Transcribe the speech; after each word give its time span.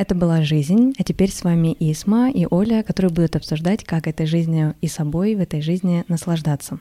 Это 0.00 0.14
была 0.14 0.40
жизнь, 0.40 0.94
а 0.98 1.04
теперь 1.04 1.30
с 1.30 1.44
вами 1.44 1.76
Исма 1.78 2.30
и 2.30 2.46
Оля, 2.48 2.82
которые 2.82 3.12
будут 3.12 3.36
обсуждать, 3.36 3.84
как 3.84 4.06
этой 4.06 4.24
жизнью 4.24 4.74
и 4.80 4.88
собой 4.88 5.34
в 5.34 5.40
этой 5.40 5.60
жизни 5.60 6.04
наслаждаться. 6.08 6.78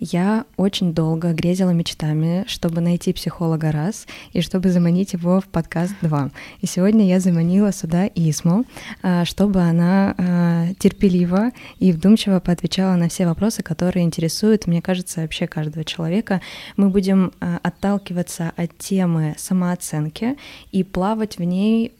Я 0.00 0.46
очень 0.56 0.94
долго 0.94 1.34
грезила 1.34 1.74
мечтами, 1.74 2.46
чтобы 2.46 2.80
найти 2.80 3.12
психолога 3.12 3.70
раз 3.70 4.06
и 4.32 4.40
чтобы 4.40 4.70
заманить 4.70 5.12
его 5.12 5.42
в 5.42 5.44
подкаст 5.44 5.92
два. 6.00 6.30
И 6.62 6.66
сегодня 6.66 7.06
я 7.06 7.20
заманила 7.20 7.70
сюда 7.70 8.06
Исму, 8.14 8.64
а, 9.02 9.26
чтобы 9.26 9.60
она 9.60 10.14
а, 10.16 10.68
терпеливо 10.78 11.50
и 11.80 11.92
вдумчиво 11.92 12.40
поотвечала 12.40 12.94
на 12.96 13.10
все 13.10 13.26
вопросы, 13.26 13.62
которые 13.62 14.06
интересуют, 14.06 14.66
мне 14.66 14.80
кажется, 14.80 15.20
вообще 15.20 15.46
каждого 15.46 15.84
человека. 15.84 16.40
Мы 16.78 16.88
будем 16.88 17.30
а, 17.40 17.60
отталкиваться 17.62 18.52
от 18.56 18.74
темы 18.78 19.34
самооценки 19.36 20.38
и 20.72 20.82
плавать 20.82 21.36
в 21.36 21.42
ней 21.44 21.92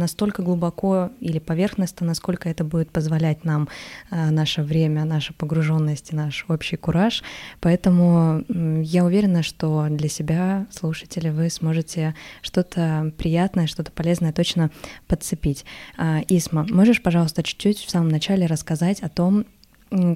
настолько 0.00 0.42
глубоко 0.42 1.10
или 1.20 1.38
поверхностно, 1.38 2.06
насколько 2.06 2.48
это 2.48 2.64
будет 2.64 2.90
позволять 2.90 3.44
нам 3.44 3.68
э, 4.10 4.30
наше 4.30 4.62
время, 4.62 5.04
наша 5.04 5.32
погруженность 5.34 6.12
и 6.12 6.16
наш 6.16 6.44
общий 6.48 6.76
кураж. 6.76 7.22
Поэтому 7.60 8.44
я 8.48 9.04
уверена, 9.04 9.42
что 9.42 9.86
для 9.88 10.08
себя, 10.08 10.66
слушатели, 10.70 11.28
вы 11.28 11.50
сможете 11.50 12.14
что-то 12.42 13.12
приятное, 13.16 13.66
что-то 13.66 13.92
полезное 13.92 14.32
точно 14.32 14.70
подцепить. 15.06 15.64
А, 15.96 16.20
Исма, 16.28 16.66
можешь, 16.68 17.02
пожалуйста, 17.02 17.42
чуть-чуть 17.42 17.78
в 17.78 17.90
самом 17.90 18.08
начале 18.08 18.46
рассказать 18.46 19.00
о 19.00 19.08
том, 19.08 19.44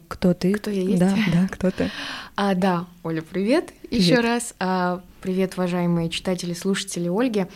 кто 0.08 0.34
ты? 0.34 0.52
Кто 0.54 0.70
я 0.70 0.82
есть? 0.82 0.98
Да, 0.98 1.14
да, 1.32 1.48
кто 1.50 1.70
ты? 1.70 1.90
А, 2.36 2.56
да, 2.56 2.86
Оля, 3.04 3.22
привет, 3.22 3.72
привет. 3.88 4.04
еще 4.04 4.20
раз. 4.20 4.54
А, 4.58 5.00
привет, 5.22 5.54
уважаемые 5.54 6.10
читатели, 6.10 6.52
слушатели 6.52 7.08
Ольги. 7.08 7.46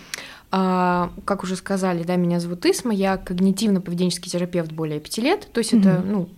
А, 0.50 1.10
как 1.24 1.42
уже 1.42 1.56
сказали, 1.56 2.04
да, 2.04 2.14
меня 2.14 2.38
зовут 2.38 2.64
Исма, 2.64 2.94
я 2.94 3.16
когнитивно-поведенческий 3.16 4.30
терапевт 4.30 4.70
более 4.70 5.00
пяти 5.00 5.20
лет, 5.20 5.48
то 5.52 5.58
есть 5.58 5.72
mm-hmm. 5.72 5.80
это, 5.80 6.02
ну, 6.06 6.28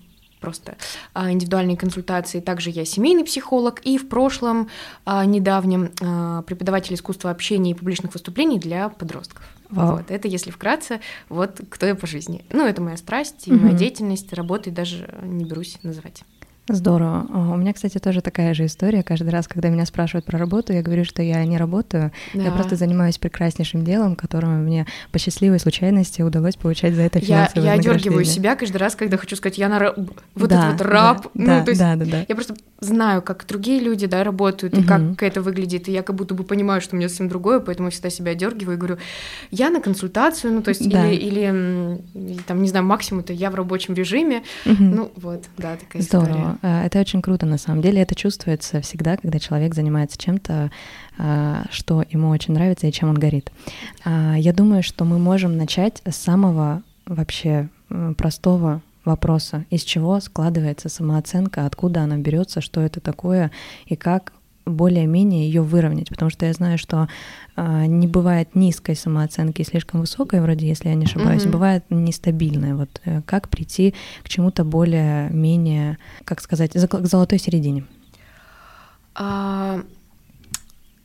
просто 0.41 0.77
а, 1.13 1.31
индивидуальные 1.31 1.77
консультации. 1.77 2.41
Также 2.41 2.71
я 2.71 2.85
семейный 2.85 3.25
психолог 3.25 3.81
и 3.85 3.99
в 3.99 4.09
прошлом 4.09 4.69
а, 5.05 5.25
недавнем 5.25 5.91
а, 6.01 6.43
преподаватель 6.43 6.95
искусства 6.95 7.31
общения 7.31 7.73
и 7.73 7.75
публичных 7.75 8.15
выступлений 8.15 8.59
для 8.59 8.89
подростков. 8.89 9.45
Вот, 9.71 10.11
это 10.11 10.29
если 10.29 10.51
вкратце, 10.51 11.01
вот 11.29 11.61
кто 11.69 11.87
я 11.87 11.95
по 11.95 12.07
жизни. 12.07 12.45
Ну, 12.51 12.67
это 12.67 12.83
моя 12.83 12.97
страсть 12.97 13.47
и 13.47 13.51
mm-hmm. 13.51 13.61
моя 13.61 13.75
деятельность, 13.75 14.33
работы 14.33 14.71
даже 14.71 15.15
не 15.23 15.45
берусь 15.45 15.79
называть. 15.83 16.23
Здорово. 16.75 17.27
У 17.53 17.57
меня, 17.57 17.73
кстати, 17.73 17.99
тоже 17.99 18.21
такая 18.21 18.55
же 18.55 18.67
история. 18.67 19.03
Каждый 19.03 19.31
раз, 19.31 19.49
когда 19.49 19.69
меня 19.69 19.87
спрашивают 19.87 20.25
про 20.25 20.39
работу, 20.39 20.73
я 20.73 20.83
говорю, 20.83 21.05
что 21.05 21.23
я 21.23 21.45
не 21.45 21.59
работаю. 21.59 22.13
Да. 22.35 22.43
Я 22.43 22.51
просто 22.51 22.77
занимаюсь 22.77 23.19
прекраснейшим 23.19 23.85
делом, 23.85 24.17
которым 24.17 24.65
мне 24.65 24.87
по 25.13 25.19
счастливой 25.19 25.59
случайности 25.59 26.23
удалось 26.23 26.57
получать 26.57 26.95
за 26.95 27.03
это 27.03 27.21
финансовое 27.21 27.65
Я, 27.65 27.75
я 27.75 27.81
одергиваю 27.81 28.25
себя 28.25 28.57
каждый 28.57 28.77
раз, 28.79 28.95
когда 28.95 29.17
хочу 29.17 29.37
сказать, 29.37 29.59
я 29.59 29.69
на 29.69 29.95
вот 30.35 30.51
да, 30.51 30.69
этот 30.69 30.81
вот 30.81 30.89
раб. 30.89 31.23
Да, 31.23 31.31
ну, 31.35 31.47
да, 31.47 31.65
то 31.65 31.71
есть 31.71 31.81
да, 31.81 31.97
да, 31.97 32.05
да. 32.05 32.27
Я 32.29 32.35
просто 32.35 32.55
знаю, 32.81 33.23
как 33.23 33.47
другие 33.47 33.81
люди, 33.81 34.07
да, 34.07 34.25
работают, 34.25 34.75
угу. 34.75 34.83
и 34.83 34.87
как 34.87 35.23
это 35.23 35.43
выглядит, 35.43 35.89
и 35.89 35.93
я 35.93 36.03
как 36.03 36.17
будто 36.17 36.35
бы 36.35 36.45
понимаю, 36.45 36.81
что 36.81 36.97
у 36.97 36.99
меня 36.99 37.09
совсем 37.09 37.29
другое, 37.29 37.61
поэтому 37.61 37.89
я 37.89 37.91
всегда 37.93 38.11
себя 38.11 38.33
одергиваю 38.33 38.77
и 38.77 38.79
говорю, 38.79 38.99
я 39.51 39.71
на 39.71 39.81
консультацию, 39.81 40.53
ну, 40.53 40.63
то 40.63 40.71
есть, 40.71 40.89
да. 40.89 41.11
или, 41.11 41.27
или, 41.27 42.39
там, 42.47 42.63
не 42.63 42.69
знаю, 42.69 42.85
максимум-то 42.87 43.33
я 43.33 43.51
в 43.51 43.55
рабочем 43.55 43.95
режиме, 43.95 44.43
угу. 44.65 44.83
ну, 44.83 45.13
вот, 45.17 45.45
да, 45.59 45.77
такая 45.77 46.03
Здорово. 46.03 46.27
история. 46.27 46.59
А, 46.63 46.85
это 46.85 47.01
очень 47.01 47.23
круто, 47.23 47.47
на 47.47 47.59
самом 47.59 47.83
деле. 47.83 48.03
Это 48.03 48.15
чувствуется 48.15 48.81
всегда, 48.81 49.17
когда 49.17 49.39
человек 49.39 49.75
занимается 49.75 50.19
чем-то, 50.19 50.71
а, 51.19 51.65
что 51.71 52.05
ему 52.11 52.29
очень 52.29 52.55
нравится 52.55 52.87
и 52.87 52.93
чем 52.93 53.11
он 53.11 53.19
горит. 53.19 53.51
А, 54.05 54.35
я 54.37 54.53
думаю, 54.53 54.83
что 54.83 55.05
мы 55.05 55.19
можем 55.19 55.57
начать 55.57 56.03
с 56.05 56.17
самого 56.17 56.83
вообще 57.07 57.69
простого 58.17 58.83
вопроса, 59.05 59.65
из 59.71 59.83
чего 59.83 60.21
складывается 60.21 60.89
самооценка, 60.89 61.67
откуда 61.67 62.03
она 62.03 62.19
берется, 62.19 62.61
что 62.61 62.81
это 62.81 63.01
такое 63.01 63.51
и 63.87 63.97
как 63.97 64.33
более-менее 64.67 65.47
ее 65.47 65.63
выровнять, 65.63 66.09
потому 66.09 66.31
что 66.31 66.47
я 66.47 66.53
знаю, 66.53 66.79
что 66.79 67.09
э, 67.57 67.87
не 67.87 68.07
бывает 68.07 68.55
низкой 68.55 68.97
самооценки 68.97 69.63
слишком 69.63 70.01
высокой, 70.01 70.41
вроде, 70.41 70.67
если 70.67 70.89
я 70.89 70.95
не 70.95 71.07
ошибаюсь, 71.07 71.43
mm-hmm. 71.43 71.51
бывает 71.51 71.85
нестабильной. 71.91 72.75
Вот 72.75 73.01
э, 73.05 73.23
как 73.27 73.49
прийти 73.49 73.95
к 74.23 74.29
чему-то 74.29 74.65
более-менее, 74.65 75.99
как 76.25 76.41
сказать, 76.41 76.73
к 76.73 77.07
золотой 77.07 77.39
середине? 77.39 77.85
А... 79.15 79.83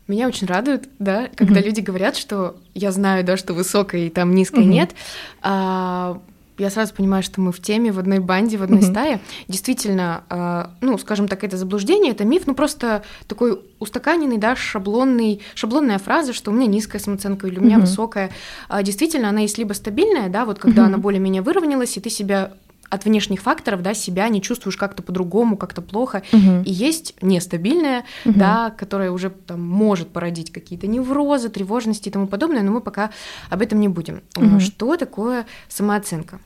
Меня 0.07 0.27
очень 0.27 0.45
радует, 0.45 0.87
да, 0.99 1.29
когда 1.35 1.59
mm-hmm. 1.59 1.65
люди 1.65 1.79
говорят, 1.79 2.15
что 2.15 2.57
я 2.75 2.91
знаю, 2.91 3.23
да, 3.23 3.37
что 3.37 3.55
высокой 3.55 4.05
и 4.05 4.09
там 4.11 4.35
низкой 4.35 4.63
mm-hmm. 4.63 4.67
нет. 4.67 4.95
А, 5.41 6.21
я 6.57 6.69
сразу 6.69 6.93
понимаю, 6.93 7.23
что 7.23 7.41
мы 7.41 7.51
в 7.51 7.61
теме, 7.61 7.91
в 7.91 7.99
одной 7.99 8.19
банде, 8.19 8.57
в 8.57 8.63
одной 8.63 8.79
mm-hmm. 8.79 8.91
стае. 8.91 9.19
Действительно, 9.47 10.23
э, 10.29 10.65
ну, 10.81 10.97
скажем 10.97 11.27
так, 11.27 11.43
это 11.43 11.57
заблуждение, 11.57 12.11
это 12.11 12.25
миф, 12.25 12.43
ну 12.45 12.55
просто 12.55 13.03
такой 13.27 13.59
устаканенный, 13.79 14.37
да, 14.37 14.55
шаблонный, 14.55 15.41
шаблонная 15.53 15.99
фраза, 15.99 16.33
что 16.33 16.51
у 16.51 16.53
меня 16.53 16.67
низкая 16.67 17.01
самооценка 17.01 17.47
или 17.47 17.59
у 17.59 17.61
меня 17.61 17.77
mm-hmm. 17.77 17.81
высокая. 17.81 18.31
А, 18.69 18.83
действительно, 18.83 19.29
она 19.29 19.41
есть 19.41 19.57
либо 19.57 19.73
стабильная, 19.73 20.29
да, 20.29 20.45
вот 20.45 20.59
когда 20.59 20.83
mm-hmm. 20.83 20.85
она 20.85 20.97
более-менее 20.97 21.41
выровнялась, 21.41 21.97
и 21.97 21.99
ты 21.99 22.09
себя 22.09 22.53
от 22.89 23.05
внешних 23.05 23.41
факторов, 23.41 23.81
да, 23.81 23.93
себя 23.93 24.27
не 24.29 24.41
чувствуешь 24.41 24.77
как-то 24.77 25.03
по-другому, 25.03 25.57
как-то 25.57 25.81
плохо, 25.81 26.23
угу. 26.31 26.61
и 26.65 26.71
есть 26.71 27.15
нестабильная, 27.21 28.05
угу. 28.25 28.37
да, 28.37 28.71
которая 28.71 29.11
уже 29.11 29.29
там 29.29 29.61
может 29.61 30.09
породить 30.09 30.51
какие-то 30.51 30.87
неврозы, 30.87 31.49
тревожности 31.49 32.09
и 32.09 32.11
тому 32.11 32.27
подобное, 32.27 32.61
но 32.61 32.71
мы 32.71 32.81
пока 32.81 33.11
об 33.49 33.61
этом 33.61 33.79
не 33.79 33.87
будем. 33.87 34.21
Угу. 34.35 34.59
Что 34.59 34.97
такое 34.97 35.45
самооценка? 35.67 36.39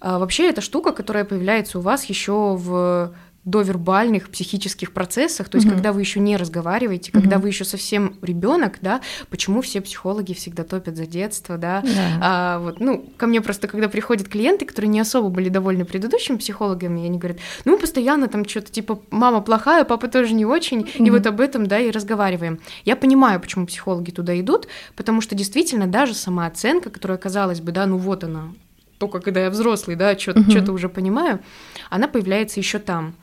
А, 0.00 0.18
вообще 0.18 0.48
это 0.48 0.60
штука, 0.60 0.92
которая 0.92 1.24
появляется 1.24 1.78
у 1.78 1.82
вас 1.82 2.04
еще 2.04 2.56
в 2.56 3.12
до 3.44 3.62
вербальных 3.62 4.28
психических 4.28 4.92
процессах, 4.92 5.48
то 5.48 5.56
есть 5.56 5.66
угу. 5.66 5.74
когда 5.74 5.92
вы 5.94 6.02
еще 6.02 6.20
не 6.20 6.36
разговариваете, 6.36 7.10
угу. 7.10 7.20
когда 7.20 7.38
вы 7.38 7.48
еще 7.48 7.64
совсем 7.64 8.16
ребенок, 8.20 8.78
да, 8.82 9.00
почему 9.30 9.62
все 9.62 9.80
психологи 9.80 10.34
всегда 10.34 10.62
топят 10.62 10.96
за 10.96 11.06
детство, 11.06 11.56
да, 11.56 11.80
да. 11.80 12.18
А, 12.20 12.58
вот, 12.58 12.80
ну, 12.80 13.02
ко 13.16 13.26
мне 13.26 13.40
просто, 13.40 13.66
когда 13.66 13.88
приходят 13.88 14.28
клиенты, 14.28 14.66
которые 14.66 14.90
не 14.90 15.00
особо 15.00 15.30
были 15.30 15.48
довольны 15.48 15.86
предыдущими 15.86 16.36
психологами, 16.36 17.06
они 17.06 17.18
говорят, 17.18 17.38
ну, 17.64 17.78
постоянно 17.78 18.28
там 18.28 18.46
что-то 18.46 18.70
типа, 18.70 19.00
мама 19.10 19.40
плохая, 19.40 19.84
папа 19.84 20.08
тоже 20.08 20.34
не 20.34 20.44
очень, 20.44 20.80
угу. 20.80 21.04
и 21.04 21.10
вот 21.10 21.26
об 21.26 21.40
этом, 21.40 21.66
да, 21.66 21.78
и 21.78 21.90
разговариваем. 21.90 22.60
Я 22.84 22.94
понимаю, 22.94 23.40
почему 23.40 23.66
психологи 23.66 24.10
туда 24.10 24.38
идут, 24.38 24.68
потому 24.96 25.22
что 25.22 25.34
действительно 25.34 25.86
даже 25.86 26.12
самооценка, 26.12 26.90
которая, 26.90 27.16
казалось 27.16 27.62
бы, 27.62 27.72
да, 27.72 27.86
ну 27.86 27.96
вот 27.96 28.22
она, 28.22 28.52
только 28.98 29.20
когда 29.20 29.40
я 29.44 29.50
взрослый, 29.50 29.96
да, 29.96 30.16
что-то 30.18 30.40
угу. 30.40 30.72
уже 30.72 30.90
понимаю, 30.90 31.40
она 31.88 32.06
появляется 32.06 32.60
еще 32.60 32.78
там 32.78 33.14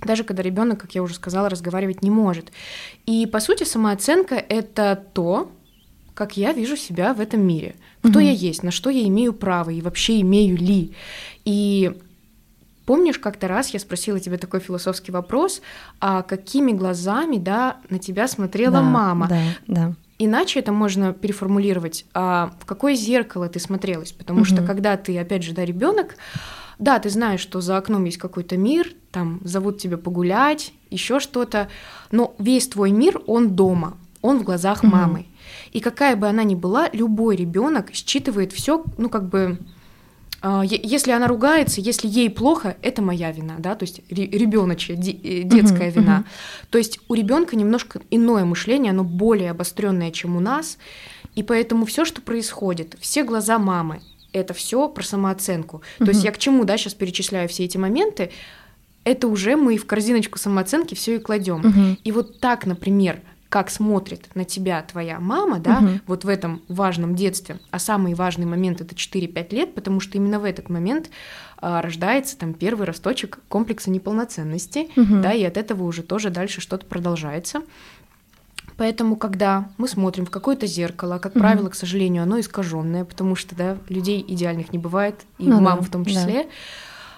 даже 0.00 0.24
когда 0.24 0.42
ребенок, 0.42 0.80
как 0.80 0.94
я 0.94 1.02
уже 1.02 1.14
сказала, 1.14 1.48
разговаривать 1.48 2.02
не 2.02 2.10
может. 2.10 2.52
И 3.06 3.26
по 3.26 3.40
сути 3.40 3.64
самооценка 3.64 4.36
это 4.36 5.02
то, 5.12 5.50
как 6.14 6.36
я 6.36 6.52
вижу 6.52 6.76
себя 6.76 7.14
в 7.14 7.20
этом 7.20 7.46
мире, 7.46 7.76
кто 8.00 8.18
угу. 8.18 8.20
я 8.20 8.32
есть, 8.32 8.62
на 8.62 8.70
что 8.70 8.90
я 8.90 9.06
имею 9.06 9.32
право 9.32 9.70
и 9.70 9.80
вообще 9.80 10.20
имею 10.20 10.56
ли. 10.56 10.94
И 11.44 11.96
помнишь, 12.86 13.18
как-то 13.18 13.48
раз 13.48 13.70
я 13.70 13.78
спросила 13.78 14.18
тебе 14.18 14.36
такой 14.36 14.60
философский 14.60 15.12
вопрос, 15.12 15.62
а 16.00 16.22
какими 16.22 16.72
глазами, 16.72 17.36
да, 17.36 17.76
на 17.88 17.98
тебя 17.98 18.26
смотрела 18.26 18.74
да, 18.74 18.82
мама? 18.82 19.28
Да, 19.28 19.42
да. 19.66 19.92
Иначе 20.18 20.58
это 20.58 20.72
можно 20.72 21.12
переформулировать, 21.12 22.04
а 22.14 22.52
в 22.58 22.66
какое 22.66 22.96
зеркало 22.96 23.48
ты 23.48 23.60
смотрелась, 23.60 24.10
потому 24.10 24.40
угу. 24.40 24.46
что 24.46 24.62
когда 24.64 24.96
ты, 24.96 25.16
опять 25.16 25.44
же, 25.44 25.52
да, 25.52 25.64
ребенок, 25.64 26.16
да, 26.80 26.98
ты 26.98 27.10
знаешь, 27.10 27.40
что 27.40 27.60
за 27.60 27.76
окном 27.76 28.04
есть 28.04 28.18
какой-то 28.18 28.56
мир, 28.56 28.92
там 29.18 29.40
зовут 29.42 29.78
тебя 29.78 29.96
погулять, 29.98 30.72
еще 30.90 31.18
что-то, 31.18 31.68
но 32.12 32.36
весь 32.38 32.68
твой 32.68 32.92
мир, 32.92 33.20
он 33.26 33.56
дома, 33.56 33.96
он 34.22 34.38
в 34.38 34.44
глазах 34.44 34.84
mm-hmm. 34.84 34.92
мамы. 34.92 35.26
И 35.72 35.80
какая 35.80 36.14
бы 36.14 36.28
она 36.28 36.44
ни 36.44 36.54
была, 36.54 36.88
любой 36.92 37.34
ребенок 37.34 37.92
считывает 37.92 38.52
все, 38.52 38.84
ну 38.96 39.08
как 39.08 39.28
бы, 39.28 39.58
э, 40.40 40.62
если 40.64 41.10
она 41.10 41.26
ругается, 41.26 41.80
если 41.80 42.06
ей 42.06 42.30
плохо, 42.30 42.76
это 42.80 43.02
моя 43.02 43.32
вина, 43.32 43.56
да, 43.58 43.74
то 43.74 43.82
есть 43.82 44.02
ребеночья, 44.08 44.94
э, 44.94 45.42
детская 45.42 45.88
mm-hmm. 45.88 46.00
вина. 46.00 46.24
То 46.70 46.78
есть 46.78 47.00
у 47.08 47.14
ребенка 47.14 47.56
немножко 47.56 48.00
иное 48.10 48.44
мышление, 48.44 48.90
оно 48.90 49.02
более 49.02 49.50
обостренное, 49.50 50.12
чем 50.12 50.36
у 50.36 50.40
нас, 50.40 50.78
и 51.34 51.42
поэтому 51.42 51.86
все, 51.86 52.04
что 52.04 52.22
происходит, 52.22 52.96
все 53.00 53.24
глаза 53.24 53.58
мамы, 53.58 54.00
это 54.32 54.54
все 54.54 54.88
про 54.88 55.02
самооценку. 55.02 55.78
Mm-hmm. 55.78 56.04
То 56.04 56.10
есть 56.12 56.22
я 56.22 56.30
к 56.30 56.38
чему, 56.38 56.62
да, 56.62 56.76
сейчас 56.76 56.94
перечисляю 56.94 57.48
все 57.48 57.64
эти 57.64 57.78
моменты, 57.78 58.30
это 59.08 59.28
уже 59.28 59.56
мы 59.56 59.76
в 59.76 59.86
корзиночку 59.86 60.38
самооценки 60.38 60.94
все 60.94 61.16
и 61.16 61.18
кладем. 61.18 61.62
Mm-hmm. 61.62 61.98
И 62.04 62.12
вот 62.12 62.40
так, 62.40 62.66
например, 62.66 63.20
как 63.48 63.70
смотрит 63.70 64.28
на 64.34 64.44
тебя 64.44 64.82
твоя 64.82 65.20
мама, 65.20 65.58
да, 65.58 65.78
угу. 65.78 65.88
вот 66.06 66.24
в 66.24 66.28
этом 66.28 66.60
важном 66.68 67.14
детстве, 67.14 67.58
а 67.70 67.78
самый 67.78 68.12
важный 68.12 68.44
момент 68.44 68.82
это 68.82 68.94
4-5 68.94 69.54
лет, 69.54 69.74
потому 69.74 70.00
что 70.00 70.18
именно 70.18 70.38
в 70.38 70.44
этот 70.44 70.68
момент 70.68 71.08
а, 71.56 71.80
рождается 71.80 72.36
там 72.36 72.52
первый 72.52 72.86
росточек 72.86 73.38
комплекса 73.48 73.90
неполноценности, 73.90 74.90
угу. 74.96 75.22
да, 75.22 75.32
и 75.32 75.44
от 75.44 75.56
этого 75.56 75.84
уже 75.84 76.02
тоже 76.02 76.28
дальше 76.28 76.60
что-то 76.60 76.84
продолжается. 76.84 77.62
Поэтому, 78.76 79.16
когда 79.16 79.70
мы 79.76 79.88
смотрим 79.88 80.26
в 80.26 80.30
какое-то 80.30 80.66
зеркало, 80.66 81.18
как 81.18 81.34
mm-hmm. 81.34 81.40
правило, 81.40 81.68
к 81.68 81.74
сожалению, 81.74 82.22
оно 82.22 82.38
искаженное, 82.38 83.04
потому 83.04 83.34
что 83.34 83.56
да, 83.56 83.78
людей 83.88 84.24
идеальных 84.28 84.72
не 84.72 84.78
бывает, 84.78 85.22
и 85.38 85.48
ну, 85.48 85.60
мам 85.60 85.78
да, 85.78 85.84
в 85.84 85.90
том 85.90 86.04
числе. 86.04 86.44
Да. 86.44 86.48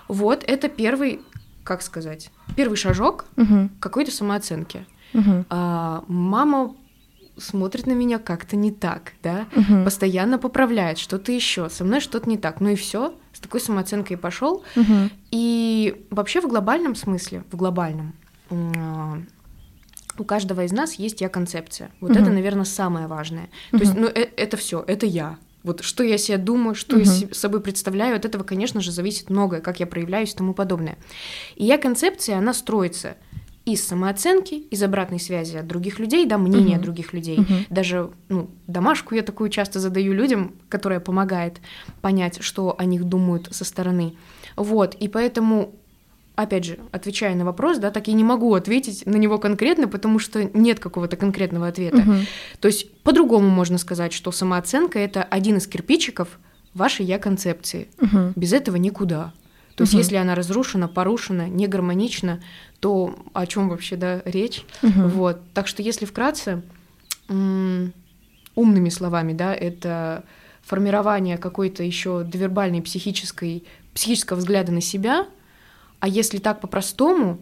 Вот 0.09 0.43
это 0.47 0.69
первый, 0.69 1.21
как 1.71 1.83
сказать, 1.83 2.33
первый 2.57 2.75
шажок 2.75 3.27
mm-hmm. 3.37 3.71
какой-то 3.79 4.11
самооценки. 4.11 4.87
Mm-hmm. 5.13 5.47
А, 5.51 6.03
мама 6.09 6.75
смотрит 7.37 7.87
на 7.87 7.93
меня 7.93 8.19
как-то 8.19 8.57
не 8.57 8.73
так, 8.73 9.13
да, 9.23 9.47
угу. 9.55 9.85
постоянно 9.85 10.37
поправляет 10.37 10.99
что-то 10.99 11.33
еще, 11.33 11.71
со 11.71 11.85
мной 11.85 12.01
что-то 12.01 12.29
не 12.29 12.37
так, 12.37 12.61
ну 12.61 12.69
и 12.69 12.75
все, 12.75 13.15
с 13.33 13.41
такой 13.41 13.61
самооценкой 13.61 14.19
пошел. 14.19 14.63
Угу. 14.77 15.11
И 15.31 16.05
вообще 16.11 16.43
в 16.43 16.49
глобальном 16.49 16.95
смысле, 16.97 17.45
в 17.51 17.57
глобальном, 17.57 18.15
а, 18.51 19.23
у 20.19 20.25
каждого 20.25 20.65
из 20.65 20.73
нас 20.73 20.95
есть 20.95 21.21
я-концепция. 21.23 21.93
Вот 22.01 22.11
угу. 22.11 22.21
это, 22.21 22.31
наверное, 22.31 22.65
самое 22.65 23.07
важное. 23.07 23.49
Угу. 23.73 23.79
То 23.79 23.85
есть, 23.85 23.95
ну, 23.97 24.07
э 24.09 24.29
это 24.37 24.57
все, 24.57 24.85
это 24.87 25.07
я. 25.07 25.39
Вот 25.63 25.83
что 25.83 26.03
я 26.03 26.19
себе 26.19 26.39
думаю, 26.39 26.75
что 26.75 26.97
угу. 26.97 27.05
я 27.05 27.29
собой 27.33 27.61
представляю, 27.61 28.17
от 28.17 28.25
этого, 28.25 28.45
конечно 28.45 28.81
же, 28.81 28.93
зависит 28.93 29.31
многое, 29.31 29.61
как 29.61 29.81
я 29.81 29.87
проявляюсь 29.87 30.33
и 30.33 30.37
тому 30.37 30.55
подобное. 30.55 30.97
И 31.57 31.65
я-концепция, 31.65 32.39
она 32.39 32.55
строится 32.55 33.17
из 33.67 33.87
самооценки, 33.87 34.55
из 34.55 34.83
обратной 34.83 35.21
связи 35.21 35.57
от 35.57 35.67
других 35.67 35.99
людей, 35.99 36.25
да, 36.27 36.39
мнения 36.39 36.77
uh 36.77 36.81
других 36.81 37.13
людей. 37.13 37.39
uh 37.39 37.67
Даже 37.69 38.11
ну, 38.29 38.51
домашку 38.67 39.15
я 39.15 39.23
такую 39.23 39.51
часто 39.51 39.81
задаю 39.81 40.15
людям, 40.15 40.55
которая 40.69 40.99
помогает 40.99 41.61
понять, 42.01 42.43
что 42.43 42.75
о 42.79 42.85
них 42.85 43.05
думают 43.05 43.49
со 43.51 43.65
стороны. 43.65 44.17
Вот, 44.57 44.95
и 44.95 45.09
поэтому 45.09 45.75
опять 46.43 46.65
же, 46.65 46.79
отвечая 46.93 47.35
на 47.35 47.45
вопрос, 47.45 47.79
да, 47.79 47.91
так 47.91 48.09
я 48.09 48.15
не 48.15 48.25
могу 48.25 48.55
ответить 48.55 49.07
на 49.07 49.17
него 49.17 49.39
конкретно, 49.39 49.89
потому 49.89 50.19
что 50.19 50.45
нет 50.45 50.79
какого-то 50.81 51.17
конкретного 51.17 51.69
ответа. 51.69 51.99
Угу. 51.99 52.15
То 52.61 52.69
есть 52.69 52.93
по-другому 53.03 53.49
можно 53.49 53.79
сказать, 53.79 54.13
что 54.13 54.33
самооценка 54.33 54.99
это 54.99 55.23
один 55.23 55.57
из 55.57 55.67
кирпичиков 55.67 56.39
вашей 56.75 57.05
я-концепции. 57.07 57.89
Угу. 58.01 58.33
Без 58.37 58.53
этого 58.53 58.77
никуда. 58.77 59.33
То 59.77 59.83
есть, 59.83 59.95
угу. 59.95 59.99
если 59.99 60.17
она 60.17 60.35
разрушена, 60.35 60.89
порушена, 60.89 61.49
не 61.49 61.67
гармонична, 61.67 62.43
то 62.81 63.19
о 63.33 63.47
чем 63.47 63.69
вообще 63.69 63.97
да, 63.97 64.23
речь? 64.25 64.65
Угу. 64.83 65.09
Вот. 65.09 65.41
Так 65.55 65.69
что, 65.69 65.83
если 65.83 66.05
вкратце, 66.05 66.63
умными 67.29 68.89
словами, 68.89 69.33
да, 69.33 69.55
это 69.55 70.25
формирование 70.63 71.39
какой-то 71.39 71.83
еще 71.83 72.25
довербальной 72.25 72.83
психической, 72.83 73.65
психического 73.95 74.37
взгляда 74.37 74.73
на 74.73 74.81
себя, 74.81 75.27
а 76.01 76.09
если 76.09 76.39
так 76.39 76.61
по-простому, 76.61 77.39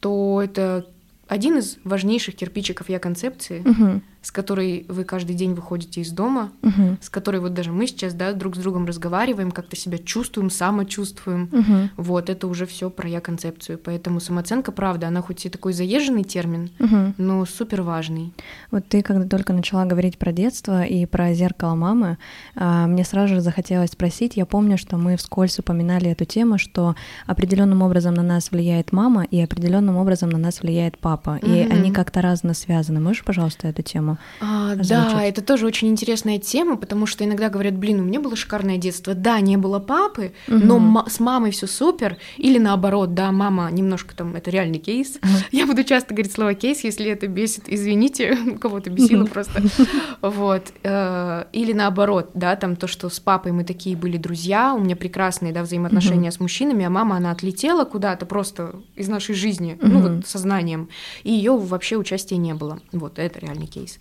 то 0.00 0.40
это 0.42 0.86
один 1.28 1.58
из 1.58 1.78
важнейших 1.84 2.36
кирпичиков 2.36 2.88
я 2.88 2.98
концепции, 2.98 3.60
угу. 3.60 4.00
С 4.22 4.30
которой 4.30 4.86
вы 4.88 5.04
каждый 5.04 5.34
день 5.34 5.54
выходите 5.54 6.00
из 6.00 6.10
дома, 6.10 6.50
угу. 6.62 6.96
с 7.00 7.08
которой 7.08 7.40
вот 7.40 7.54
даже 7.54 7.72
мы 7.72 7.86
сейчас 7.86 8.14
да, 8.14 8.32
друг 8.32 8.56
с 8.56 8.58
другом 8.58 8.86
разговариваем, 8.86 9.50
как-то 9.50 9.76
себя 9.76 9.98
чувствуем, 9.98 10.50
самочувствуем. 10.50 11.48
Угу. 11.52 12.02
Вот 12.04 12.30
это 12.30 12.46
уже 12.46 12.66
все 12.66 12.90
про 12.90 13.08
я 13.08 13.20
концепцию. 13.20 13.78
Поэтому 13.78 14.20
самооценка, 14.20 14.72
правда, 14.72 15.08
она 15.08 15.22
хоть 15.22 15.46
и 15.46 15.48
такой 15.48 15.72
заезженный 15.72 16.24
термин, 16.24 16.70
угу. 16.78 17.14
но 17.16 17.44
супер 17.46 17.82
важный. 17.82 18.32
Вот 18.70 18.86
ты, 18.88 19.02
когда 19.02 19.26
только 19.26 19.52
начала 19.52 19.84
говорить 19.84 20.18
про 20.18 20.32
детство 20.32 20.82
и 20.82 21.06
про 21.06 21.34
зеркало 21.34 21.74
мамы, 21.74 22.18
а, 22.56 22.86
мне 22.86 23.04
сразу 23.04 23.34
же 23.34 23.40
захотелось 23.40 23.90
спросить. 23.90 24.36
Я 24.36 24.46
помню, 24.46 24.78
что 24.78 24.96
мы 24.96 25.16
вскользь 25.16 25.58
упоминали 25.58 26.10
эту 26.10 26.24
тему, 26.24 26.58
что 26.58 26.94
определенным 27.26 27.82
образом 27.82 28.14
на 28.14 28.22
нас 28.22 28.50
влияет 28.50 28.92
мама 28.92 29.24
и 29.24 29.40
определенным 29.40 29.96
образом 29.96 30.30
на 30.30 30.38
нас 30.38 30.62
влияет 30.62 30.98
папа 30.98 31.10
папа, 31.10 31.38
и 31.44 31.68
они 31.68 31.92
как-то 31.92 32.22
разно 32.22 32.54
связаны. 32.54 33.00
Можешь, 33.00 33.24
пожалуйста, 33.24 33.68
эту 33.68 33.82
тему? 33.82 34.09
А, 34.40 34.74
да, 34.76 35.22
это 35.24 35.42
тоже 35.42 35.66
очень 35.66 35.88
интересная 35.88 36.38
тема, 36.38 36.76
потому 36.76 37.06
что 37.06 37.24
иногда 37.24 37.48
говорят, 37.48 37.76
блин, 37.76 38.00
у 38.00 38.02
меня 38.02 38.20
было 38.20 38.36
шикарное 38.36 38.76
детство. 38.76 39.14
Да, 39.14 39.40
не 39.40 39.56
было 39.56 39.78
папы, 39.78 40.32
mm-hmm. 40.46 40.64
но 40.64 40.76
м- 40.76 41.08
с 41.08 41.20
мамой 41.20 41.50
все 41.50 41.66
супер. 41.66 42.16
Или 42.36 42.58
наоборот, 42.58 43.14
да, 43.14 43.32
мама 43.32 43.70
немножко 43.70 44.14
там, 44.14 44.36
это 44.36 44.50
реальный 44.50 44.78
кейс. 44.78 45.16
Mm-hmm. 45.16 45.44
Я 45.52 45.66
буду 45.66 45.84
часто 45.84 46.14
говорить 46.14 46.32
слово 46.32 46.54
кейс, 46.54 46.84
если 46.84 47.10
это 47.10 47.26
бесит, 47.26 47.64
извините, 47.66 48.36
кого-то 48.60 48.90
бесило 48.90 49.26
просто. 49.26 49.62
Вот. 50.20 50.72
Э, 50.82 51.44
или 51.52 51.72
наоборот, 51.72 52.30
да, 52.34 52.54
там 52.56 52.76
то, 52.76 52.86
что 52.86 53.08
с 53.08 53.20
папой 53.20 53.52
мы 53.52 53.64
такие 53.64 53.96
были 53.96 54.16
друзья, 54.16 54.74
у 54.74 54.80
меня 54.80 54.96
прекрасные, 54.96 55.52
да, 55.52 55.62
взаимоотношения 55.62 56.30
с 56.30 56.40
мужчинами, 56.40 56.84
а 56.84 56.90
мама, 56.90 57.16
она 57.16 57.30
отлетела 57.30 57.84
куда-то 57.84 58.26
просто 58.26 58.74
из 58.96 59.08
нашей 59.08 59.34
жизни, 59.34 59.78
ну 59.80 60.00
вот 60.00 60.26
сознанием 60.26 60.88
и 61.24 61.32
ее 61.32 61.56
вообще 61.56 61.96
участия 61.96 62.36
не 62.36 62.54
было. 62.54 62.80
Вот, 62.92 63.18
это 63.18 63.38
реальный 63.38 63.66
кейс. 63.66 63.98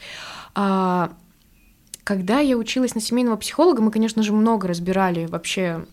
А, 0.55 1.13
когда 2.03 2.39
я 2.39 2.57
училась 2.57 2.95
на 2.95 3.01
семейного 3.01 3.35
психолога, 3.37 3.81
мы, 3.81 3.91
конечно 3.91 4.23
же, 4.23 4.33
много 4.33 4.67
разбирали 4.67 5.25
вообще 5.25 5.85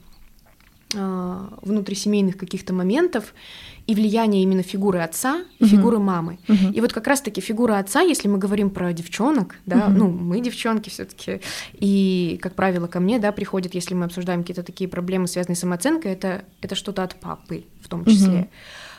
а, 0.94 1.58
внутрисемейных 1.62 2.36
каких-то 2.36 2.72
моментов 2.72 3.34
и 3.86 3.94
влияние 3.94 4.42
именно 4.42 4.62
фигуры 4.62 5.00
отца 5.00 5.44
и 5.58 5.64
угу. 5.64 5.70
фигуры 5.70 5.98
мамы. 5.98 6.38
Угу. 6.48 6.72
И 6.72 6.80
вот 6.80 6.92
как 6.92 7.06
раз-таки 7.06 7.40
фигура 7.40 7.78
отца, 7.78 8.00
если 8.00 8.28
мы 8.28 8.38
говорим 8.38 8.70
про 8.70 8.92
девчонок, 8.92 9.56
да, 9.66 9.86
угу. 9.86 9.92
ну 9.92 10.08
мы 10.08 10.40
девчонки 10.40 10.88
все-таки, 10.88 11.40
и 11.72 12.38
как 12.40 12.54
правило 12.54 12.86
ко 12.86 13.00
мне, 13.00 13.18
да, 13.18 13.32
приходят, 13.32 13.74
если 13.74 13.94
мы 13.94 14.06
обсуждаем 14.06 14.40
какие-то 14.40 14.62
такие 14.62 14.88
проблемы, 14.88 15.28
связанные 15.28 15.56
с 15.56 15.60
самооценкой, 15.60 16.12
это 16.12 16.44
это 16.62 16.74
что-то 16.74 17.02
от 17.02 17.16
папы 17.16 17.64
в 17.82 17.88
том 17.88 18.04
числе. 18.04 18.48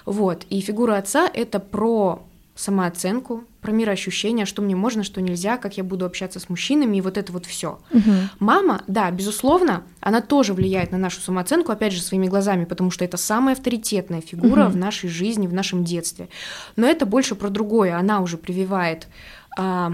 Угу. 0.06 0.14
Вот. 0.14 0.46
И 0.50 0.62
фигура 0.62 0.98
отца— 0.98 1.30
это 1.34 1.60
про 1.60 2.26
самооценку, 2.56 3.44
про 3.68 3.74
мироощущение, 3.74 4.46
что 4.46 4.62
мне 4.62 4.78
можно, 4.78 5.04
что 5.04 5.22
нельзя, 5.22 5.58
как 5.58 5.76
я 5.76 5.84
буду 5.84 6.06
общаться 6.06 6.40
с 6.40 6.48
мужчинами, 6.48 6.96
и 6.96 7.02
вот 7.02 7.18
это 7.18 7.34
вот 7.34 7.46
все. 7.46 7.80
Угу. 7.92 8.12
Мама, 8.40 8.82
да, 8.88 9.12
безусловно, 9.12 9.84
она 10.00 10.22
тоже 10.22 10.54
влияет 10.54 10.94
на 10.94 10.98
нашу 10.98 11.20
самооценку, 11.20 11.74
опять 11.74 11.92
же, 11.92 12.02
своими 12.02 12.28
глазами, 12.28 12.64
потому 12.64 12.92
что 12.92 13.04
это 13.04 13.18
самая 13.18 13.56
авторитетная 13.56 14.22
фигура 14.22 14.68
угу. 14.68 14.72
в 14.72 14.78
нашей 14.78 15.10
жизни, 15.10 15.48
в 15.48 15.54
нашем 15.54 15.84
детстве. 15.84 16.30
Но 16.78 16.88
это 16.88 17.06
больше 17.06 17.36
про 17.36 17.50
другое. 17.50 17.98
Она 17.98 18.22
уже 18.22 18.38
прививает 18.38 19.10
а, 19.58 19.92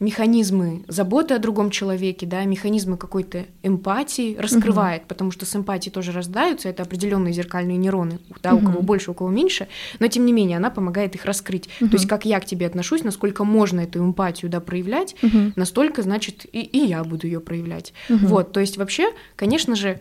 механизмы 0.00 0.84
заботы 0.86 1.34
о 1.34 1.38
другом 1.38 1.70
человеке, 1.70 2.24
да, 2.26 2.44
механизмы 2.44 2.96
какой-то 2.96 3.46
эмпатии 3.62 4.36
раскрывает, 4.36 5.02
угу. 5.02 5.08
потому 5.08 5.30
что 5.30 5.44
с 5.44 5.56
эмпатией 5.56 5.92
тоже 5.92 6.12
рождаются, 6.12 6.68
это 6.68 6.84
определенные 6.84 7.32
зеркальные 7.32 7.76
нейроны, 7.76 8.20
да, 8.42 8.54
угу. 8.54 8.62
у 8.62 8.66
кого 8.66 8.82
больше, 8.82 9.10
у 9.10 9.14
кого 9.14 9.30
меньше, 9.30 9.68
но 9.98 10.06
тем 10.06 10.24
не 10.24 10.32
менее 10.32 10.58
она 10.58 10.70
помогает 10.70 11.14
их 11.14 11.24
раскрыть. 11.24 11.68
Угу. 11.80 11.90
То 11.90 11.96
есть 11.96 12.06
как 12.06 12.24
я 12.24 12.38
к 12.38 12.44
тебе 12.44 12.66
отношусь, 12.66 13.02
насколько 13.02 13.44
можно 13.44 13.80
эту 13.80 13.98
эмпатию, 13.98 14.50
да, 14.50 14.60
проявлять, 14.60 15.16
угу. 15.22 15.52
настолько, 15.56 16.02
значит, 16.02 16.46
и, 16.52 16.60
и 16.60 16.86
я 16.86 17.02
буду 17.02 17.26
ее 17.26 17.40
проявлять. 17.40 17.92
Угу. 18.08 18.26
Вот, 18.26 18.52
то 18.52 18.60
есть 18.60 18.76
вообще, 18.76 19.10
конечно 19.34 19.74
же, 19.74 20.00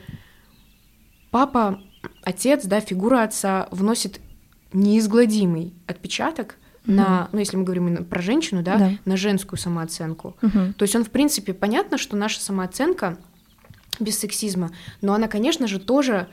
папа, 1.31 1.81
отец, 2.21 2.65
да, 2.65 2.81
фигура 2.81 3.23
отца 3.23 3.67
вносит 3.71 4.19
неизгладимый 4.73 5.73
отпечаток 5.87 6.55
на, 6.87 7.29
ну, 7.31 7.39
если 7.39 7.57
мы 7.57 7.63
говорим 7.63 8.05
про 8.05 8.21
женщину, 8.21 8.63
да, 8.63 8.77
да. 8.77 8.91
на 9.05 9.17
женскую 9.17 9.59
самооценку. 9.59 10.35
Угу. 10.41 10.73
То 10.77 10.83
есть 10.83 10.95
он, 10.95 11.03
в 11.03 11.09
принципе, 11.09 11.53
понятно, 11.53 11.97
что 11.97 12.15
наша 12.15 12.39
самооценка 12.39 13.17
без 13.99 14.17
сексизма, 14.17 14.71
но 15.01 15.13
она, 15.13 15.27
конечно 15.27 15.67
же, 15.67 15.79
тоже 15.79 16.27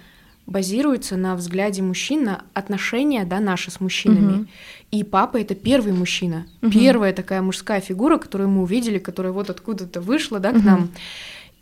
базируется 0.47 1.17
на 1.17 1.37
взгляде 1.37 1.83
мужчин, 1.83 2.25
на 2.25 2.45
отношения, 2.53 3.25
да, 3.25 3.41
наши 3.41 3.71
с 3.71 3.81
мужчинами. 3.81 4.41
Угу. 4.41 4.47
И 4.91 5.05
папа 5.05 5.39
это 5.39 5.55
первый 5.55 5.93
мужчина, 5.93 6.47
угу. 6.63 6.71
первая 6.71 7.13
такая 7.13 7.43
мужская 7.43 7.81
фигура, 7.81 8.19
которую 8.19 8.51
мы 8.51 8.63
увидели, 8.63 8.99
которая 8.99 9.33
вот 9.33 9.51
откуда-то 9.51 10.01
вышла, 10.01 10.39
да, 10.41 10.53
к 10.53 10.57
угу. 10.57 10.67
нам. 10.67 10.91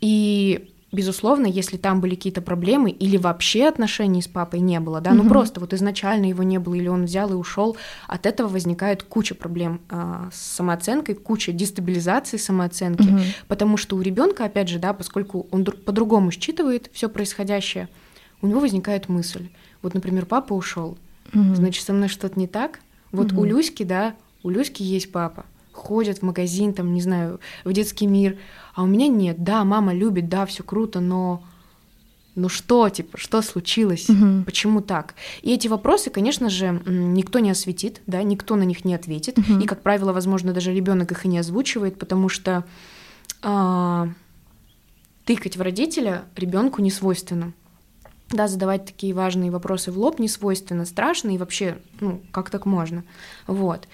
И 0.01 0.72
безусловно, 0.93 1.47
если 1.47 1.75
там 1.75 1.99
были 1.99 2.15
какие-то 2.15 2.41
проблемы 2.41 2.91
или 2.91 3.17
вообще 3.17 3.67
отношений 3.67 4.21
с 4.21 4.27
папой 4.27 4.59
не 4.59 4.79
было, 4.79 5.01
да, 5.01 5.11
угу. 5.11 5.23
ну 5.23 5.29
просто 5.29 5.59
вот 5.59 5.73
изначально 5.73 6.27
его 6.27 6.43
не 6.43 6.59
было 6.59 6.75
или 6.75 6.87
он 6.87 7.05
взял 7.05 7.31
и 7.31 7.35
ушел, 7.35 7.75
от 8.07 8.25
этого 8.25 8.47
возникает 8.47 9.03
куча 9.03 9.35
проблем 9.35 9.81
э, 9.89 10.29
с 10.31 10.39
самооценкой, 10.55 11.15
куча 11.15 11.51
дестабилизации 11.51 12.37
самооценки, 12.37 13.09
угу. 13.09 13.19
потому 13.47 13.75
что 13.75 13.97
у 13.97 14.01
ребенка, 14.01 14.45
опять 14.45 14.69
же, 14.69 14.79
да, 14.79 14.93
поскольку 14.93 15.47
он 15.51 15.65
по-другому 15.65 16.31
считывает 16.31 16.89
все 16.93 17.09
происходящее, 17.09 17.89
у 18.41 18.47
него 18.47 18.59
возникает 18.59 19.09
мысль, 19.09 19.49
вот, 19.81 19.93
например, 19.95 20.25
папа 20.25 20.53
ушел, 20.53 20.97
угу. 21.33 21.55
значит, 21.55 21.83
со 21.83 21.93
мной 21.93 22.07
что-то 22.07 22.39
не 22.39 22.47
так. 22.47 22.79
Вот 23.11 23.31
угу. 23.31 23.41
у 23.41 23.45
Люськи, 23.45 23.83
да, 23.83 24.15
у 24.43 24.49
Люськи 24.49 24.83
есть 24.83 25.11
папа, 25.11 25.45
ходят 25.73 26.19
в 26.19 26.21
магазин, 26.21 26.73
там, 26.73 26.93
не 26.93 27.01
знаю, 27.01 27.41
в 27.65 27.73
детский 27.73 28.07
мир, 28.07 28.37
а 28.73 28.83
у 28.83 28.85
меня 28.85 29.07
нет. 29.07 29.43
Да, 29.43 29.63
мама 29.65 29.93
любит, 29.93 30.29
да, 30.29 30.45
все 30.45 30.63
круто, 30.63 31.01
но 31.01 31.43
ну 32.35 32.49
что, 32.49 32.89
типа, 32.89 33.17
что 33.17 33.41
случилось, 33.41 34.09
угу. 34.09 34.43
почему 34.45 34.81
так? 34.81 35.13
И 35.41 35.53
эти 35.53 35.67
вопросы, 35.67 36.09
конечно 36.09 36.49
же, 36.49 36.81
никто 36.85 37.39
не 37.39 37.51
осветит, 37.51 38.01
да, 38.07 38.23
никто 38.23 38.55
на 38.55 38.63
них 38.63 38.85
не 38.85 38.95
ответит, 38.95 39.37
угу. 39.37 39.59
и, 39.59 39.65
как 39.65 39.81
правило, 39.81 40.13
возможно, 40.13 40.53
даже 40.53 40.73
ребенок 40.73 41.11
их 41.11 41.25
и 41.25 41.27
не 41.27 41.37
озвучивает, 41.37 41.99
потому 41.99 42.29
что 42.29 42.63
а, 43.41 44.09
тыкать 45.25 45.57
в 45.57 45.61
родителя 45.61 46.23
ребенку 46.35 46.81
не 46.81 46.91
свойственно. 46.91 47.53
да, 48.29 48.47
задавать 48.47 48.85
такие 48.85 49.13
важные 49.13 49.51
вопросы 49.51 49.91
в 49.91 49.99
лоб 49.99 50.17
не 50.17 50.27
свойственно, 50.27 50.85
страшно 50.85 51.35
и 51.35 51.37
вообще, 51.37 51.77
ну, 51.99 52.21
как 52.31 52.49
так 52.49 52.65
можно, 52.65 53.03
вот. 53.45 53.87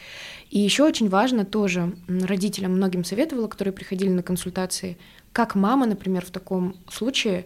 И 0.50 0.60
еще 0.60 0.84
очень 0.84 1.10
важно 1.10 1.46
тоже 1.46 1.94
родителям 2.08 2.72
многим 2.74 3.04
советовала, 3.04 3.48
которые 3.48 3.74
приходили 3.74 4.10
на 4.10 4.24
консультации, 4.24 4.98
как 5.32 5.56
мама, 5.56 5.86
например, 5.86 6.26
в 6.26 6.32
таком 6.32 6.76
случае 6.92 7.46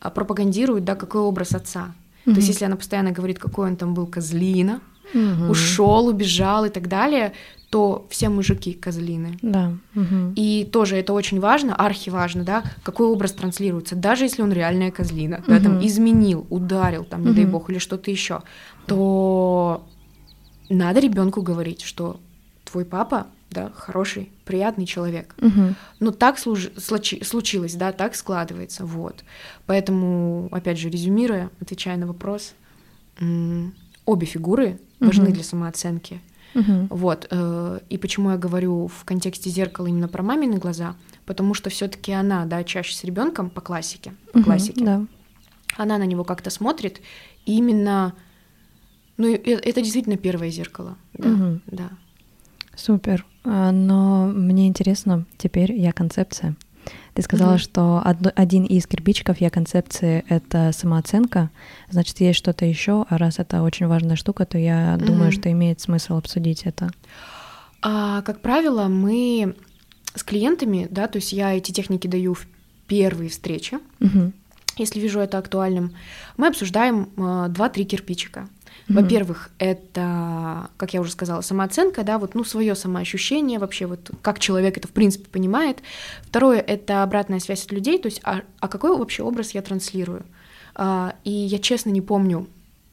а, 0.00 0.10
пропагандирует, 0.10 0.84
да, 0.84 0.94
какой 0.94 1.22
образ 1.22 1.54
отца. 1.54 1.94
Mm-hmm. 2.24 2.32
То 2.32 2.36
есть, 2.36 2.48
если 2.48 2.64
она 2.64 2.76
постоянно 2.76 3.10
говорит, 3.10 3.38
какой 3.38 3.68
он 3.68 3.76
там 3.76 3.92
был 3.92 4.06
козлина, 4.06 4.80
mm-hmm. 5.12 5.50
ушел, 5.50 6.06
убежал 6.06 6.64
и 6.64 6.70
так 6.70 6.88
далее, 6.88 7.32
то 7.74 8.06
все 8.08 8.28
мужики 8.28 8.72
козлины. 8.72 9.36
Да. 9.42 9.72
Угу. 9.96 10.34
И 10.36 10.68
тоже 10.70 10.94
это 10.96 11.12
очень 11.12 11.40
важно, 11.40 11.74
архиважно, 11.74 12.44
да, 12.44 12.62
какой 12.84 13.08
образ 13.08 13.32
транслируется. 13.32 13.96
Даже 13.96 14.26
если 14.26 14.42
он 14.42 14.52
реальная 14.52 14.92
козлина, 14.92 15.38
угу. 15.38 15.46
да, 15.48 15.58
там 15.58 15.84
изменил, 15.84 16.46
ударил, 16.50 17.02
там, 17.02 17.22
не 17.22 17.30
угу. 17.30 17.36
дай 17.36 17.44
бог, 17.46 17.70
или 17.70 17.78
что-то 17.78 18.12
еще, 18.12 18.42
то 18.86 19.84
надо 20.68 21.00
ребенку 21.00 21.42
говорить, 21.42 21.82
что 21.82 22.20
твой 22.74 22.84
папа, 22.84 23.28
да, 23.52 23.70
хороший, 23.72 24.32
приятный 24.44 24.84
человек. 24.84 25.36
Угу. 25.40 25.74
Но 26.00 26.10
так 26.10 26.40
служ... 26.40 26.70
случи... 26.76 27.22
случилось, 27.22 27.76
да, 27.76 27.92
так 27.92 28.16
складывается, 28.16 28.84
вот. 28.84 29.22
Поэтому, 29.66 30.48
опять 30.50 30.76
же, 30.76 30.90
резюмируя, 30.90 31.50
отвечая 31.60 31.96
на 31.96 32.08
вопрос, 32.08 32.54
обе 33.20 34.26
фигуры 34.26 34.80
важны 34.98 35.26
угу. 35.26 35.34
для 35.34 35.44
самооценки. 35.44 36.20
Угу. 36.56 36.88
Вот. 36.90 37.28
Э, 37.30 37.78
и 37.88 37.96
почему 37.96 38.30
я 38.30 38.38
говорю 38.38 38.88
в 38.88 39.04
контексте 39.04 39.50
зеркала 39.50 39.86
именно 39.86 40.08
про 40.08 40.24
мамины 40.24 40.58
глаза? 40.58 40.96
Потому 41.24 41.54
что 41.54 41.70
все-таки 41.70 42.10
она, 42.10 42.46
да, 42.46 42.64
чаще 42.64 42.92
с 42.96 43.04
ребенком 43.04 43.50
по 43.50 43.60
классике, 43.60 44.14
по 44.32 44.38
угу, 44.38 44.46
классике. 44.46 44.84
Да. 44.84 45.06
Она 45.76 45.98
на 45.98 46.06
него 46.06 46.24
как-то 46.24 46.50
смотрит, 46.50 47.00
и 47.46 47.56
именно, 47.56 48.14
ну, 49.16 49.32
это 49.32 49.80
действительно 49.80 50.16
первое 50.16 50.50
зеркало. 50.50 50.96
Да, 51.12 51.28
угу. 51.28 51.60
да. 51.66 51.90
Супер. 52.76 53.24
А, 53.44 53.72
но 53.72 54.26
мне 54.26 54.66
интересно 54.68 55.26
теперь 55.36 55.72
я 55.72 55.92
концепция. 55.92 56.56
Ты 57.14 57.22
сказала, 57.22 57.54
mm-hmm. 57.54 57.58
что 57.58 58.02
од- 58.04 58.32
один 58.34 58.64
из 58.64 58.86
кирпичиков 58.86 59.40
я 59.40 59.48
концепции— 59.48 60.24
это 60.28 60.72
самооценка. 60.72 61.50
Значит, 61.88 62.20
есть 62.20 62.38
что-то 62.38 62.64
еще, 62.64 63.06
а 63.08 63.18
раз 63.18 63.38
это 63.38 63.62
очень 63.62 63.86
важная 63.86 64.16
штука, 64.16 64.44
то 64.44 64.58
я 64.58 64.94
mm-hmm. 64.94 65.04
думаю, 65.04 65.32
что 65.32 65.50
имеет 65.50 65.80
смысл 65.80 66.16
обсудить 66.16 66.62
это. 66.64 66.90
А, 67.82 68.22
как 68.22 68.40
правило, 68.40 68.88
мы 68.88 69.54
с 70.14 70.22
клиентами, 70.24 70.88
да, 70.90 71.06
то 71.06 71.16
есть 71.16 71.32
я 71.32 71.54
эти 71.56 71.70
техники 71.72 72.06
даю 72.06 72.34
в 72.34 72.46
первые 72.86 73.30
встречи, 73.30 73.78
mm-hmm. 74.00 74.32
если 74.78 75.00
вижу 75.00 75.20
это 75.20 75.38
актуальным, 75.38 75.92
мы 76.36 76.48
обсуждаем 76.48 77.08
э, 77.16 77.46
два-три 77.48 77.84
кирпичика. 77.84 78.48
Mm-hmm. 78.88 79.02
Во-первых, 79.02 79.50
это, 79.58 80.68
как 80.76 80.92
я 80.92 81.00
уже 81.00 81.10
сказала, 81.10 81.40
самооценка, 81.40 82.02
да, 82.02 82.18
вот, 82.18 82.34
ну, 82.34 82.44
свое 82.44 82.74
самоощущение, 82.74 83.58
вообще, 83.58 83.86
вот, 83.86 84.10
как 84.20 84.38
человек 84.38 84.76
это, 84.76 84.88
в 84.88 84.92
принципе, 84.92 85.28
понимает. 85.30 85.78
Второе, 86.22 86.58
это 86.58 87.02
обратная 87.02 87.40
связь 87.40 87.64
от 87.64 87.72
людей, 87.72 87.98
то 87.98 88.06
есть, 88.06 88.20
а, 88.24 88.42
а 88.60 88.68
какой 88.68 88.96
вообще 88.96 89.22
образ 89.22 89.52
я 89.52 89.62
транслирую? 89.62 90.24
А, 90.74 91.14
и 91.24 91.30
я 91.30 91.58
честно 91.58 91.90
не 91.90 92.02
помню, 92.02 92.46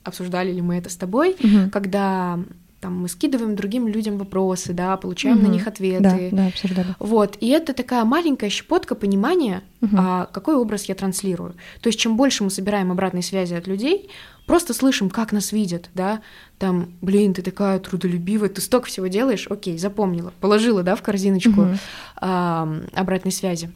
обсуждали 0.03 0.51
ли 0.51 0.61
мы 0.61 0.77
это 0.77 0.89
с 0.89 0.95
тобой, 0.95 1.33
mm-hmm. 1.33 1.69
когда 1.71 2.39
там 2.81 2.99
мы 2.99 3.07
скидываем 3.07 3.55
другим 3.55 3.87
людям 3.87 4.17
вопросы, 4.17 4.73
да, 4.73 4.97
получаем 4.97 5.37
угу. 5.37 5.47
на 5.47 5.51
них 5.51 5.67
ответы. 5.67 6.01
Да, 6.01 6.17
да, 6.31 6.47
обсуждали. 6.47 6.95
Вот, 6.99 7.37
и 7.39 7.47
это 7.49 7.73
такая 7.73 8.03
маленькая 8.05 8.49
щепотка 8.49 8.95
понимания, 8.95 9.61
угу. 9.81 9.95
а, 9.97 10.25
какой 10.31 10.55
образ 10.55 10.85
я 10.85 10.95
транслирую. 10.95 11.53
То 11.81 11.87
есть 11.87 11.99
чем 11.99 12.17
больше 12.17 12.43
мы 12.43 12.49
собираем 12.49 12.91
обратной 12.91 13.21
связи 13.21 13.53
от 13.53 13.67
людей, 13.67 14.09
просто 14.45 14.73
слышим, 14.73 15.09
как 15.09 15.31
нас 15.31 15.51
видят, 15.51 15.89
да, 15.93 16.21
там, 16.57 16.93
блин, 17.01 17.33
ты 17.33 17.41
такая 17.41 17.79
трудолюбивая, 17.79 18.49
ты 18.49 18.61
столько 18.61 18.87
всего 18.87 19.07
делаешь, 19.07 19.47
окей, 19.49 19.77
запомнила, 19.77 20.33
положила, 20.39 20.83
да, 20.83 20.95
в 20.95 21.01
корзиночку 21.01 21.61
угу. 21.61 21.77
а, 22.17 22.81
обратной 22.93 23.31
связи. 23.31 23.71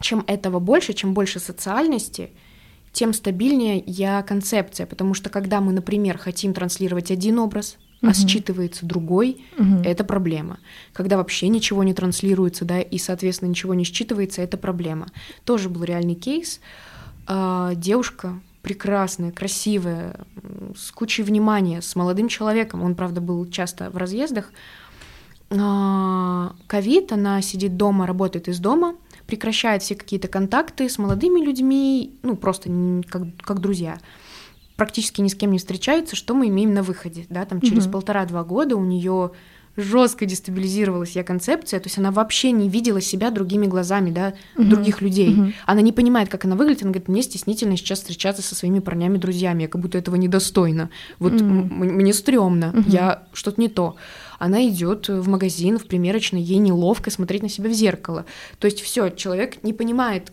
Чем 0.00 0.24
этого 0.26 0.58
больше, 0.58 0.92
чем 0.92 1.14
больше 1.14 1.38
социальности, 1.38 2.30
тем 2.92 3.12
стабильнее 3.12 3.82
я 3.86 4.22
концепция, 4.22 4.86
потому 4.86 5.14
что 5.14 5.30
когда 5.30 5.60
мы, 5.60 5.72
например, 5.72 6.18
хотим 6.18 6.52
транслировать 6.52 7.10
один 7.10 7.38
образ, 7.38 7.76
а 8.02 8.08
считывается 8.08 8.80
другой, 8.84 9.44
угу. 9.58 9.80
это 9.82 10.04
проблема. 10.04 10.58
Когда 10.92 11.16
вообще 11.16 11.48
ничего 11.48 11.82
не 11.84 11.94
транслируется, 11.94 12.64
да, 12.64 12.80
и, 12.80 12.98
соответственно, 12.98 13.48
ничего 13.48 13.72
не 13.74 13.84
считывается, 13.84 14.42
это 14.42 14.58
проблема. 14.58 15.08
Тоже 15.44 15.70
был 15.70 15.84
реальный 15.84 16.14
кейс. 16.14 16.60
А, 17.26 17.74
девушка 17.74 18.38
прекрасная, 18.64 19.30
красивая, 19.30 20.26
с 20.74 20.90
кучей 20.90 21.22
внимания, 21.22 21.80
с 21.80 21.94
молодым 21.94 22.28
человеком. 22.28 22.82
Он, 22.82 22.96
правда, 22.96 23.20
был 23.20 23.46
часто 23.46 23.90
в 23.90 23.96
разъездах. 23.96 24.50
А, 25.50 26.54
ковид, 26.66 27.12
она 27.12 27.42
сидит 27.42 27.76
дома, 27.76 28.06
работает 28.06 28.48
из 28.48 28.58
дома, 28.58 28.96
прекращает 29.26 29.82
все 29.82 29.94
какие-то 29.94 30.26
контакты 30.28 30.88
с 30.88 30.98
молодыми 30.98 31.44
людьми, 31.44 32.18
ну, 32.22 32.36
просто 32.36 32.70
как, 33.08 33.22
как 33.42 33.60
друзья 33.60 33.98
практически 34.76 35.20
ни 35.20 35.28
с 35.28 35.34
кем 35.34 35.52
не 35.52 35.58
встречается, 35.58 36.16
что 36.16 36.34
мы 36.34 36.48
имеем 36.48 36.74
на 36.74 36.82
выходе, 36.82 37.26
да, 37.28 37.44
там 37.44 37.60
через 37.60 37.86
mm-hmm. 37.86 37.92
полтора-два 37.92 38.42
года 38.44 38.76
у 38.76 38.84
нее 38.84 39.30
жестко 39.76 40.26
дестабилизировалась 40.26 41.12
я 41.12 41.24
концепция, 41.24 41.80
то 41.80 41.86
есть 41.86 41.98
она 41.98 42.10
вообще 42.10 42.50
не 42.50 42.68
видела 42.68 43.00
себя 43.00 43.30
другими 43.30 43.66
глазами, 43.66 44.10
да, 44.10 44.34
uh-huh. 44.56 44.64
других 44.64 45.00
людей. 45.00 45.30
Uh-huh. 45.30 45.52
Она 45.66 45.80
не 45.80 45.92
понимает, 45.92 46.28
как 46.28 46.44
она 46.44 46.56
выглядит, 46.56 46.82
она 46.82 46.92
говорит, 46.92 47.08
мне 47.08 47.22
стеснительно 47.22 47.76
сейчас 47.76 48.00
встречаться 48.00 48.42
со 48.42 48.54
своими 48.54 48.78
парнями-друзьями, 48.78 49.62
я 49.62 49.68
как 49.68 49.80
будто 49.80 49.98
этого 49.98 50.16
недостойно. 50.16 50.90
Вот 51.18 51.32
uh-huh. 51.32 51.42
мне 51.42 52.12
стрёмно, 52.12 52.72
uh-huh. 52.74 52.90
я 52.90 53.22
что-то 53.32 53.60
не 53.60 53.68
то. 53.68 53.96
Она 54.38 54.66
идет 54.68 55.08
в 55.08 55.28
магазин, 55.28 55.78
в 55.78 55.86
примерочный, 55.86 56.42
ей 56.42 56.58
неловко 56.58 57.10
смотреть 57.10 57.42
на 57.42 57.48
себя 57.48 57.70
в 57.70 57.72
зеркало. 57.72 58.26
То 58.58 58.66
есть 58.66 58.80
все, 58.80 59.08
человек 59.08 59.62
не 59.62 59.72
понимает, 59.72 60.32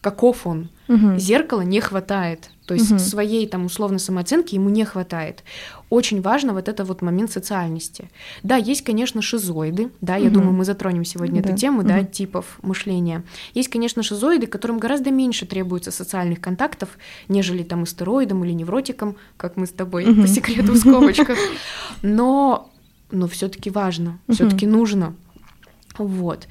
каков 0.00 0.46
он. 0.46 0.70
Угу. 0.88 1.18
Зеркала 1.18 1.60
не 1.60 1.80
хватает. 1.80 2.50
То 2.68 2.74
есть 2.74 2.90
угу. 2.90 2.98
своей 2.98 3.46
там 3.46 3.64
условно 3.64 3.98
самооценки 3.98 4.54
ему 4.54 4.68
не 4.68 4.84
хватает. 4.84 5.42
Очень 5.88 6.20
важно 6.20 6.52
вот 6.52 6.68
это 6.68 6.84
вот 6.84 7.00
момент 7.00 7.30
социальности. 7.30 8.10
Да, 8.42 8.56
есть, 8.56 8.82
конечно, 8.82 9.22
шизоиды, 9.22 9.90
да, 10.02 10.16
я 10.16 10.26
угу. 10.26 10.34
думаю, 10.34 10.52
мы 10.52 10.66
затронем 10.66 11.02
сегодня 11.06 11.42
да. 11.42 11.48
эту 11.48 11.58
тему, 11.58 11.78
угу. 11.78 11.88
да, 11.88 12.04
типов 12.04 12.58
мышления. 12.60 13.24
Есть, 13.54 13.70
конечно, 13.70 14.02
шизоиды, 14.02 14.46
которым 14.46 14.78
гораздо 14.78 15.10
меньше 15.10 15.46
требуется 15.46 15.90
социальных 15.90 16.42
контактов, 16.42 16.90
нежели 17.28 17.62
там 17.62 17.84
истероидам 17.84 18.44
или 18.44 18.52
невротикам, 18.52 19.16
как 19.38 19.56
мы 19.56 19.66
с 19.66 19.70
тобой 19.70 20.04
угу. 20.04 20.20
по 20.20 20.28
секрету 20.28 20.72
в 20.72 20.76
скобочках. 20.76 21.38
Но, 22.02 22.70
но 23.10 23.28
все-таки 23.28 23.70
важно, 23.70 24.18
угу. 24.26 24.34
все-таки 24.34 24.66
нужно. 24.66 25.14
Вот. 25.96 26.46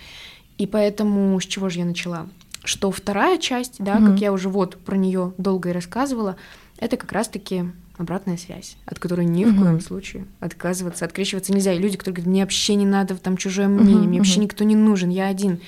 И 0.57 0.65
поэтому 0.65 1.39
с 1.39 1.45
чего 1.45 1.69
же 1.69 1.79
я 1.79 1.85
начала? 1.85 2.27
Что 2.67 2.91
вторая 2.91 3.37
часть, 3.37 3.75
да, 3.79 3.97
mm-hmm. 3.97 4.11
как 4.11 4.19
я 4.19 4.31
уже 4.31 4.49
вот 4.49 4.77
про 4.77 4.97
нее 4.97 5.33
долго 5.37 5.69
и 5.69 5.73
рассказывала, 5.73 6.35
это 6.77 6.97
как 6.97 7.11
раз-таки 7.11 7.65
обратная 7.97 8.37
связь, 8.37 8.77
от 8.85 8.99
которой 8.99 9.25
ни 9.25 9.43
в 9.43 9.47
mm-hmm. 9.47 9.59
коем 9.59 9.81
случае 9.81 10.25
отказываться, 10.39 11.05
открещиваться 11.05 11.51
нельзя. 11.51 11.73
И 11.73 11.79
люди, 11.79 11.97
которые 11.97 12.15
говорят, 12.15 12.31
мне 12.31 12.41
вообще 12.41 12.75
не 12.75 12.85
надо 12.85 13.15
там 13.15 13.37
чужое 13.37 13.67
мнение, 13.67 13.95
mm-hmm. 13.95 14.07
мне 14.07 14.17
вообще 14.19 14.39
никто 14.39 14.63
не 14.63 14.75
нужен, 14.75 15.09
я 15.09 15.27
один. 15.27 15.59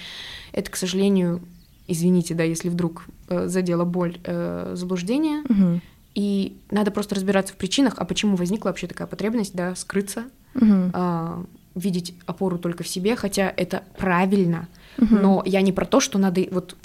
Это, 0.51 0.69
к 0.69 0.75
сожалению, 0.75 1.41
извините, 1.87 2.35
да, 2.35 2.43
если 2.43 2.69
вдруг 2.69 3.05
э, 3.29 3.47
задела 3.47 3.85
боль, 3.85 4.19
э, 4.23 4.73
заблуждение. 4.75 5.43
Mm-hmm. 5.43 5.81
И 6.15 6.57
надо 6.69 6.91
просто 6.91 7.15
разбираться 7.15 7.53
в 7.53 7.57
причинах, 7.57 7.93
а 7.97 8.05
почему 8.05 8.35
возникла 8.35 8.69
вообще 8.69 8.87
такая 8.87 9.07
потребность, 9.07 9.55
да, 9.55 9.75
скрыться, 9.75 10.25
mm-hmm. 10.53 10.91
э, 10.93 11.43
видеть 11.75 12.13
опору 12.25 12.57
только 12.57 12.83
в 12.83 12.87
себе, 12.87 13.15
хотя 13.15 13.51
это 13.55 13.83
правильно. 13.97 14.67
Mm-hmm. 14.97 15.21
Но 15.21 15.43
я 15.45 15.61
не 15.61 15.71
про 15.71 15.85
то, 15.85 15.99
что 15.99 16.19
надо 16.19 16.45
вот 16.51 16.75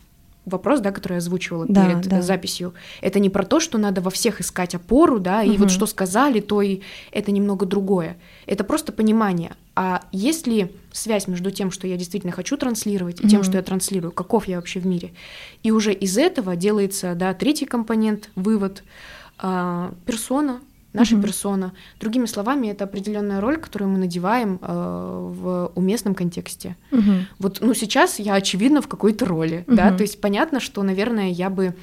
вопрос, 0.46 0.80
да, 0.80 0.90
который 0.90 1.14
я 1.14 1.18
озвучивала 1.18 1.66
да, 1.68 1.86
перед 1.86 2.08
да. 2.08 2.22
записью, 2.22 2.74
это 3.00 3.18
не 3.18 3.30
про 3.30 3.44
то, 3.44 3.60
что 3.60 3.78
надо 3.78 4.00
во 4.00 4.10
всех 4.10 4.40
искать 4.40 4.74
опору, 4.74 5.18
да, 5.18 5.42
и 5.42 5.50
угу. 5.50 5.58
вот 5.60 5.70
что 5.70 5.86
сказали, 5.86 6.40
то 6.40 6.62
и 6.62 6.80
это 7.12 7.32
немного 7.32 7.66
другое. 7.66 8.16
Это 8.46 8.64
просто 8.64 8.92
понимание. 8.92 9.52
А 9.76 10.02
есть 10.12 10.46
ли 10.46 10.70
связь 10.92 11.26
между 11.26 11.50
тем, 11.50 11.70
что 11.70 11.86
я 11.86 11.96
действительно 11.96 12.32
хочу 12.32 12.56
транслировать, 12.56 13.20
и 13.20 13.28
тем, 13.28 13.42
что 13.42 13.56
я 13.56 13.62
транслирую, 13.62 14.12
каков 14.12 14.46
я 14.46 14.56
вообще 14.56 14.80
в 14.80 14.86
мире? 14.86 15.12
И 15.62 15.72
уже 15.72 15.92
из 15.92 16.16
этого 16.16 16.54
делается, 16.54 17.14
да, 17.14 17.34
третий 17.34 17.66
компонент, 17.66 18.30
вывод, 18.36 18.84
э, 19.42 19.90
персона, 20.06 20.60
наша 20.94 21.16
mm-hmm. 21.16 21.22
персона. 21.22 21.72
Другими 22.00 22.24
словами, 22.26 22.68
это 22.68 22.84
определенная 22.84 23.40
роль, 23.40 23.58
которую 23.58 23.90
мы 23.90 23.98
надеваем 23.98 24.58
э, 24.62 24.66
в 25.32 25.72
уместном 25.74 26.14
контексте. 26.14 26.76
Mm-hmm. 26.90 27.20
Вот, 27.38 27.58
ну, 27.60 27.74
сейчас 27.74 28.18
я, 28.18 28.34
очевидно, 28.34 28.80
в 28.80 28.88
какой-то 28.88 29.26
роли, 29.26 29.64
mm-hmm. 29.66 29.74
да, 29.74 29.92
то 29.92 30.02
есть 30.02 30.20
понятно, 30.20 30.60
что, 30.60 30.82
наверное, 30.82 31.28
я 31.30 31.50
бы 31.50 31.74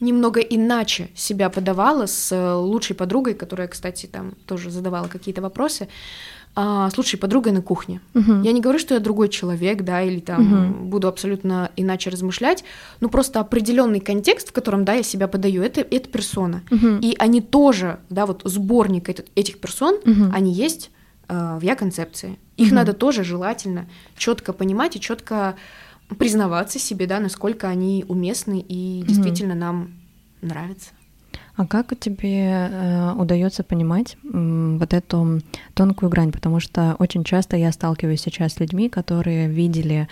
немного 0.00 0.40
иначе 0.40 1.08
себя 1.14 1.48
подавала 1.50 2.06
с 2.06 2.56
лучшей 2.56 2.96
подругой, 2.96 3.34
которая, 3.34 3.68
кстати, 3.68 4.06
там 4.06 4.34
тоже 4.46 4.70
задавала 4.70 5.08
какие-то 5.08 5.40
вопросы. 5.40 5.88
А, 6.56 6.88
слушай, 6.90 7.16
подруга 7.16 7.50
на 7.50 7.62
кухне. 7.62 8.00
Угу. 8.14 8.42
Я 8.42 8.52
не 8.52 8.60
говорю, 8.60 8.78
что 8.78 8.94
я 8.94 9.00
другой 9.00 9.28
человек, 9.28 9.82
да, 9.82 10.02
или 10.02 10.20
там 10.20 10.68
угу. 10.68 10.84
буду 10.84 11.08
абсолютно 11.08 11.70
иначе 11.76 12.10
размышлять, 12.10 12.64
но 13.00 13.08
просто 13.08 13.40
определенный 13.40 14.00
контекст, 14.00 14.50
в 14.50 14.52
котором, 14.52 14.84
да, 14.84 14.92
я 14.94 15.02
себя 15.02 15.26
подаю, 15.26 15.62
это, 15.62 15.80
это 15.80 16.08
персона. 16.08 16.62
Угу. 16.70 16.98
И 17.00 17.16
они 17.18 17.40
тоже, 17.40 17.98
да, 18.08 18.26
вот 18.26 18.42
сборник 18.44 19.08
этих 19.08 19.58
персон, 19.58 19.96
угу. 19.96 20.30
они 20.32 20.52
есть 20.52 20.90
э, 21.28 21.58
в 21.58 21.62
я-концепции. 21.62 22.38
Их 22.56 22.68
угу. 22.68 22.76
надо 22.76 22.92
тоже 22.92 23.24
желательно 23.24 23.88
четко 24.16 24.52
понимать 24.52 24.94
и 24.94 25.00
четко 25.00 25.56
признаваться 26.18 26.78
себе, 26.78 27.06
да, 27.06 27.18
насколько 27.18 27.68
они 27.68 28.04
уместны 28.06 28.60
и 28.60 29.00
угу. 29.00 29.08
действительно 29.08 29.56
нам 29.56 29.94
нравятся. 30.40 30.90
А 31.56 31.66
как 31.66 31.96
тебе 31.98 32.48
э, 32.48 33.12
удается 33.12 33.62
понимать 33.62 34.16
э, 34.24 34.76
вот 34.78 34.92
эту 34.92 35.40
тонкую 35.74 36.10
грань? 36.10 36.32
Потому 36.32 36.58
что 36.58 36.96
очень 36.98 37.22
часто 37.22 37.56
я 37.56 37.70
сталкиваюсь 37.70 38.22
сейчас 38.22 38.54
с 38.54 38.60
людьми, 38.60 38.88
которые 38.88 39.46
видели 39.46 40.08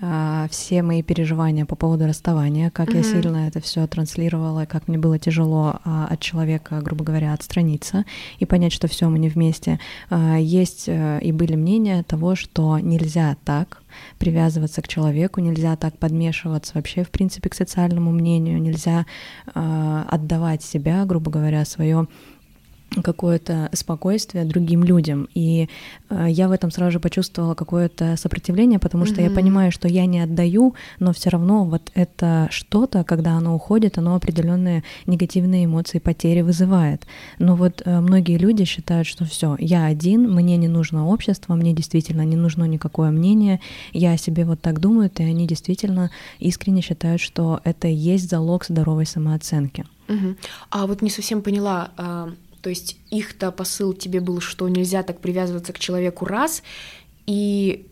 э, 0.00 0.46
все 0.50 0.82
мои 0.82 1.02
переживания 1.02 1.66
по 1.66 1.74
поводу 1.74 2.06
расставания, 2.06 2.70
как 2.70 2.90
mm-hmm. 2.90 2.96
я 2.96 3.02
сильно 3.02 3.48
это 3.48 3.60
все 3.60 3.84
транслировала, 3.88 4.66
как 4.66 4.86
мне 4.86 4.96
было 4.96 5.18
тяжело 5.18 5.80
э, 5.84 6.06
от 6.10 6.20
человека, 6.20 6.80
грубо 6.80 7.04
говоря, 7.04 7.34
отстраниться 7.34 8.04
и 8.38 8.46
понять, 8.46 8.72
что 8.72 8.86
все 8.86 9.08
мы 9.08 9.18
не 9.18 9.28
вместе. 9.28 9.80
Э, 10.10 10.36
есть 10.40 10.84
э, 10.86 11.18
и 11.20 11.32
были 11.32 11.56
мнения 11.56 12.04
того, 12.04 12.36
что 12.36 12.78
нельзя 12.78 13.36
так, 13.44 13.82
привязываться 14.18 14.82
к 14.82 14.88
человеку, 14.88 15.40
нельзя 15.40 15.76
так 15.76 15.98
подмешиваться 15.98 16.72
вообще, 16.74 17.04
в 17.04 17.10
принципе, 17.10 17.50
к 17.50 17.54
социальному 17.54 18.10
мнению, 18.10 18.60
нельзя 18.60 19.06
э, 19.54 20.04
отдавать 20.08 20.62
себя, 20.62 21.04
грубо 21.04 21.30
говоря, 21.30 21.64
свое 21.64 22.06
какое-то 23.02 23.70
спокойствие 23.72 24.44
другим 24.44 24.84
людям. 24.84 25.28
И 25.34 25.68
э, 26.10 26.26
я 26.28 26.48
в 26.48 26.52
этом 26.52 26.70
сразу 26.70 26.92
же 26.92 27.00
почувствовала 27.00 27.54
какое-то 27.54 28.16
сопротивление, 28.16 28.78
потому 28.78 29.06
что 29.06 29.20
mm-hmm. 29.20 29.30
я 29.30 29.34
понимаю, 29.34 29.72
что 29.72 29.88
я 29.88 30.06
не 30.06 30.20
отдаю, 30.20 30.74
но 30.98 31.12
все 31.12 31.30
равно 31.30 31.64
вот 31.64 31.90
это 31.94 32.48
что-то, 32.50 33.04
когда 33.04 33.32
оно 33.32 33.54
уходит, 33.54 33.98
оно 33.98 34.14
определенные 34.14 34.84
негативные 35.06 35.64
эмоции, 35.64 35.98
потери 35.98 36.42
вызывает. 36.42 37.06
Но 37.38 37.56
вот 37.56 37.82
э, 37.84 38.00
многие 38.00 38.38
люди 38.38 38.64
считают, 38.64 39.06
что 39.06 39.24
все, 39.24 39.56
я 39.58 39.86
один, 39.86 40.30
мне 40.30 40.56
не 40.56 40.68
нужно 40.68 41.08
общество, 41.08 41.54
мне 41.54 41.72
действительно 41.72 42.22
не 42.22 42.36
нужно 42.36 42.64
никакое 42.64 43.10
мнение, 43.10 43.60
я 43.92 44.12
о 44.12 44.16
себе 44.16 44.44
вот 44.44 44.60
так 44.60 44.80
думаю, 44.80 45.10
и 45.14 45.22
они 45.22 45.46
действительно 45.46 46.10
искренне 46.38 46.82
считают, 46.82 47.20
что 47.20 47.60
это 47.64 47.88
и 47.88 47.94
есть 47.94 48.28
залог 48.30 48.64
здоровой 48.64 49.06
самооценки. 49.06 49.84
Угу. 50.08 50.36
А 50.70 50.86
вот 50.86 51.02
не 51.02 51.10
совсем 51.10 51.42
поняла, 51.42 51.90
а, 51.96 52.30
то 52.64 52.70
есть 52.70 52.96
их-то 53.10 53.52
посыл 53.52 53.92
тебе 53.92 54.20
был, 54.20 54.40
что 54.40 54.66
нельзя 54.70 55.02
так 55.02 55.20
привязываться 55.20 55.74
к 55.74 55.78
человеку 55.78 56.24
раз, 56.24 56.62
и 57.26 57.86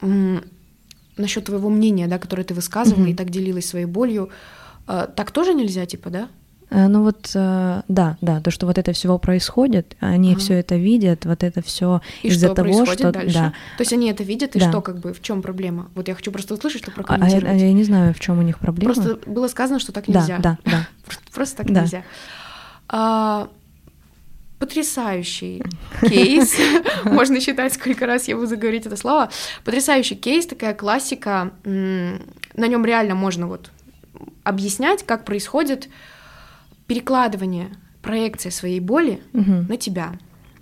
насчет 0.00 1.44
твоего 1.44 1.70
мнения, 1.70 2.08
да, 2.08 2.18
которое 2.18 2.42
ты 2.42 2.52
высказывала 2.52 3.04
mm-hmm. 3.04 3.12
и 3.12 3.14
так 3.14 3.30
делилась 3.30 3.68
своей 3.68 3.86
болью, 3.86 4.30
э, 4.88 5.06
так 5.14 5.30
тоже 5.30 5.54
нельзя, 5.54 5.86
типа, 5.86 6.10
да? 6.10 6.28
Э, 6.70 6.88
ну 6.88 7.04
вот, 7.04 7.30
э, 7.34 7.82
да, 7.86 8.18
да, 8.20 8.40
то, 8.40 8.50
что 8.50 8.66
вот 8.66 8.78
это 8.78 8.92
всего 8.92 9.16
происходит, 9.18 9.96
они 10.00 10.32
ага. 10.32 10.40
все 10.40 10.54
это 10.54 10.74
видят, 10.74 11.24
вот 11.24 11.44
это 11.44 11.62
все 11.62 12.02
из-за 12.24 12.52
того, 12.52 12.84
что 12.84 13.12
дальше? 13.12 13.34
да. 13.34 13.50
То 13.78 13.82
есть 13.82 13.92
они 13.92 14.10
это 14.10 14.24
видят, 14.24 14.56
и 14.56 14.58
да. 14.58 14.68
что, 14.68 14.82
как 14.82 14.98
бы, 14.98 15.14
в 15.14 15.22
чем 15.22 15.40
проблема? 15.40 15.88
Вот 15.94 16.08
я 16.08 16.16
хочу 16.16 16.32
просто 16.32 16.54
услышать, 16.54 16.82
что 16.82 16.90
прокомментировать. 16.90 17.44
А, 17.44 17.50
а 17.50 17.54
я, 17.54 17.66
я 17.68 17.72
не 17.72 17.84
знаю, 17.84 18.12
в 18.12 18.18
чем 18.18 18.40
у 18.40 18.42
них 18.42 18.58
проблема. 18.58 18.92
Просто 18.92 19.18
было 19.30 19.46
сказано, 19.46 19.78
что 19.78 19.92
так 19.92 20.08
нельзя. 20.08 20.38
Да, 20.38 20.58
да, 20.64 20.70
да. 20.72 20.88
Просто 21.32 21.58
так 21.58 21.70
нельзя. 21.70 22.02
А, 22.88 23.48
потрясающий 24.58 25.62
кейс. 26.00 26.56
Можно 27.04 27.40
считать, 27.40 27.74
сколько 27.74 28.06
раз 28.06 28.28
я 28.28 28.36
буду 28.36 28.56
говорить 28.56 28.86
это 28.86 28.96
слово. 28.96 29.30
Потрясающий 29.64 30.16
кейс, 30.16 30.46
такая 30.46 30.74
классика. 30.74 31.52
На 31.64 32.68
нем 32.68 32.86
реально 32.86 33.14
можно 33.14 33.46
вот 33.46 33.70
объяснять, 34.44 35.04
как 35.04 35.24
происходит 35.24 35.88
перекладывание, 36.86 37.68
проекция 38.00 38.50
своей 38.50 38.80
боли 38.80 39.20
на 39.32 39.76
тебя. 39.76 40.14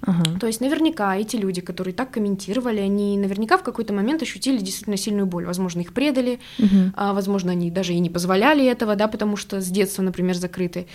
Ага. 0.06 0.38
То 0.38 0.46
есть 0.46 0.60
наверняка 0.60 1.16
эти 1.16 1.36
люди, 1.36 1.60
которые 1.60 1.94
так 1.94 2.10
комментировали, 2.10 2.80
они 2.80 3.16
наверняка 3.16 3.56
в 3.56 3.62
какой-то 3.62 3.94
момент 3.94 4.22
ощутили 4.22 4.58
действительно 4.58 4.96
сильную 4.96 5.26
боль. 5.26 5.46
Возможно, 5.46 5.80
их 5.80 5.94
предали, 5.94 6.40
угу. 6.58 6.92
а, 6.94 7.14
возможно, 7.14 7.52
они 7.52 7.70
даже 7.70 7.94
и 7.94 7.98
не 8.00 8.10
позволяли 8.10 8.66
этого, 8.66 8.96
да, 8.96 9.08
потому 9.08 9.36
что 9.36 9.60
с 9.60 9.66
детства, 9.66 10.02
например, 10.02 10.34
закрыты. 10.36 10.86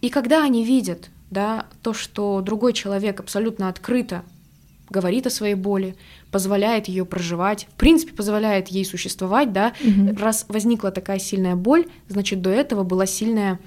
И 0.00 0.08
когда 0.08 0.42
они 0.42 0.64
видят 0.64 1.10
да, 1.30 1.66
то, 1.82 1.92
что 1.92 2.40
другой 2.40 2.72
человек 2.72 3.20
абсолютно 3.20 3.68
открыто 3.68 4.22
говорит 4.88 5.26
о 5.26 5.30
своей 5.30 5.54
боли, 5.54 5.96
позволяет 6.30 6.86
ее 6.86 7.04
проживать, 7.04 7.66
в 7.72 7.74
принципе, 7.74 8.12
позволяет 8.12 8.68
ей 8.68 8.84
существовать, 8.84 9.52
да, 9.52 9.72
угу. 9.84 10.16
раз 10.16 10.46
возникла 10.48 10.90
такая 10.90 11.18
сильная 11.18 11.56
боль, 11.56 11.86
значит, 12.08 12.40
до 12.40 12.50
этого 12.50 12.84
была 12.84 13.06
сильная 13.06 13.58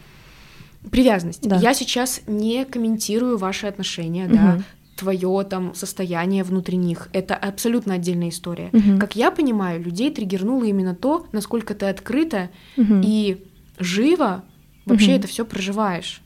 привязанность. 0.91 1.47
Да. 1.47 1.57
Я 1.57 1.73
сейчас 1.73 2.21
не 2.27 2.63
комментирую 2.65 3.37
ваши 3.37 3.67
отношения, 3.67 4.25
угу. 4.25 4.33
да, 4.33 4.63
твое 4.95 5.45
там 5.49 5.73
состояние 5.75 6.43
внутри 6.43 6.77
них. 6.77 7.09
Это 7.13 7.35
абсолютно 7.35 7.95
отдельная 7.95 8.29
история. 8.29 8.69
Угу. 8.73 8.99
Как 8.99 9.15
я 9.15 9.31
понимаю, 9.31 9.81
людей 9.81 10.11
триггернуло 10.11 10.65
именно 10.65 10.93
то, 10.93 11.25
насколько 11.31 11.73
ты 11.73 11.85
открыто 11.85 12.49
угу. 12.75 13.01
и 13.03 13.45
живо 13.77 14.43
вообще 14.85 15.11
угу. 15.11 15.19
это 15.19 15.27
все 15.27 15.45
проживаешь. 15.45 16.21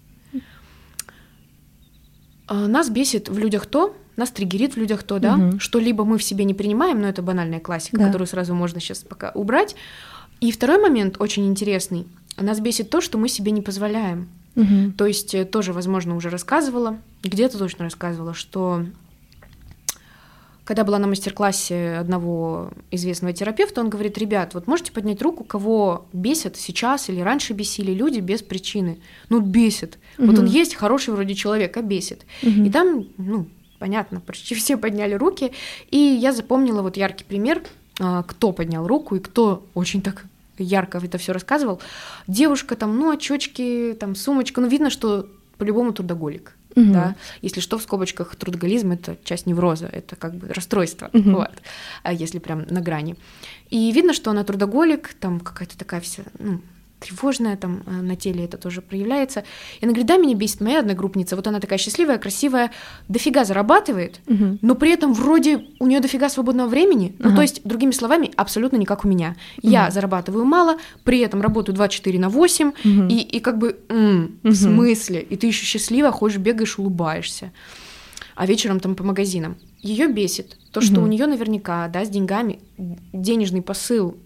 А, 2.47 2.67
нас 2.67 2.89
бесит 2.89 3.29
в 3.29 3.37
людях 3.37 3.65
то, 3.65 3.95
нас 4.15 4.31
триггерит 4.31 4.75
в 4.75 4.77
людях 4.77 5.03
то, 5.03 5.19
да, 5.19 5.35
угу. 5.35 5.59
что 5.59 5.79
либо 5.79 6.03
мы 6.03 6.17
в 6.17 6.23
себе 6.23 6.45
не 6.45 6.53
принимаем, 6.53 7.01
но 7.01 7.07
это 7.07 7.21
банальная 7.21 7.59
классика, 7.59 7.97
да. 7.97 8.07
которую 8.07 8.27
сразу 8.27 8.53
можно 8.53 8.79
сейчас 8.79 8.99
пока 8.99 9.31
убрать. 9.31 9.75
И 10.39 10.51
второй 10.51 10.77
момент 10.77 11.15
очень 11.19 11.47
интересный. 11.47 12.05
Нас 12.37 12.59
бесит 12.59 12.89
то, 12.89 13.01
что 13.01 13.17
мы 13.17 13.29
себе 13.29 13.51
не 13.51 13.61
позволяем. 13.61 14.27
Угу. 14.55 14.93
То 14.97 15.05
есть 15.05 15.33
э, 15.33 15.45
тоже, 15.45 15.73
возможно, 15.73 16.15
уже 16.15 16.29
рассказывала, 16.29 16.97
где-то 17.23 17.57
точно 17.57 17.85
рассказывала, 17.85 18.33
что 18.33 18.85
когда 20.65 20.83
была 20.83 20.97
на 20.97 21.07
мастер-классе 21.07 21.97
одного 21.97 22.71
известного 22.89 23.33
терапевта, 23.33 23.81
он 23.81 23.89
говорит, 23.89 24.17
ребят, 24.17 24.53
вот 24.53 24.67
можете 24.67 24.91
поднять 24.91 25.21
руку, 25.21 25.43
кого 25.43 26.05
бесят 26.13 26.55
сейчас 26.55 27.09
или 27.09 27.19
раньше 27.19 27.53
бесили 27.53 27.91
люди 27.91 28.19
без 28.19 28.41
причины. 28.41 28.99
Ну, 29.29 29.41
бесит. 29.41 29.97
Угу. 30.17 30.27
Вот 30.27 30.39
он 30.39 30.45
есть 30.45 30.75
хороший 30.75 31.13
вроде 31.13 31.35
человек, 31.35 31.75
а 31.75 31.81
бесит. 31.81 32.25
Угу. 32.41 32.63
И 32.63 32.69
там, 32.69 33.07
ну, 33.17 33.47
понятно, 33.79 34.21
почти 34.21 34.55
все 34.55 34.77
подняли 34.77 35.15
руки. 35.15 35.51
И 35.91 35.97
я 35.97 36.31
запомнила 36.31 36.81
вот 36.81 36.95
яркий 36.95 37.25
пример, 37.25 37.63
а, 37.99 38.23
кто 38.23 38.53
поднял 38.53 38.87
руку 38.87 39.15
и 39.15 39.19
кто 39.19 39.65
очень 39.73 40.01
так 40.01 40.25
ярко 40.57 40.99
это 40.99 41.17
все 41.17 41.33
рассказывал. 41.33 41.81
Девушка 42.27 42.75
там, 42.75 42.97
ну, 42.97 43.11
очечки, 43.11 43.97
там, 43.99 44.15
сумочка, 44.15 44.61
ну, 44.61 44.67
видно, 44.67 44.89
что 44.89 45.27
по-любому 45.57 45.93
трудоголик 45.93 46.55
угу. 46.75 46.93
да, 46.93 47.15
если 47.41 47.59
что, 47.59 47.77
в 47.77 47.83
скобочках 47.83 48.35
трудоголизм 48.35 48.91
это 48.91 49.17
часть 49.23 49.45
невроза, 49.45 49.87
это 49.87 50.15
как 50.15 50.35
бы 50.35 50.47
расстройство, 50.53 51.09
угу. 51.13 51.31
вот, 51.31 51.51
а 52.03 52.13
если 52.13 52.39
прям 52.39 52.65
на 52.69 52.81
грани. 52.81 53.15
И 53.69 53.91
видно, 53.91 54.13
что 54.13 54.31
она 54.31 54.43
трудоголик, 54.43 55.13
там 55.13 55.39
какая-то 55.39 55.77
такая 55.77 56.01
вся, 56.01 56.23
ну, 56.39 56.61
тревожная, 57.03 57.57
там 57.57 57.83
э, 57.85 57.91
на 57.91 58.15
теле 58.15 58.45
это 58.45 58.57
тоже 58.57 58.81
проявляется. 58.81 59.43
И 59.79 59.85
она 59.85 59.91
говорит, 59.91 60.07
да, 60.07 60.17
меня 60.17 60.35
бесит 60.35 60.61
моя 60.61 60.79
одногруппница, 60.79 61.35
вот 61.35 61.47
она 61.47 61.59
такая 61.59 61.77
счастливая, 61.77 62.17
красивая, 62.17 62.71
дофига 63.07 63.45
зарабатывает, 63.45 64.21
угу. 64.27 64.57
но 64.61 64.75
при 64.75 64.91
этом 64.91 65.13
вроде 65.13 65.65
у 65.79 65.87
нее 65.87 65.99
дофига 65.99 66.29
свободного 66.29 66.67
времени, 66.67 67.15
ага. 67.19 67.29
ну 67.29 67.35
то 67.35 67.41
есть, 67.41 67.61
другими 67.63 67.91
словами, 67.91 68.31
абсолютно 68.35 68.77
не 68.77 68.85
как 68.85 69.05
у 69.05 69.07
меня. 69.07 69.35
Угу. 69.61 69.71
Я 69.71 69.91
зарабатываю 69.91 70.45
мало, 70.45 70.77
при 71.03 71.19
этом 71.19 71.41
работаю 71.41 71.75
24 71.75 72.19
на 72.19 72.29
8, 72.29 72.67
угу. 72.67 72.73
и, 73.09 73.15
и 73.21 73.39
как 73.39 73.57
бы, 73.57 73.77
м, 73.89 74.39
угу. 74.43 74.51
в 74.51 74.55
смысле, 74.55 75.21
и 75.21 75.35
ты 75.35 75.47
еще 75.47 75.65
счастлива, 75.65 76.11
ходишь, 76.11 76.37
бегаешь, 76.37 76.79
улыбаешься, 76.79 77.51
а 78.35 78.45
вечером 78.45 78.79
там 78.79 78.95
по 78.95 79.03
магазинам. 79.03 79.57
Ее 79.81 80.07
бесит 80.07 80.57
то, 80.71 80.79
что 80.79 80.95
угу. 80.95 81.03
у 81.03 81.07
нее 81.07 81.27
наверняка, 81.27 81.87
да, 81.89 82.05
с 82.05 82.09
деньгами 82.09 82.59
денежный 82.77 83.61
посыл 83.61 84.17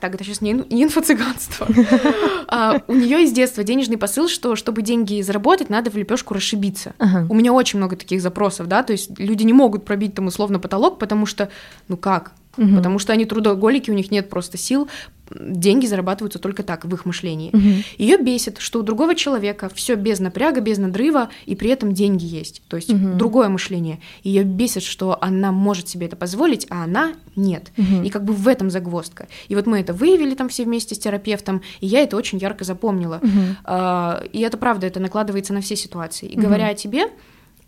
так, 0.00 0.14
это 0.14 0.24
сейчас 0.24 0.40
не, 0.40 0.52
не 0.52 0.84
инфо-цыганство. 0.84 1.68
а, 2.48 2.80
у 2.88 2.94
нее 2.94 3.22
из 3.24 3.32
детства 3.32 3.62
денежный 3.62 3.98
посыл, 3.98 4.28
что 4.28 4.56
чтобы 4.56 4.82
деньги 4.82 5.20
заработать, 5.22 5.70
надо 5.70 5.90
в 5.90 5.96
лепешку 5.96 6.34
расшибиться. 6.34 6.94
Ага. 6.98 7.26
У 7.28 7.34
меня 7.34 7.52
очень 7.52 7.78
много 7.78 7.96
таких 7.96 8.20
запросов, 8.20 8.66
да, 8.66 8.82
то 8.82 8.92
есть 8.92 9.18
люди 9.18 9.42
не 9.44 9.52
могут 9.52 9.84
пробить 9.84 10.14
там 10.14 10.26
условно 10.26 10.58
потолок, 10.58 10.98
потому 10.98 11.26
что, 11.26 11.50
ну 11.88 11.96
как, 11.96 12.32
угу. 12.56 12.76
потому 12.76 12.98
что 12.98 13.12
они 13.12 13.24
трудоголики, 13.24 13.90
у 13.90 13.94
них 13.94 14.10
нет 14.10 14.28
просто 14.28 14.58
сил, 14.58 14.88
деньги 15.30 15.86
зарабатываются 15.86 16.38
только 16.38 16.62
так 16.62 16.84
в 16.84 16.94
их 16.94 17.04
мышлении. 17.04 17.50
Угу. 17.52 17.84
Ее 17.98 18.18
бесит, 18.18 18.58
что 18.58 18.80
у 18.80 18.82
другого 18.82 19.14
человека 19.14 19.70
все 19.74 19.94
без 19.94 20.20
напряга, 20.20 20.60
без 20.60 20.78
надрыва, 20.78 21.30
и 21.46 21.54
при 21.54 21.70
этом 21.70 21.92
деньги 21.92 22.24
есть. 22.24 22.62
То 22.68 22.76
есть 22.76 22.92
угу. 22.92 23.14
другое 23.14 23.48
мышление. 23.48 24.00
Ее 24.22 24.44
бесит, 24.44 24.82
что 24.82 25.18
она 25.20 25.52
может 25.52 25.88
себе 25.88 26.06
это 26.06 26.16
позволить, 26.16 26.66
а 26.70 26.84
она 26.84 27.14
нет. 27.36 27.70
Угу. 27.76 28.02
И 28.04 28.10
как 28.10 28.24
бы 28.24 28.32
в 28.32 28.48
этом 28.48 28.70
загвоздка. 28.70 29.28
И 29.48 29.54
вот 29.54 29.66
мы 29.66 29.80
это 29.80 29.92
выявили 29.92 30.34
там 30.34 30.48
все 30.48 30.64
вместе 30.64 30.94
с 30.94 30.98
терапевтом, 30.98 31.62
и 31.80 31.86
я 31.86 32.00
это 32.00 32.16
очень 32.16 32.38
ярко 32.38 32.64
запомнила. 32.64 33.20
Угу. 33.22 34.28
И 34.32 34.40
это 34.40 34.56
правда, 34.56 34.86
это 34.86 35.00
накладывается 35.00 35.52
на 35.52 35.60
все 35.60 35.76
ситуации. 35.76 36.28
И 36.28 36.36
угу. 36.36 36.46
говоря 36.46 36.68
о 36.68 36.74
тебе, 36.74 37.06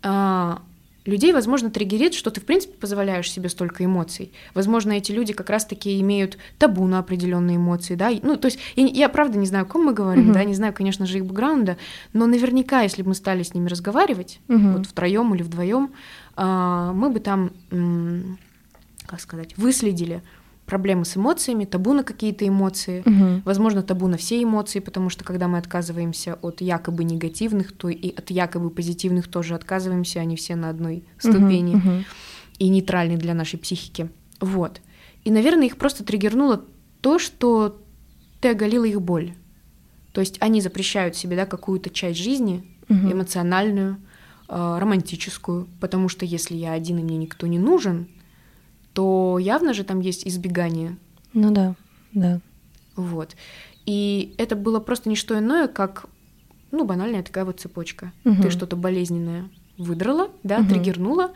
а, 0.03 0.61
людей, 1.05 1.33
возможно, 1.33 1.69
триггерит, 1.69 2.13
что 2.13 2.31
ты, 2.31 2.41
в 2.41 2.45
принципе, 2.45 2.73
позволяешь 2.73 3.31
себе 3.31 3.49
столько 3.49 3.85
эмоций. 3.85 4.31
Возможно, 4.53 4.93
эти 4.93 5.11
люди 5.11 5.33
как 5.33 5.49
раз-таки 5.49 5.99
имеют 6.01 6.37
табу 6.57 6.85
на 6.87 6.99
определенные 6.99 7.57
эмоции, 7.57 7.95
да. 7.95 8.11
Ну, 8.21 8.37
то 8.37 8.47
есть 8.47 8.59
я, 8.75 8.85
я 8.87 9.09
правда 9.09 9.37
не 9.37 9.45
знаю, 9.45 9.65
о 9.65 9.67
ком 9.67 9.85
мы 9.85 9.93
говорим, 9.93 10.29
mm-hmm. 10.29 10.33
да, 10.33 10.43
не 10.43 10.55
знаю, 10.55 10.73
конечно 10.73 11.05
же, 11.05 11.17
их 11.17 11.25
бэкграунда, 11.25 11.77
но 12.13 12.25
наверняка, 12.25 12.81
если 12.81 13.03
бы 13.03 13.09
мы 13.09 13.15
стали 13.15 13.43
с 13.43 13.53
ними 13.53 13.67
разговаривать, 13.67 14.39
mm-hmm. 14.47 14.77
вот 14.77 14.87
втроем 14.87 15.33
или 15.35 15.43
вдвоем, 15.43 15.91
а, 16.35 16.91
мы 16.93 17.09
бы 17.09 17.19
там, 17.19 17.51
как 19.05 19.19
сказать, 19.19 19.55
выследили 19.57 20.21
проблемы 20.65 21.05
с 21.05 21.15
эмоциями, 21.15 21.65
табу 21.65 21.93
на 21.93 22.03
какие-то 22.03 22.47
эмоции, 22.47 23.01
угу. 23.05 23.41
возможно, 23.45 23.83
табу 23.83 24.07
на 24.07 24.17
все 24.17 24.41
эмоции, 24.41 24.79
потому 24.79 25.09
что 25.09 25.23
когда 25.23 25.47
мы 25.47 25.57
отказываемся 25.57 26.35
от 26.41 26.61
якобы 26.61 27.03
негативных, 27.03 27.71
то 27.71 27.89
и 27.89 28.15
от 28.15 28.31
якобы 28.31 28.69
позитивных 28.69 29.27
тоже 29.27 29.55
отказываемся, 29.55 30.19
они 30.19 30.35
все 30.35 30.55
на 30.55 30.69
одной 30.69 31.03
ступени 31.19 31.75
угу, 31.75 31.87
угу. 31.87 32.03
и 32.57 32.69
нейтральны 32.69 33.17
для 33.17 33.33
нашей 33.33 33.59
психики. 33.59 34.09
Вот. 34.39 34.81
И, 35.23 35.31
наверное, 35.31 35.67
их 35.67 35.77
просто 35.77 36.03
триггернуло 36.03 36.63
то, 37.01 37.19
что 37.19 37.81
ты 38.41 38.49
оголила 38.49 38.85
их 38.85 39.01
боль. 39.01 39.33
То 40.11 40.21
есть 40.21 40.37
они 40.39 40.61
запрещают 40.61 41.15
себе 41.15 41.35
да, 41.35 41.45
какую-то 41.45 41.89
часть 41.89 42.19
жизни, 42.19 42.63
угу. 42.89 43.11
эмоциональную, 43.11 43.97
э, 44.47 44.77
романтическую, 44.79 45.67
потому 45.79 46.09
что 46.09 46.25
если 46.25 46.55
я 46.55 46.71
один 46.71 46.99
и 46.99 47.03
мне 47.03 47.17
никто 47.17 47.45
не 47.47 47.59
нужен, 47.59 48.07
то 48.95 49.37
явно 49.37 49.73
же 49.73 49.83
там 49.83 49.99
есть 49.99 50.25
избегание. 50.25 50.97
Ну 51.33 51.51
да, 51.51 51.75
да. 52.13 52.39
Вот. 52.95 53.35
И 53.85 54.33
это 54.37 54.55
было 54.55 54.79
просто 54.79 55.09
не 55.09 55.17
что 55.17 55.37
иное, 55.37 55.67
как, 55.67 56.05
ну, 56.71 56.85
банальная 56.85 57.21
такая 57.21 57.43
вот 57.43 57.59
цепочка. 57.59 58.13
Угу. 58.23 58.43
Ты 58.43 58.49
что-то 58.49 58.77
болезненное 58.77 59.49
выдрала, 59.77 60.29
да, 60.43 60.59
угу. 60.59 60.69
триггернула, 60.69 61.31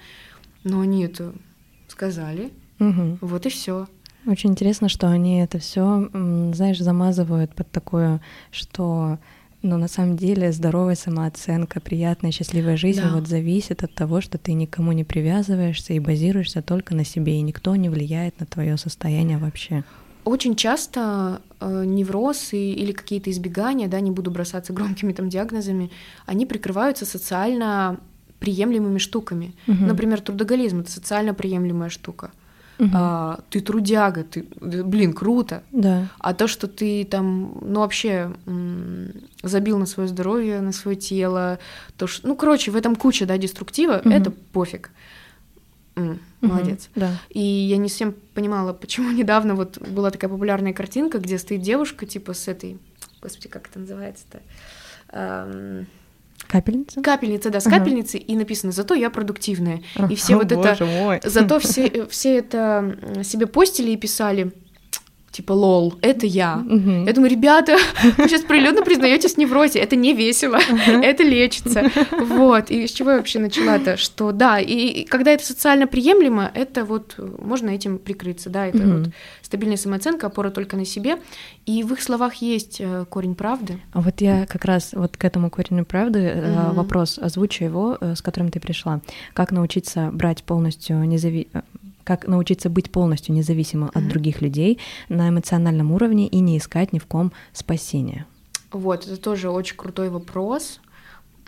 но 0.63 0.79
они 0.79 1.03
это 1.03 1.33
сказали. 1.89 2.53
Угу. 2.79 3.17
Вот 3.21 3.45
и 3.45 3.49
все. 3.49 3.87
Очень 4.25 4.51
интересно, 4.51 4.87
что 4.87 5.09
они 5.09 5.41
это 5.41 5.59
все, 5.59 6.09
знаешь, 6.53 6.79
замазывают 6.79 7.53
под 7.53 7.69
такое, 7.71 8.21
что 8.51 9.19
но 9.61 9.77
на 9.77 9.87
самом 9.87 10.15
деле 10.15 10.51
здоровая 10.51 10.95
самооценка, 10.95 11.79
приятная, 11.79 12.31
счастливая 12.31 12.77
жизнь 12.77 13.01
да. 13.01 13.13
вот 13.13 13.27
зависит 13.27 13.83
от 13.83 13.93
того, 13.93 14.21
что 14.21 14.37
ты 14.37 14.53
никому 14.53 14.91
не 14.93 15.03
привязываешься 15.03 15.93
и 15.93 15.99
базируешься 15.99 16.61
только 16.61 16.95
на 16.95 17.03
себе, 17.03 17.37
и 17.37 17.41
никто 17.41 17.75
не 17.75 17.89
влияет 17.89 18.39
на 18.39 18.45
твое 18.45 18.77
состояние 18.77 19.37
вообще. 19.37 19.83
Очень 20.23 20.55
часто 20.55 21.41
э, 21.59 21.83
невроз 21.85 22.53
и, 22.53 22.73
или 22.73 22.91
какие-то 22.91 23.31
избегания, 23.31 23.87
да, 23.87 23.99
не 23.99 24.11
буду 24.11 24.31
бросаться 24.31 24.73
громкими 24.73 25.11
там 25.11 25.29
диагнозами, 25.29 25.91
они 26.25 26.45
прикрываются 26.45 27.05
социально 27.05 27.99
приемлемыми 28.39 28.99
штуками. 28.99 29.53
Угу. 29.67 29.85
Например, 29.85 30.21
трудоголизм 30.21 30.81
это 30.81 30.91
социально 30.91 31.33
приемлемая 31.33 31.89
штука 31.89 32.31
угу. 32.79 32.89
а, 32.93 33.39
ты 33.49 33.59
трудяга, 33.59 34.23
ты, 34.23 34.45
блин, 34.59 35.13
круто. 35.13 35.63
Да. 35.71 36.07
А 36.17 36.33
то, 36.33 36.47
что 36.47 36.67
ты 36.67 37.03
там, 37.05 37.57
ну 37.61 37.81
вообще 37.81 38.31
забил 39.43 39.77
на 39.77 39.85
свое 39.85 40.09
здоровье, 40.09 40.61
на 40.61 40.71
свое 40.71 40.97
тело, 40.97 41.59
то 41.97 42.07
что, 42.07 42.27
ну 42.27 42.35
короче, 42.35 42.71
в 42.71 42.75
этом 42.75 42.95
куча, 42.95 43.25
да, 43.25 43.37
деструктива, 43.37 44.01
угу. 44.03 44.09
это 44.09 44.31
пофиг. 44.31 44.91
М, 45.95 46.19
молодец. 46.41 46.89
Угу, 46.95 47.01
да. 47.01 47.11
И 47.29 47.41
я 47.41 47.77
не 47.77 47.89
всем 47.89 48.15
понимала, 48.33 48.73
почему 48.73 49.11
недавно 49.17 49.55
вот 49.55 49.77
была 49.79 50.09
такая 50.09 50.29
популярная 50.29 50.73
картинка, 50.73 51.19
где 51.19 51.37
стоит 51.37 51.61
девушка 51.61 52.05
типа 52.05 52.33
с 52.33 52.47
этой, 52.47 52.79
господи, 53.21 53.49
как 53.49 53.67
это 53.67 53.79
называется-то? 53.79 54.41
Эм 55.11 55.87
Капельница? 56.49 56.99
Капельница, 57.01 57.51
да, 57.51 57.59
с 57.59 57.65
капельницей, 57.65 58.19
и 58.19 58.35
написано 58.35 58.71
«Зато 58.71 58.95
я 58.95 59.11
продуктивная». 59.11 59.83
И 60.09 60.15
все 60.15 60.35
вот 60.35 60.51
это... 60.51 60.83
Мой. 60.83 61.21
Зато 61.23 61.59
все, 61.59 62.07
все 62.07 62.37
это 62.37 62.97
себе 63.23 63.45
постили 63.45 63.91
и 63.91 63.97
писали 63.97 64.51
типа 65.31 65.53
лол, 65.53 65.95
это 66.01 66.25
я. 66.25 66.63
Угу. 66.65 67.05
Я 67.05 67.13
думаю, 67.13 67.31
ребята, 67.31 67.77
вы 68.17 68.27
сейчас 68.27 68.41
прилюдно 68.41 68.83
признаетесь 68.83 69.35
в 69.35 69.37
неврозе, 69.37 69.79
это 69.79 69.95
не 69.95 70.13
весело, 70.13 70.59
это 70.87 71.23
лечится. 71.23 71.89
Вот. 72.11 72.71
И 72.71 72.87
с 72.87 72.91
чего 72.91 73.11
я 73.11 73.17
вообще 73.17 73.39
начала-то? 73.39 73.97
Что 73.97 74.31
да, 74.31 74.59
и 74.59 75.05
когда 75.05 75.31
это 75.31 75.45
социально 75.45 75.87
приемлемо, 75.87 76.51
это 76.53 76.85
вот 76.85 77.15
можно 77.17 77.69
этим 77.69 77.97
прикрыться, 77.97 78.49
да, 78.49 78.67
это 78.67 78.79
вот 78.79 79.09
стабильная 79.41 79.77
самооценка, 79.77 80.27
опора 80.27 80.51
только 80.51 80.77
на 80.77 80.85
себе. 80.85 81.17
И 81.65 81.83
в 81.83 81.93
их 81.93 82.01
словах 82.01 82.35
есть 82.35 82.77
э, 82.79 83.05
корень 83.09 83.35
правды. 83.35 83.79
А 83.93 84.01
вот 84.01 84.21
я 84.21 84.45
как 84.45 84.65
раз 84.65 84.93
вот 84.93 85.17
к 85.17 85.23
этому 85.23 85.49
корню 85.49 85.85
правды 85.85 86.33
угу. 86.35 86.75
вопрос 86.75 87.17
озвучу 87.17 87.63
его, 87.63 87.97
э, 87.99 88.15
с 88.15 88.21
которым 88.21 88.51
ты 88.51 88.59
пришла. 88.59 89.01
Как 89.33 89.51
научиться 89.51 90.09
брать 90.11 90.43
полностью 90.43 91.03
незави 91.03 91.47
как 92.09 92.27
научиться 92.27 92.71
быть 92.71 92.89
полностью 92.89 93.35
независимым 93.35 93.89
mm-hmm. 93.89 93.99
от 93.99 94.07
других 94.07 94.41
людей 94.41 94.79
на 95.09 95.29
эмоциональном 95.29 95.91
уровне 95.91 96.27
и 96.27 96.39
не 96.39 96.57
искать 96.57 96.91
ни 96.91 96.97
в 96.97 97.05
ком 97.05 97.31
спасения. 97.53 98.25
Вот, 98.71 99.05
это 99.05 99.15
тоже 99.17 99.51
очень 99.51 99.75
крутой 99.75 100.09
вопрос. 100.09 100.79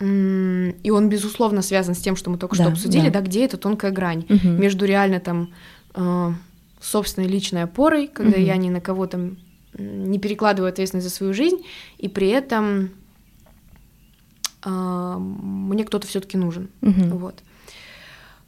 И 0.00 0.90
он, 0.92 1.08
безусловно, 1.08 1.62
связан 1.62 1.96
с 1.96 1.98
тем, 1.98 2.14
что 2.14 2.30
мы 2.30 2.38
только 2.38 2.56
да, 2.56 2.62
что 2.62 2.72
обсудили, 2.74 3.08
да. 3.08 3.18
да, 3.18 3.26
где 3.26 3.44
эта 3.44 3.56
тонкая 3.56 3.90
грань 3.90 4.24
угу. 4.28 4.48
между 4.50 4.84
реально 4.84 5.18
там 5.18 5.52
э, 5.96 6.32
собственной 6.80 7.26
личной 7.26 7.64
опорой, 7.64 8.06
когда 8.06 8.36
угу. 8.36 8.40
я 8.40 8.56
ни 8.56 8.70
на 8.70 8.80
кого 8.80 9.08
там 9.08 9.38
не 9.76 10.20
перекладываю 10.20 10.68
ответственность 10.68 11.08
за 11.08 11.12
свою 11.12 11.34
жизнь, 11.34 11.58
и 11.98 12.06
при 12.06 12.28
этом 12.28 12.90
э, 14.64 15.16
мне 15.18 15.84
кто-то 15.84 16.06
все-таки 16.06 16.36
нужен. 16.36 16.68
Угу. 16.82 17.18
Вот. 17.18 17.42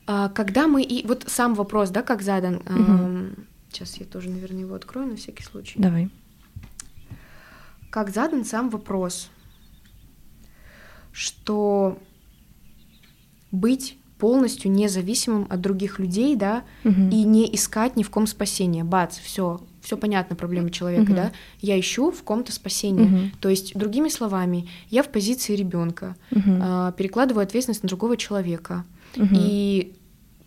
А, 0.06 0.28
когда 0.28 0.66
мы 0.66 0.82
и 0.82 1.06
вот 1.06 1.24
сам 1.26 1.54
вопрос, 1.54 1.90
да, 1.90 2.02
как 2.02 2.22
задан. 2.22 2.56
Угу. 2.56 3.44
Сейчас 3.70 3.96
я 3.96 4.06
тоже, 4.06 4.30
наверное, 4.30 4.60
его 4.60 4.74
открою 4.74 5.08
на 5.08 5.16
всякий 5.16 5.42
случай. 5.42 5.78
Давай. 5.78 6.10
Как 7.90 8.10
задан 8.10 8.44
сам 8.44 8.70
вопрос, 8.70 9.30
что 11.12 11.98
быть 13.52 13.96
полностью 14.18 14.70
независимым 14.70 15.46
от 15.50 15.60
других 15.60 15.98
людей, 15.98 16.36
да, 16.36 16.64
угу. 16.84 16.94
и 17.10 17.24
не 17.24 17.52
искать 17.54 17.96
ни 17.96 18.02
в 18.02 18.10
ком 18.10 18.26
спасения. 18.26 18.84
Бац, 18.84 19.18
все, 19.18 19.60
все 19.80 19.96
понятно, 19.96 20.36
проблема 20.36 20.70
человека, 20.70 21.10
угу. 21.10 21.14
да. 21.14 21.32
Я 21.60 21.78
ищу 21.78 22.10
в 22.10 22.22
ком-то 22.22 22.52
спасение. 22.52 23.06
Угу. 23.06 23.30
То 23.40 23.48
есть, 23.48 23.76
другими 23.76 24.08
словами, 24.08 24.68
я 24.88 25.02
в 25.02 25.08
позиции 25.08 25.54
ребенка, 25.56 26.16
угу. 26.30 26.42
э, 26.46 26.92
перекладываю 26.96 27.42
ответственность 27.44 27.82
на 27.82 27.88
другого 27.88 28.16
человека. 28.16 28.84
Угу. 29.16 29.28
И 29.32 29.94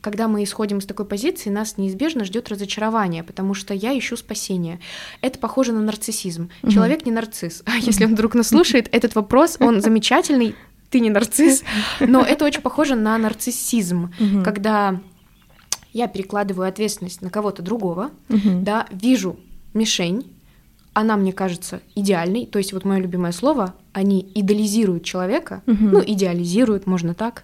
когда 0.01 0.27
мы 0.27 0.43
исходим 0.43 0.77
из 0.77 0.85
такой 0.85 1.05
позиции, 1.05 1.49
нас 1.49 1.77
неизбежно 1.77 2.23
ждет 2.23 2.49
разочарование, 2.49 3.23
потому 3.23 3.53
что 3.53 3.73
я 3.73 3.97
ищу 3.97 4.15
спасения. 4.15 4.79
Это 5.21 5.39
похоже 5.39 5.73
на 5.73 5.81
нарциссизм. 5.81 6.49
Угу. 6.63 6.71
Человек 6.71 7.05
не 7.05 7.11
нарцисс. 7.11 7.63
А 7.65 7.77
если 7.77 8.05
он 8.05 8.13
вдруг 8.13 8.35
нас 8.35 8.49
слушает, 8.49 8.87
этот 8.91 9.15
вопрос, 9.15 9.57
он 9.59 9.81
замечательный, 9.81 10.55
ты 10.89 10.99
не 10.99 11.09
нарцисс, 11.09 11.63
но 11.99 12.21
это 12.21 12.45
очень 12.45 12.61
похоже 12.61 12.95
на 12.95 13.17
нарциссизм, 13.17 14.13
угу. 14.19 14.43
когда 14.43 15.01
я 15.93 16.07
перекладываю 16.07 16.67
ответственность 16.67 17.21
на 17.21 17.29
кого-то 17.29 17.61
другого, 17.61 18.11
угу. 18.29 18.61
да, 18.61 18.87
вижу 18.91 19.37
мишень, 19.73 20.31
она 20.93 21.17
мне 21.17 21.33
кажется 21.33 21.81
идеальной, 21.95 22.45
то 22.45 22.59
есть 22.59 22.73
вот 22.73 22.85
мое 22.85 22.99
любимое 22.99 23.31
слово, 23.31 23.75
они 23.93 24.31
идеализируют 24.33 25.03
человека, 25.03 25.61
угу. 25.67 25.77
ну 25.79 26.03
идеализируют, 26.05 26.87
можно 26.87 27.13
так, 27.13 27.43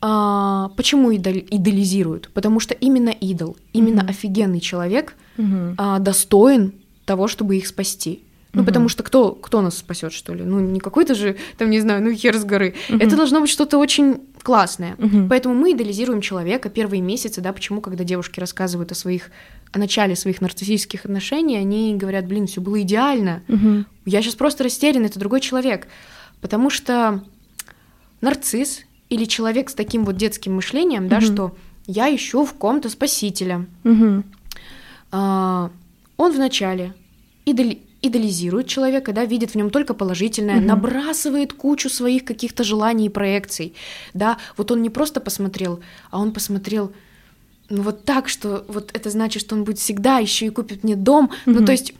а, 0.00 0.70
почему 0.76 1.14
идолизируют? 1.14 2.30
Потому 2.34 2.60
что 2.60 2.74
именно 2.74 3.10
идол, 3.10 3.56
именно 3.72 4.00
mm-hmm. 4.00 4.10
офигенный 4.10 4.60
человек 4.60 5.14
mm-hmm. 5.36 5.74
а, 5.78 5.98
достоин 5.98 6.72
того, 7.04 7.28
чтобы 7.28 7.56
их 7.56 7.66
спасти. 7.66 8.22
Ну, 8.52 8.62
угу. 8.62 8.68
потому 8.68 8.88
что 8.88 9.02
кто, 9.02 9.32
кто 9.32 9.60
нас 9.60 9.76
спасет, 9.76 10.14
что 10.14 10.32
ли? 10.32 10.42
Ну, 10.42 10.60
не 10.60 10.80
какой-то 10.80 11.14
же, 11.14 11.36
там, 11.58 11.68
не 11.68 11.78
знаю, 11.78 12.02
ну, 12.02 12.14
хер 12.14 12.34
с 12.34 12.44
горы. 12.44 12.74
Угу. 12.88 12.98
Это 12.98 13.14
должно 13.14 13.42
быть 13.42 13.50
что-то 13.50 13.76
очень 13.76 14.20
классное. 14.42 14.94
Угу. 14.94 15.26
Поэтому 15.28 15.54
мы 15.54 15.72
идеализируем 15.72 16.22
человека 16.22 16.70
первые 16.70 17.02
месяцы, 17.02 17.42
да, 17.42 17.52
почему, 17.52 17.82
когда 17.82 18.02
девушки 18.02 18.40
рассказывают 18.40 18.92
о 18.92 18.94
своих, 18.94 19.30
о 19.72 19.78
начале 19.78 20.16
своих 20.16 20.40
нарциссических 20.40 21.04
отношений, 21.04 21.58
они 21.58 21.96
говорят, 21.96 22.26
блин, 22.26 22.46
все 22.46 22.62
было 22.62 22.80
идеально. 22.80 23.42
Угу. 23.48 23.84
Я 24.06 24.22
сейчас 24.22 24.36
просто 24.36 24.64
растерян, 24.64 25.04
это 25.04 25.18
другой 25.18 25.42
человек. 25.42 25.86
Потому 26.40 26.70
что 26.70 27.22
нарцисс 28.22 28.84
или 29.08 29.24
человек 29.24 29.70
с 29.70 29.74
таким 29.74 30.04
вот 30.04 30.16
детским 30.16 30.56
мышлением, 30.56 31.04
угу. 31.04 31.10
да, 31.10 31.20
что 31.20 31.56
я 31.86 32.14
ищу 32.14 32.44
в 32.44 32.54
ком-то 32.54 32.88
спасителя. 32.88 33.66
Угу. 33.84 34.22
А, 35.12 35.70
он 36.16 36.32
вначале 36.32 36.94
идоли 37.44 37.80
идеализирует 38.02 38.68
человека, 38.68 39.12
да, 39.12 39.24
видит 39.24 39.52
в 39.52 39.54
нем 39.54 39.70
только 39.70 39.94
положительное, 39.94 40.58
угу. 40.58 40.66
набрасывает 40.66 41.52
кучу 41.52 41.88
своих 41.88 42.24
каких-то 42.24 42.64
желаний 42.64 43.06
и 43.06 43.10
проекций, 43.10 43.74
да, 44.14 44.38
вот 44.56 44.70
он 44.70 44.82
не 44.82 44.90
просто 44.90 45.20
посмотрел, 45.20 45.80
а 46.10 46.20
он 46.20 46.32
посмотрел, 46.32 46.92
ну 47.68 47.82
вот 47.82 48.04
так, 48.04 48.28
что 48.28 48.64
вот 48.68 48.90
это 48.92 49.10
значит, 49.10 49.42
что 49.42 49.56
он 49.56 49.64
будет 49.64 49.78
всегда 49.78 50.18
еще 50.18 50.46
и 50.46 50.50
купит 50.50 50.84
мне 50.84 50.94
дом, 50.94 51.26
угу. 51.46 51.58
ну 51.58 51.64
то 51.64 51.72
есть 51.72 51.94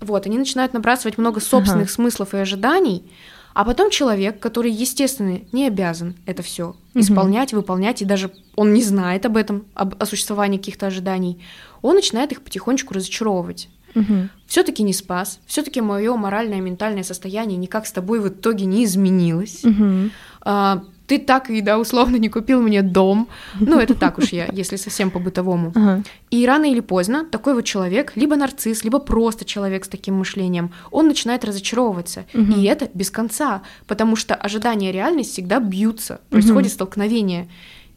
вот 0.00 0.26
они 0.26 0.38
начинают 0.38 0.72
набрасывать 0.72 1.18
много 1.18 1.40
собственных 1.40 1.86
ага. 1.86 1.94
смыслов 1.94 2.34
и 2.34 2.38
ожиданий, 2.38 3.04
А 3.54 3.64
потом 3.64 3.90
человек, 3.90 4.40
который, 4.40 4.70
естественно, 4.70 5.40
не 5.52 5.66
обязан 5.66 6.16
это 6.26 6.42
все 6.42 6.76
исполнять, 6.94 7.52
выполнять, 7.52 8.02
и 8.02 8.04
даже 8.04 8.30
он 8.56 8.72
не 8.72 8.82
знает 8.82 9.26
об 9.26 9.36
этом, 9.36 9.64
об, 9.74 9.94
о 10.02 10.06
существовании 10.06 10.58
каких-то 10.58 10.86
ожиданий, 10.86 11.42
он 11.82 11.94
начинает 11.94 12.32
их 12.32 12.42
потихонечку 12.42 12.94
разочаровывать. 12.94 13.68
Мгм. 13.94 14.30
Все-таки 14.46 14.82
не 14.82 14.94
спас, 14.94 15.38
все-таки 15.46 15.80
мое 15.80 16.16
моральное 16.16 16.58
и 16.58 16.62
ментальное 16.62 17.02
состояние 17.02 17.58
никак 17.58 17.86
с 17.86 17.92
тобой 17.92 18.20
в 18.20 18.28
итоге 18.28 18.64
не 18.64 18.84
изменилось. 18.84 19.64
Мгм. 19.64 20.10
А, 20.40 20.82
ты 21.06 21.18
так 21.18 21.50
и, 21.50 21.60
да, 21.60 21.78
условно 21.78 22.16
не 22.16 22.28
купил 22.28 22.62
мне 22.62 22.82
дом. 22.82 23.28
Ну, 23.60 23.78
это 23.78 23.94
так 23.94 24.18
уж 24.18 24.32
я, 24.32 24.46
если 24.52 24.76
совсем 24.76 25.10
по-бытовому. 25.10 25.72
Ага. 25.74 26.02
И 26.30 26.46
рано 26.46 26.64
или 26.70 26.80
поздно 26.80 27.24
такой 27.24 27.54
вот 27.54 27.64
человек, 27.64 28.12
либо 28.16 28.36
нарцисс, 28.36 28.84
либо 28.84 28.98
просто 28.98 29.44
человек 29.44 29.84
с 29.84 29.88
таким 29.88 30.14
мышлением, 30.14 30.72
он 30.90 31.08
начинает 31.08 31.44
разочаровываться. 31.44 32.24
Мгм. 32.32 32.52
И 32.52 32.64
это 32.64 32.88
без 32.94 33.10
конца, 33.10 33.62
потому 33.86 34.16
что 34.16 34.34
ожидания 34.34 34.90
и 34.90 34.92
реальность 34.92 35.32
всегда 35.32 35.60
бьются, 35.60 36.20
происходит 36.30 36.70
Мгм. 36.70 36.74
столкновение. 36.74 37.48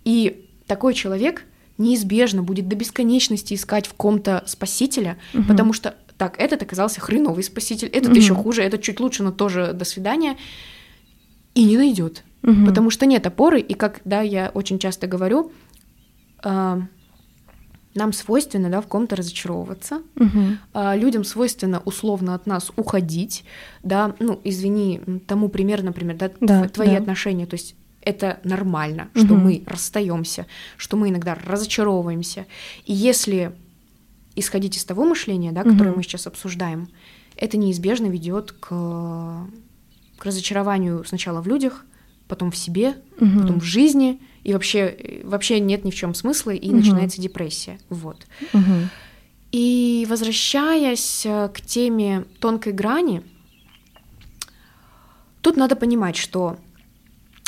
И 0.04 0.46
такой 0.68 0.94
человек 0.94 1.44
неизбежно 1.78 2.42
будет 2.42 2.68
до 2.68 2.76
бесконечности 2.76 3.54
искать 3.54 3.88
в 3.88 3.94
ком-то 3.94 4.44
спасителя, 4.48 5.18
Мгм. 5.34 5.46
потому 5.48 5.74
что 5.74 5.96
так, 6.18 6.40
этот 6.40 6.62
оказался 6.62 7.02
хреновый 7.02 7.44
спаситель, 7.44 7.90
этот 7.90 8.12
Мгм. 8.12 8.18
еще 8.20 8.34
хуже, 8.34 8.64
этот 8.64 8.82
чуть 8.82 9.00
лучше, 9.02 9.24
но 9.24 9.32
тоже 9.32 9.74
до 9.74 9.84
свидания. 9.86 10.38
И 11.54 11.64
не 11.66 11.78
найдет. 11.78 12.24
Мгм. 12.46 12.66
Потому 12.66 12.90
что 12.92 13.06
нет 13.08 13.26
опоры, 13.26 13.60
и 13.60 13.74
как 13.74 14.02
да, 14.06 14.22
я 14.22 14.52
очень 14.54 14.78
часто 14.78 15.08
говорю, 15.08 15.52
а, 16.44 16.82
нам 17.96 18.14
свойственно 18.14 18.70
да, 18.70 18.82
в 18.82 18.88
ком-то 18.88 19.16
разочаровываться, 19.16 20.02
Мгм. 20.16 20.60
а, 20.74 20.96
людям 20.96 21.24
свойственно 21.24 21.82
условно 21.86 22.36
от 22.36 22.46
нас 22.46 22.72
уходить, 22.76 23.46
да, 23.84 24.14
ну, 24.20 24.40
извини, 24.44 25.02
тому 25.28 25.50
пример, 25.50 25.82
например, 25.82 26.18
да, 26.18 26.32
Да, 26.40 26.64
тв- 26.66 26.70
твои 26.70 26.90
да. 26.92 26.98
отношения, 26.98 27.48
то 27.48 27.56
есть 27.56 27.76
это 28.02 28.40
нормально, 28.44 29.08
что 29.16 29.34
Мгм. 29.34 29.44
мы 29.44 29.64
расстаемся, 29.66 30.46
что 30.78 30.98
мы 30.98 31.10
иногда 31.10 31.34
разочаровываемся. 31.34 32.46
И 32.86 32.94
если 32.94 33.54
исходить 34.36 34.78
из 34.78 34.86
того 34.86 35.04
мышления, 35.06 35.52
да, 35.52 35.64
которое 35.64 35.90
Мгм. 35.90 35.98
мы 35.98 36.04
сейчас 36.04 36.28
обсуждаем, 36.28 36.90
это 37.38 37.58
неизбежно 37.58 38.06
ведет 38.06 38.52
к, 38.52 38.68
к 40.18 40.26
разочарованию 40.26 41.04
сначала 41.06 41.42
в 41.42 41.48
людях, 41.48 41.86
потом 42.28 42.52
в 42.52 42.58
себе, 42.58 42.96
Мгм. 43.20 43.42
потом 43.42 43.60
в 43.60 43.64
жизни, 43.64 44.20
и 44.44 44.54
вообще, 44.54 44.80
э, 44.80 45.22
вообще 45.24 45.60
нет 45.60 45.84
ни 45.86 45.92
в 45.92 45.96
чем 45.96 46.14
смысла, 46.14 46.52
и 46.52 46.68
Мгм. 46.68 46.78
начинается 46.78 47.22
депрессия. 47.22 47.80
Вот. 47.90 48.26
Мгм. 48.54 48.90
И 49.52 50.06
возвращаясь 50.10 51.26
э, 51.26 51.50
к 51.54 51.62
теме 51.62 52.26
тонкой 52.40 52.74
грани, 52.74 53.22
тут 55.42 55.58
надо 55.58 55.76
понимать, 55.76 56.16
что 56.16 56.58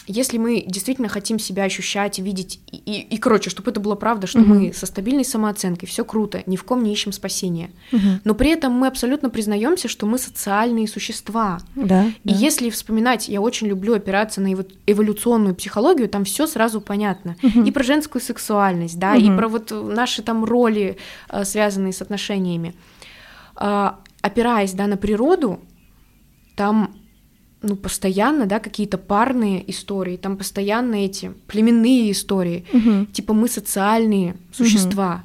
если 0.07 0.37
мы 0.37 0.63
действительно 0.65 1.09
хотим 1.09 1.37
себя 1.37 1.63
ощущать, 1.63 2.17
видеть, 2.19 2.59
и, 2.71 2.77
и, 2.77 3.01
и, 3.01 3.17
короче, 3.17 3.49
чтобы 3.49 3.71
это 3.71 3.79
было 3.79 3.95
правда, 3.95 4.25
что 4.25 4.39
Мгм. 4.39 4.49
мы 4.49 4.73
со 4.73 4.85
стабильной 4.85 5.25
самооценкой, 5.25 5.87
все 5.87 6.05
круто, 6.05 6.43
ни 6.45 6.55
в 6.55 6.63
ком 6.63 6.81
не 6.83 6.93
ищем 6.93 7.11
спасения. 7.11 7.71
Мгм. 7.91 8.21
Но 8.23 8.33
при 8.33 8.51
этом 8.51 8.71
мы 8.71 8.87
абсолютно 8.87 9.29
признаемся, 9.29 9.87
что 9.87 10.05
мы 10.05 10.17
социальные 10.17 10.87
существа. 10.87 11.59
Да. 11.75 12.05
И 12.23 12.29
да. 12.29 12.35
если 12.35 12.69
вспоминать, 12.69 13.27
я 13.27 13.41
очень 13.41 13.67
люблю 13.67 13.93
опираться 13.95 14.39
на 14.41 14.53
эво- 14.53 14.71
эволюционную 14.85 15.55
психологию, 15.55 16.07
там 16.09 16.23
все 16.23 16.47
сразу 16.47 16.79
понятно. 16.81 17.35
Мгм. 17.41 17.65
И 17.65 17.71
про 17.71 17.83
женскую 17.83 18.21
сексуальность, 18.21 18.97
да, 18.97 19.15
и 19.15 19.25
Мгм. 19.29 19.37
про 19.37 19.47
вот 19.49 19.71
наши 19.71 20.21
там 20.23 20.45
роли, 20.45 20.97
э, 21.29 21.43
связанные 21.43 21.91
с 21.93 22.01
отношениями. 22.01 22.73
А, 23.55 23.99
Опираясь, 24.21 24.73
да, 24.73 24.87
на 24.87 24.97
природу, 24.97 25.59
там 26.55 26.96
ну, 27.61 27.75
постоянно, 27.75 28.45
да, 28.45 28.59
какие-то 28.59 28.97
парные 28.97 29.69
истории, 29.71 30.17
там 30.17 30.37
постоянно 30.37 30.95
эти 30.95 31.31
племенные 31.47 32.11
истории. 32.11 32.65
Мгм. 32.71 33.07
Типа 33.07 33.33
мы 33.33 33.47
социальные 33.47 34.35
существа. 34.51 35.23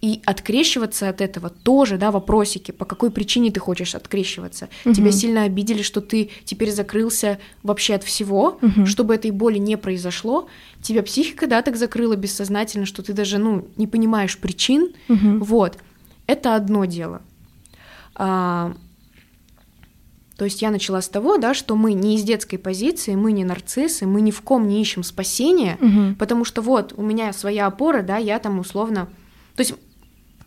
И 0.00 0.20
открещиваться 0.26 1.08
от 1.08 1.22
этого 1.22 1.48
тоже, 1.48 1.96
да, 1.96 2.10
вопросики, 2.10 2.72
по 2.72 2.84
какой 2.84 3.10
причине 3.10 3.50
ты 3.50 3.58
хочешь 3.60 3.94
открещиваться. 3.94 4.68
Мгм. 4.84 4.94
Тебя 4.94 5.12
сильно 5.12 5.44
обидели, 5.44 5.80
что 5.82 6.02
ты 6.02 6.28
теперь 6.44 6.72
закрылся 6.72 7.38
вообще 7.62 7.94
от 7.94 8.04
всего, 8.04 8.58
Мгм. 8.60 8.84
чтобы 8.86 9.14
этой 9.14 9.30
боли 9.30 9.56
не 9.58 9.78
произошло. 9.78 10.46
Тебя 10.82 11.02
психика, 11.02 11.46
да, 11.46 11.62
так 11.62 11.76
закрыла 11.76 12.16
бессознательно, 12.16 12.84
что 12.84 13.02
ты 13.02 13.14
даже, 13.14 13.38
ну, 13.38 13.66
не 13.76 13.86
понимаешь 13.86 14.36
причин. 14.38 14.92
Мгм. 15.08 15.38
Вот. 15.42 15.78
Это 16.26 16.54
одно 16.54 16.84
дело. 16.84 17.22
А, 18.14 18.74
то 20.36 20.44
есть 20.44 20.62
я 20.62 20.70
начала 20.70 21.00
с 21.00 21.08
того, 21.08 21.36
да, 21.38 21.54
что 21.54 21.76
мы 21.76 21.92
не 21.92 22.16
из 22.16 22.22
детской 22.22 22.56
позиции, 22.56 23.14
мы 23.14 23.32
не 23.32 23.44
нарциссы, 23.44 24.06
мы 24.06 24.20
ни 24.20 24.30
в 24.30 24.40
ком 24.40 24.66
не 24.68 24.80
ищем 24.82 25.02
спасения, 25.04 25.76
Мгм. 25.80 26.16
потому 26.16 26.44
что 26.44 26.60
вот 26.62 26.92
у 26.96 27.02
меня 27.02 27.32
своя 27.32 27.66
опора, 27.66 28.02
да, 28.02 28.16
я 28.16 28.38
там 28.38 28.58
условно... 28.58 29.08
То 29.56 29.60
есть, 29.60 29.74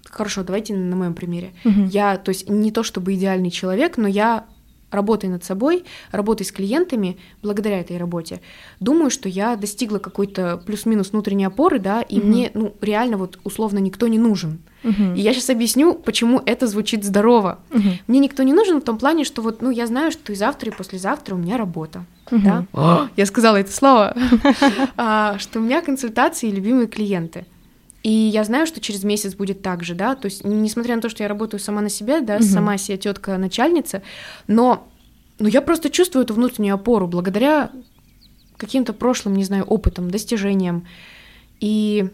хорошо, 0.03 0.43
давайте 0.43 0.75
на 0.75 0.95
моем 0.95 1.13
примере. 1.13 1.53
Мгм. 1.63 1.85
Я, 1.87 2.17
то 2.17 2.29
есть, 2.29 2.49
не 2.49 2.71
то 2.71 2.83
чтобы 2.83 3.13
идеальный 3.13 3.51
человек, 3.51 3.97
но 3.97 4.07
я 4.07 4.45
работая 4.91 5.29
над 5.29 5.43
собой, 5.43 5.83
работая 6.11 6.45
с 6.45 6.51
клиентами, 6.51 7.17
благодаря 7.41 7.79
этой 7.79 7.97
работе, 7.97 8.41
думаю, 8.79 9.09
что 9.09 9.27
я 9.29 9.55
достигла 9.55 9.97
какой-то 9.99 10.61
плюс-минус 10.65 11.11
внутренней 11.11 11.45
опоры, 11.45 11.79
да, 11.79 12.01
и 12.01 12.19
Мгм. 12.19 12.27
мне, 12.27 12.51
ну, 12.53 12.73
реально 12.81 13.17
вот 13.17 13.39
условно 13.43 13.79
никто 13.79 14.07
не 14.07 14.17
нужен. 14.17 14.59
Мгм. 14.83 15.15
И 15.15 15.21
я 15.21 15.33
сейчас 15.33 15.49
объясню, 15.49 15.93
почему 15.93 16.41
это 16.45 16.67
звучит 16.67 17.03
здорово. 17.03 17.59
Мгм. 17.71 17.91
Мне 18.07 18.19
никто 18.19 18.43
не 18.43 18.53
нужен 18.53 18.79
в 18.79 18.83
том 18.83 18.97
плане, 18.97 19.23
что 19.23 19.41
вот, 19.41 19.61
ну, 19.61 19.69
я 19.71 19.87
знаю, 19.87 20.11
что 20.11 20.31
и 20.31 20.35
завтра, 20.35 20.71
и 20.71 20.73
послезавтра 20.75 21.35
у 21.35 21.37
меня 21.37 21.57
работа. 21.57 22.05
Мгм. 22.31 22.43
Да? 22.43 22.65
О, 22.73 23.07
я 23.17 23.25
сказала 23.25 23.57
это 23.57 23.71
слово. 23.71 24.15
А, 24.97 25.37
Что 25.39 25.59
у 25.59 25.61
меня 25.61 25.81
консультации 25.81 26.49
и 26.49 26.51
любимые 26.51 26.87
клиенты. 26.87 27.45
И 28.07 28.09
я 28.09 28.45
знаю, 28.45 28.65
что 28.67 28.79
через 28.79 29.03
месяц 29.03 29.35
будет 29.35 29.61
так 29.61 29.83
же, 29.83 29.93
да, 29.93 30.15
то 30.15 30.27
есть, 30.27 30.45
несмотря 30.45 30.95
на 30.95 31.01
то, 31.01 31.09
что 31.09 31.23
я 31.23 31.27
работаю 31.27 31.59
сама 31.59 31.81
на 31.81 31.89
себя, 31.89 32.21
да, 32.21 32.35
Мгм. 32.35 32.43
сама 32.43 32.77
себе 32.77 32.97
тетка 32.97 33.37
начальница, 33.37 34.01
но 34.47 34.87
ну, 35.39 35.49
я 35.49 35.61
просто 35.61 35.89
чувствую 35.89 36.23
эту 36.23 36.33
внутреннюю 36.33 36.75
опору 36.75 37.05
благодаря 37.07 37.69
каким-то 38.55 38.93
прошлым, 38.93 39.35
не 39.35 39.43
знаю, 39.43 39.65
опытам, 39.65 40.09
достижениям. 40.09 40.87
И 41.59 42.07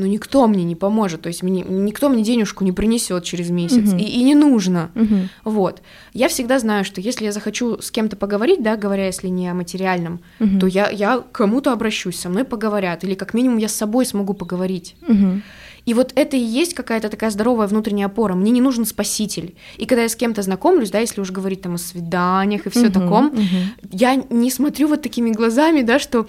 ну, 0.00 0.06
никто 0.06 0.46
мне 0.48 0.64
не 0.64 0.74
поможет, 0.76 1.20
то 1.22 1.28
есть 1.28 1.42
мне, 1.42 1.62
никто 1.62 2.08
мне 2.08 2.22
денежку 2.22 2.64
не 2.64 2.72
принесет 2.72 3.24
через 3.24 3.50
месяц, 3.50 3.90
Мгм. 3.92 3.98
и, 3.98 4.02
и 4.02 4.22
не 4.24 4.34
нужно. 4.34 4.90
Мгм. 4.94 5.28
Вот. 5.44 5.82
Я 6.14 6.28
всегда 6.28 6.58
знаю, 6.58 6.84
что 6.84 7.00
если 7.00 7.26
я 7.26 7.32
захочу 7.32 7.80
с 7.80 7.90
кем-то 7.90 8.16
поговорить, 8.16 8.62
да, 8.62 8.76
говоря, 8.76 9.06
если 9.06 9.28
не 9.28 9.48
о 9.48 9.54
материальном, 9.54 10.20
Мгм. 10.38 10.58
то 10.60 10.66
я, 10.66 10.88
я 10.90 11.18
к 11.18 11.32
кому-то 11.32 11.72
обращусь, 11.72 12.18
со 12.18 12.28
мной 12.28 12.44
поговорят, 12.44 13.04
или 13.04 13.14
как 13.14 13.34
минимум 13.34 13.58
я 13.58 13.68
с 13.68 13.74
собой 13.76 14.04
смогу 14.06 14.34
поговорить. 14.34 14.96
Мгм. 15.06 15.42
И 15.86 15.94
вот 15.94 16.12
это 16.14 16.36
и 16.36 16.40
есть 16.40 16.74
какая-то 16.74 17.08
такая 17.08 17.30
здоровая 17.30 17.66
внутренняя 17.66 18.06
опора. 18.06 18.34
Мне 18.34 18.50
не 18.50 18.60
нужен 18.60 18.84
спаситель. 18.84 19.54
И 19.78 19.86
когда 19.86 20.02
я 20.02 20.08
с 20.08 20.14
кем-то 20.16 20.42
знакомлюсь, 20.42 20.90
да, 20.90 20.98
если 20.98 21.22
уж 21.22 21.30
говорить 21.30 21.62
там 21.62 21.74
о 21.74 21.78
свиданиях 21.78 22.66
и 22.66 22.70
все 22.70 22.84
Мгм. 22.84 22.92
таком, 22.92 23.26
Мгм. 23.26 23.46
я 23.92 24.14
не 24.30 24.50
смотрю 24.50 24.88
вот 24.88 25.02
такими 25.02 25.30
глазами, 25.30 25.82
да, 25.82 25.98
что 25.98 26.26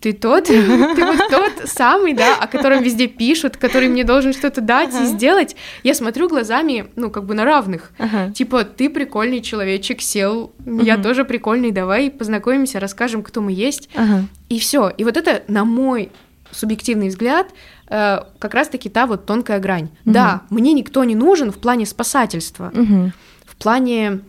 ты 0.00 0.12
тот, 0.14 0.44
ты 0.46 0.60
вот 0.66 1.18
тот 1.30 1.68
самый, 1.68 2.14
да, 2.14 2.34
о 2.36 2.46
котором 2.46 2.82
везде 2.82 3.06
пишут, 3.06 3.56
который 3.58 3.88
мне 3.88 4.02
должен 4.04 4.32
что-то 4.32 4.60
дать 4.60 4.94
и 4.94 4.96
Ага. 4.96 5.04
сделать. 5.06 5.56
Я 5.82 5.94
смотрю 5.94 6.28
глазами, 6.28 6.86
ну, 6.96 7.10
как 7.10 7.24
бы 7.24 7.34
на 7.34 7.44
равных. 7.44 7.92
Ага. 7.98 8.30
Типа, 8.32 8.64
ты 8.64 8.88
прикольный 8.88 9.40
человечек, 9.42 10.00
сел, 10.00 10.52
я 10.64 10.94
Мгм. 10.94 11.02
тоже 11.02 11.24
прикольный, 11.24 11.70
давай 11.70 12.10
познакомимся, 12.10 12.80
расскажем, 12.80 13.22
кто 13.22 13.40
мы 13.42 13.52
есть. 13.52 13.88
Ага. 13.94 14.24
И 14.48 14.58
все. 14.58 14.88
И 14.96 15.04
вот 15.04 15.16
это, 15.16 15.42
на 15.48 15.64
мой 15.64 16.10
субъективный 16.50 17.08
взгляд, 17.08 17.46
э, 17.88 18.20
как 18.38 18.54
раз-таки 18.54 18.88
та 18.88 19.06
вот 19.06 19.26
тонкая 19.26 19.60
грань. 19.60 19.88
Да, 20.04 20.42
мне 20.50 20.72
никто 20.72 21.04
не 21.04 21.14
нужен 21.14 21.52
в 21.52 21.58
плане 21.58 21.84
спасательства, 21.86 22.72
в 23.46 23.56
плане 23.56 24.20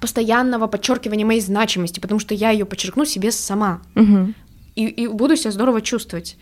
постоянного 0.00 0.66
подчеркивания 0.68 1.26
моей 1.26 1.40
значимости, 1.40 2.00
потому 2.00 2.18
что 2.20 2.34
я 2.34 2.50
ее 2.50 2.64
подчеркну 2.64 3.04
себе 3.04 3.30
сама 3.30 3.80
Мгм. 3.94 4.34
И, 4.76 4.86
и 4.86 5.06
буду 5.06 5.36
себя 5.36 5.50
здорово 5.50 5.80
чувствовать. 5.80 6.36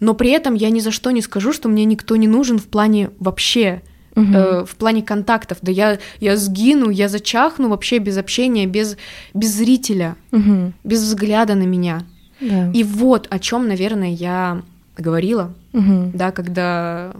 Но 0.00 0.14
при 0.14 0.30
этом 0.30 0.54
я 0.54 0.70
ни 0.70 0.80
за 0.80 0.90
что 0.90 1.10
не 1.10 1.20
скажу, 1.22 1.52
что 1.52 1.68
мне 1.68 1.84
никто 1.84 2.16
не 2.16 2.26
нужен 2.28 2.58
в 2.58 2.66
плане 2.66 3.10
вообще, 3.18 3.82
Мгм. 4.16 4.34
э, 4.34 4.64
в 4.64 4.74
плане 4.76 5.02
контактов. 5.02 5.58
Да 5.62 5.70
я, 5.70 5.98
я 6.20 6.36
сгину, 6.36 6.90
я 6.90 7.08
зачахну 7.08 7.68
вообще 7.68 7.98
без 7.98 8.16
общения, 8.18 8.66
без, 8.66 8.96
без 9.34 9.54
зрителя, 9.54 10.16
Мгм. 10.32 10.72
без 10.84 11.02
взгляда 11.02 11.54
на 11.54 11.62
меня. 11.64 12.02
Да. 12.40 12.70
И 12.72 12.82
вот 12.82 13.26
о 13.30 13.38
чем, 13.38 13.68
наверное, 13.68 14.10
я 14.10 14.62
говорила, 14.96 15.52
Мгм. 15.72 16.12
да, 16.12 16.30
когда 16.32 17.12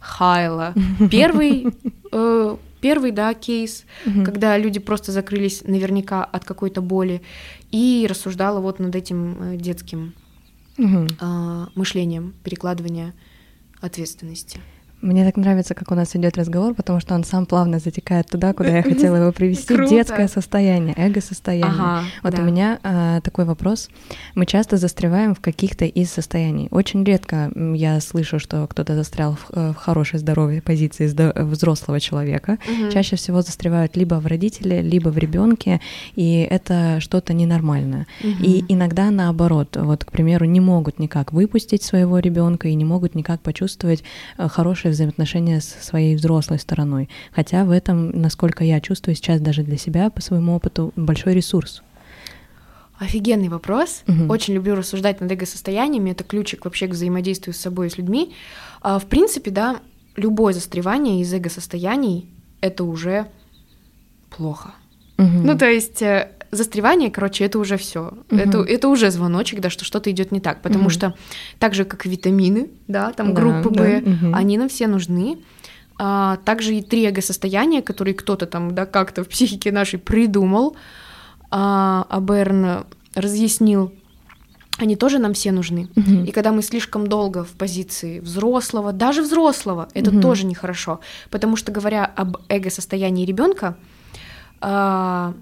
Хайла. 0.00 0.74
Первый, 1.10 1.66
э, 2.12 2.56
первый, 2.80 3.10
да, 3.10 3.34
кейс, 3.34 3.84
Мгм. 4.06 4.24
когда 4.24 4.56
люди 4.56 4.78
просто 4.78 5.12
закрылись 5.12 5.62
наверняка 5.64 6.24
от 6.24 6.44
какой-то 6.44 6.80
боли, 6.80 7.20
и 7.70 8.06
рассуждала 8.08 8.60
вот 8.60 8.78
над 8.78 8.94
этим 8.94 9.42
э, 9.42 9.56
детским 9.56 10.14
а, 11.20 11.68
мышлением 11.74 12.34
перекладывания 12.44 13.12
ответственности. 13.80 14.60
Мне 15.00 15.24
так 15.24 15.36
нравится, 15.36 15.74
как 15.74 15.92
у 15.92 15.94
нас 15.94 16.16
идет 16.16 16.36
разговор, 16.36 16.74
потому 16.74 16.98
что 16.98 17.14
он 17.14 17.22
сам 17.22 17.46
плавно 17.46 17.78
затекает 17.78 18.26
туда, 18.26 18.52
куда 18.52 18.78
я 18.78 18.82
хотела 18.82 19.16
его 19.16 19.32
привести. 19.32 19.76
Детское 19.88 20.26
состояние, 20.26 20.94
эго-состояние. 20.96 21.66
Ага, 21.68 22.04
вот 22.22 22.34
да. 22.34 22.42
у 22.42 22.44
меня 22.44 22.78
а, 22.82 23.20
такой 23.20 23.44
вопрос. 23.44 23.90
Мы 24.34 24.44
часто 24.46 24.76
застреваем 24.76 25.34
в 25.34 25.40
каких-то 25.40 25.84
из 25.84 26.10
состояний. 26.10 26.68
Очень 26.70 27.04
редко 27.04 27.50
я 27.74 28.00
слышу, 28.00 28.40
что 28.40 28.66
кто-то 28.66 28.96
застрял 28.96 29.36
в, 29.36 29.50
э, 29.52 29.72
в 29.72 29.76
хорошей 29.76 30.18
здоровой 30.18 30.60
позиции 30.60 31.06
взрослого 31.06 32.00
человека. 32.00 32.58
Угу. 32.66 32.90
Чаще 32.90 33.16
всего 33.16 33.42
застревают 33.42 33.96
либо 33.96 34.16
в 34.16 34.26
родителе, 34.26 34.82
либо 34.82 35.10
в 35.10 35.18
ребенке, 35.18 35.80
и 36.16 36.46
это 36.50 37.00
что-то 37.00 37.34
ненормальное. 37.34 38.06
Угу. 38.20 38.42
И 38.42 38.64
иногда 38.68 39.10
наоборот, 39.10 39.76
вот, 39.80 40.04
к 40.04 40.10
примеру, 40.10 40.44
не 40.44 40.60
могут 40.60 40.98
никак 40.98 41.32
выпустить 41.32 41.82
своего 41.82 42.18
ребенка 42.18 42.68
и 42.68 42.74
не 42.74 42.84
могут 42.84 43.14
никак 43.14 43.40
почувствовать 43.40 44.02
э, 44.38 44.48
хорошее 44.48 44.87
хорошие 44.88 44.92
взаимоотношения 44.92 45.60
с 45.60 45.66
своей 45.84 46.16
взрослой 46.16 46.58
стороной. 46.58 47.08
Хотя 47.32 47.64
в 47.64 47.70
этом, 47.70 48.10
насколько 48.10 48.64
я 48.64 48.80
чувствую 48.80 49.14
сейчас 49.14 49.40
даже 49.40 49.62
для 49.62 49.76
себя, 49.76 50.10
по 50.10 50.20
своему 50.20 50.54
опыту, 50.54 50.92
большой 50.96 51.34
ресурс. 51.34 51.82
Офигенный 52.98 53.48
вопрос. 53.48 54.02
Угу. 54.08 54.32
Очень 54.32 54.54
люблю 54.54 54.74
рассуждать 54.74 55.20
над 55.20 55.30
эго-состояниями. 55.30 56.10
Это 56.10 56.24
ключик 56.24 56.64
вообще 56.64 56.88
к 56.88 56.92
взаимодействию 56.92 57.54
с 57.54 57.58
собой 57.58 57.86
и 57.86 57.90
с 57.90 57.98
людьми. 57.98 58.32
А, 58.80 58.98
в 58.98 59.06
принципе, 59.06 59.50
да, 59.50 59.76
любое 60.16 60.52
застревание 60.52 61.20
из 61.20 61.32
эго-состояний— 61.32 62.26
это 62.60 62.84
уже 62.84 63.26
плохо. 64.30 64.70
Угу. 65.18 65.44
Ну, 65.44 65.58
то 65.58 65.66
есть 65.66 66.02
э, 66.02 66.30
застревание, 66.50 67.10
короче, 67.10 67.44
это 67.44 67.58
уже 67.58 67.76
все. 67.76 68.12
Угу. 68.30 68.36
Это, 68.36 68.58
это 68.62 68.88
уже 68.88 69.10
звоночек, 69.10 69.60
да, 69.60 69.70
что 69.70 69.84
что-то 69.84 70.10
идет 70.10 70.32
не 70.32 70.40
так. 70.40 70.62
Потому 70.62 70.84
угу. 70.84 70.90
что 70.90 71.14
так 71.58 71.74
же, 71.74 71.84
как 71.84 72.06
витамины, 72.06 72.70
да, 72.86 73.12
там 73.12 73.34
да, 73.34 73.40
группы 73.40 73.70
да, 73.70 73.82
Б, 73.82 73.98
угу. 73.98 74.34
они 74.34 74.58
нам 74.58 74.68
все 74.68 74.86
нужны. 74.86 75.38
А, 75.98 76.36
также 76.44 76.74
и 76.76 76.82
три 76.82 77.06
эго-состояния, 77.06 77.82
которые 77.82 78.14
кто-то 78.14 78.46
там, 78.46 78.74
да, 78.74 78.86
как-то 78.86 79.24
в 79.24 79.28
психике 79.28 79.72
нашей 79.72 79.98
придумал, 79.98 80.76
а, 81.50 82.06
а 82.08 82.20
Берн 82.20 82.84
разъяснил, 83.14 83.92
они 84.78 84.94
тоже 84.94 85.18
нам 85.18 85.34
все 85.34 85.50
нужны. 85.50 85.88
Угу. 85.96 86.24
И 86.26 86.30
когда 86.30 86.52
мы 86.52 86.62
слишком 86.62 87.08
долго 87.08 87.42
в 87.42 87.50
позиции 87.50 88.20
взрослого, 88.20 88.92
даже 88.92 89.22
взрослого, 89.22 89.88
это 89.92 90.10
угу. 90.10 90.20
тоже 90.20 90.46
нехорошо. 90.46 91.00
Потому 91.30 91.56
что, 91.56 91.72
говоря 91.72 92.04
об 92.04 92.36
эго-состоянии 92.48 93.26
ребенка, 93.26 93.76
а, 94.60 95.34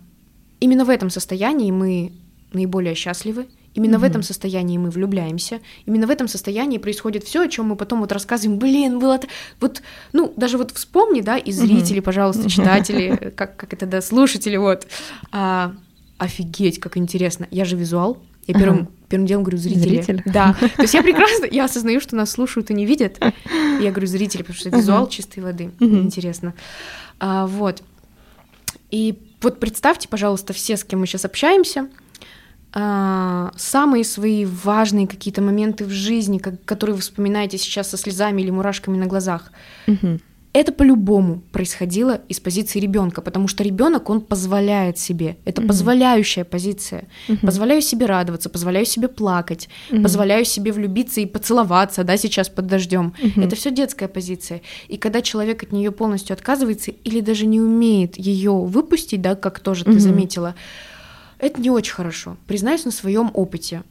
Именно 0.67 0.85
в 0.85 0.91
этом 0.91 1.11
состоянии 1.11 1.71
мы 1.71 2.13
наиболее 2.53 2.95
счастливы, 2.95 3.47
Именно 3.75 3.97
mm-hmm. 3.97 4.01
в 4.01 4.05
этом 4.05 4.23
состоянии 4.23 4.79
мы 4.79 4.89
влюбляемся. 4.89 5.61
Именно 5.85 6.07
в 6.07 6.11
этом 6.11 6.29
состоянии 6.29 6.79
происходит 6.79 7.25
все, 7.25 7.43
о 7.43 7.49
чем 7.49 7.67
мы 7.67 7.77
потом 7.77 8.01
вот 8.01 8.11
рассказываем. 8.11 8.59
Блин, 8.59 8.99
было 8.99 9.21
вот, 9.61 9.83
ну, 10.15 10.33
даже 10.35 10.57
вот 10.57 10.71
вспомни, 10.71 11.21
да, 11.21 11.37
и 11.37 11.53
зрители, 11.53 11.99
mm-hmm. 11.99 12.03
пожалуйста, 12.03 12.49
читатели, 12.49 13.33
как, 13.37 13.57
как 13.57 13.75
это, 13.75 13.85
да, 13.85 14.01
слушатели, 14.01 14.57
вот. 14.57 14.87
А, 15.31 15.75
офигеть, 16.17 16.81
как 16.81 16.97
интересно. 16.97 17.47
Я 17.51 17.67
же 17.67 17.77
визуал. 17.77 18.17
Я 18.47 18.55
первым, 18.55 18.79
uh-huh. 18.79 19.09
первым 19.11 19.27
делом 19.27 19.45
говорю 19.45 19.59
зрители. 19.59 20.01
Зритель. 20.01 20.23
Да. 20.25 20.57
То 20.77 20.83
есть 20.83 20.95
я 20.95 21.03
прекрасно, 21.03 21.45
я 21.45 21.67
осознаю, 21.67 22.01
что 22.01 22.17
нас 22.17 22.31
слушают 22.31 22.71
и 22.71 22.75
не 22.75 22.87
видят. 22.87 23.23
Я 23.79 23.91
говорю 23.91 24.07
зрители, 24.07 24.41
потому 24.41 24.59
что 24.59 24.71
визуал 24.71 25.05
uh-huh. 25.05 25.11
чистой 25.11 25.41
воды. 25.41 25.71
Uh-huh. 25.81 26.03
Интересно. 26.03 26.55
А, 27.21 27.47
вот. 27.47 27.83
И 28.91 29.19
вот 29.43 29.61
представьте, 29.61 30.09
пожалуйста, 30.09 30.53
все, 30.53 30.77
с 30.77 30.85
кем 30.85 31.01
мы 31.01 31.07
сейчас 31.07 31.25
общаемся, 31.25 31.89
а, 32.73 33.53
самые 33.57 34.05
свои 34.05 34.45
важные 34.45 35.07
какие-то 35.07 35.41
моменты 35.41 35.85
в 35.85 35.91
жизни, 35.91 36.39
которые 36.39 36.95
вы 36.95 37.01
вспоминаете 37.01 37.59
сейчас 37.59 37.91
со 37.91 37.97
слезами 37.97 38.43
или 38.43 38.51
мурашками 38.51 38.97
на 38.97 39.07
глазах. 39.07 39.51
Угу. 39.87 40.21
Это 40.57 40.73
по-любому 40.73 41.43
происходило 41.53 42.23
из 42.31 42.41
позиции 42.41 42.81
ребенка, 42.81 43.21
потому 43.21 43.47
что 43.47 43.63
ребенок 43.63 44.09
он 44.09 44.23
позволяет 44.23 44.97
себе. 44.97 45.37
Это 45.45 45.61
угу. 45.61 45.69
позволяющая 45.69 46.47
позиция. 46.47 47.05
Угу. 47.29 47.41
Позволяю 47.43 47.83
себе 47.83 48.07
радоваться, 48.07 48.49
позволяю 48.49 48.87
себе 48.87 49.09
плакать, 49.09 49.69
угу. 49.91 50.01
позволяю 50.01 50.47
себе 50.47 50.73
влюбиться 50.73 51.21
и 51.21 51.27
поцеловаться, 51.27 52.05
да, 52.05 52.17
сейчас 52.17 52.49
под 52.49 52.69
дождем. 52.69 53.13
Угу. 53.23 53.43
Это 53.43 53.55
все 53.55 53.71
детская 53.71 54.09
позиция. 54.09 54.63
И 54.89 54.97
когда 54.97 55.21
человек 55.21 55.63
от 55.63 55.73
нее 55.73 55.93
полностью 55.93 56.33
отказывается 56.33 56.91
или 56.91 57.21
даже 57.21 57.45
не 57.45 57.61
умеет 57.61 58.17
ее 58.17 58.53
выпустить, 58.53 59.21
да, 59.21 59.35
как 59.35 59.61
тоже 59.61 59.83
угу. 59.83 59.93
ты 59.93 60.01
заметила, 60.01 60.55
это 61.39 61.61
не 61.61 61.69
очень 61.69 61.93
хорошо. 61.93 62.39
Признаюсь 62.47 62.87
на 62.87 62.93
своем 62.93 63.31
опыте 63.35 63.83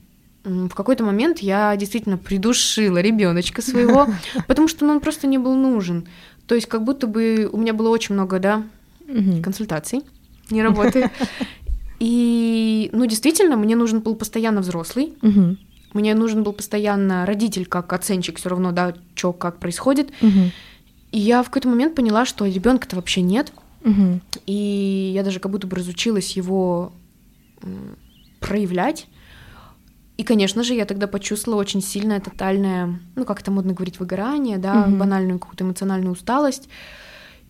в 0.45 0.69
какой-то 0.75 1.03
момент 1.03 1.39
я 1.39 1.75
действительно 1.75 2.17
придушила 2.17 2.99
ребеночка 2.99 3.61
своего, 3.61 4.07
потому 4.47 4.67
что 4.67 4.85
ну, 4.85 4.93
он 4.93 4.99
просто 4.99 5.27
не 5.27 5.37
был 5.37 5.55
нужен. 5.55 6.07
То 6.47 6.55
есть 6.55 6.67
как 6.67 6.83
будто 6.83 7.07
бы 7.07 7.49
у 7.51 7.57
меня 7.57 7.73
было 7.73 7.89
очень 7.89 8.13
много, 8.13 8.39
да, 8.39 8.63
угу. 9.07 9.41
консультаций, 9.41 10.01
не 10.49 10.61
работы. 10.63 11.09
И, 11.99 12.89
ну, 12.91 13.05
действительно, 13.05 13.55
мне 13.55 13.75
нужен 13.75 14.01
был 14.01 14.15
постоянно 14.15 14.61
взрослый. 14.61 15.13
Угу. 15.21 15.57
Мне 15.93 16.13
нужен 16.13 16.43
был 16.43 16.51
постоянно 16.51 17.25
родитель, 17.25 17.65
как 17.65 17.93
оценщик, 17.93 18.37
все 18.37 18.49
равно, 18.49 18.71
да, 18.71 18.93
что 19.15 19.31
как 19.31 19.59
происходит. 19.59 20.11
Угу. 20.21 20.51
И 21.11 21.19
я 21.19 21.41
в 21.41 21.45
какой-то 21.45 21.69
момент 21.69 21.95
поняла, 21.95 22.25
что 22.25 22.45
ребенка-то 22.45 22.97
вообще 22.97 23.21
нет. 23.21 23.53
Угу. 23.85 24.19
И 24.45 25.11
я 25.15 25.23
даже 25.23 25.39
как 25.39 25.51
будто 25.51 25.67
бы 25.67 25.77
разучилась 25.77 26.35
его 26.35 26.91
проявлять. 28.41 29.07
И, 30.17 30.23
конечно 30.23 30.63
же, 30.63 30.73
я 30.73 30.85
тогда 30.85 31.07
почувствовала 31.07 31.59
очень 31.59 31.81
сильное, 31.81 32.19
тотальное, 32.21 32.99
ну, 33.15 33.25
как 33.25 33.41
это 33.41 33.51
модно 33.51 33.73
говорить, 33.73 33.99
выгорание, 33.99 34.57
да, 34.57 34.83
угу. 34.87 34.95
банальную 34.95 35.39
какую-то 35.39 35.65
эмоциональную 35.65 36.13
усталость. 36.13 36.69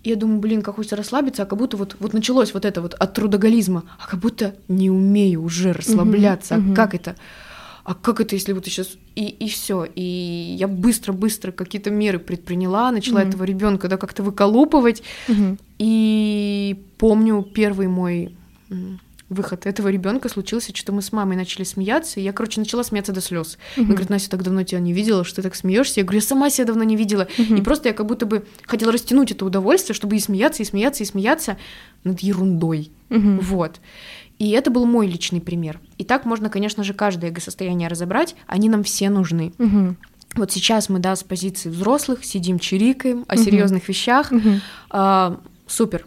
И 0.04 0.10
я 0.10 0.16
думаю, 0.16 0.40
блин, 0.40 0.62
как 0.62 0.76
хочется 0.76 0.96
расслабиться, 0.96 1.44
а 1.44 1.46
как 1.46 1.60
будто 1.60 1.78
вот, 1.78 1.96
вот 2.00 2.14
началось 2.14 2.54
вот 2.54 2.66
это 2.66 2.82
вот 2.82 2.94
от 2.96 3.14
трудоголизма, 3.14 3.84
а 4.00 4.08
как 4.08 4.20
будто 4.20 4.56
не 4.68 4.90
умею 4.90 5.44
уже 5.44 5.74
расслабляться. 5.74 6.58
Угу, 6.58 6.72
а 6.72 6.76
как 6.76 6.96
это? 6.96 7.16
А 7.84 7.94
как 7.94 8.20
это, 8.20 8.34
если 8.34 8.54
вот 8.54 8.66
сейчас 8.66 8.98
и, 9.16 9.26
и 9.28 9.48
все? 9.48 9.88
И 9.94 10.02
я 10.60 10.68
быстро-быстро 10.68 11.52
какие-то 11.52 11.92
меры 11.92 12.18
предприняла, 12.18 12.92
начала 12.92 13.20
угу. 13.20 13.30
этого 13.30 13.44
ребенка 13.44 13.88
да, 13.88 13.98
как-то 13.98 14.24
выколупывать. 14.24 15.04
Угу. 15.28 15.58
И 15.78 16.84
помню 16.98 17.44
первый 17.44 17.88
мой 17.88 18.36
выход 19.30 19.66
этого 19.66 19.88
ребенка 19.88 20.30
случился, 20.30 20.76
что 20.76 20.92
мы 20.92 21.02
с 21.02 21.12
мамой 21.12 21.36
начали 21.36 21.64
смеяться, 21.64 22.20
и 22.20 22.24
я, 22.24 22.32
короче, 22.32 22.60
начала 22.60 22.84
смеяться 22.84 23.12
до 23.12 23.22
слез. 23.22 23.58
Uh-huh. 23.76 23.82
Она 23.82 23.90
говорит, 23.90 24.10
Настя, 24.10 24.30
так 24.30 24.44
давно 24.44 24.64
тебя 24.64 24.80
не 24.80 24.94
видела, 24.94 25.24
что 25.24 25.38
ты 25.38 25.42
так 25.44 25.56
смеешься. 25.56 26.00
Я 26.00 26.04
говорю, 26.04 26.20
я 26.20 26.26
сама 26.26 26.50
себя 26.50 26.68
давно 26.68 26.84
не 26.84 26.96
видела. 26.96 27.28
Uh-huh. 27.38 27.58
И 27.58 27.62
просто 27.62 27.90
я 27.90 27.94
как 27.94 28.06
будто 28.06 28.26
бы 28.26 28.46
хотела 28.66 28.92
растянуть 28.92 29.32
это 29.32 29.46
удовольствие, 29.46 29.96
чтобы 29.96 30.16
и 30.16 30.20
смеяться, 30.20 30.62
и 30.62 30.66
смеяться, 30.66 31.04
и 31.04 31.06
смеяться 31.06 31.58
над 32.04 32.20
ерундой. 32.20 32.92
Uh-huh. 33.10 33.40
Вот. 33.42 33.80
И 34.38 34.52
это 34.52 34.70
был 34.70 34.86
мой 34.86 35.08
личный 35.08 35.42
пример. 35.42 35.80
И 35.98 36.04
так 36.04 36.26
можно, 36.26 36.50
конечно 36.50 36.84
же, 36.84 36.94
каждое 36.94 37.32
эго-состояние 37.32 37.88
разобрать, 37.88 38.36
они 38.48 38.70
нам 38.70 38.84
все 38.84 39.10
нужны. 39.10 39.54
Uh-huh. 39.58 39.96
Вот 40.36 40.52
сейчас 40.52 40.90
мы, 40.90 41.00
да, 41.00 41.16
с 41.16 41.24
позиции 41.24 41.70
взрослых 41.70 42.26
сидим, 42.26 42.60
чирикаем 42.60 43.26
о 43.28 43.36
uh-huh. 43.36 43.44
серьезных 43.44 43.88
вещах. 43.88 44.32
Uh-huh. 44.32 44.60
А, 44.90 45.40
супер, 45.66 46.06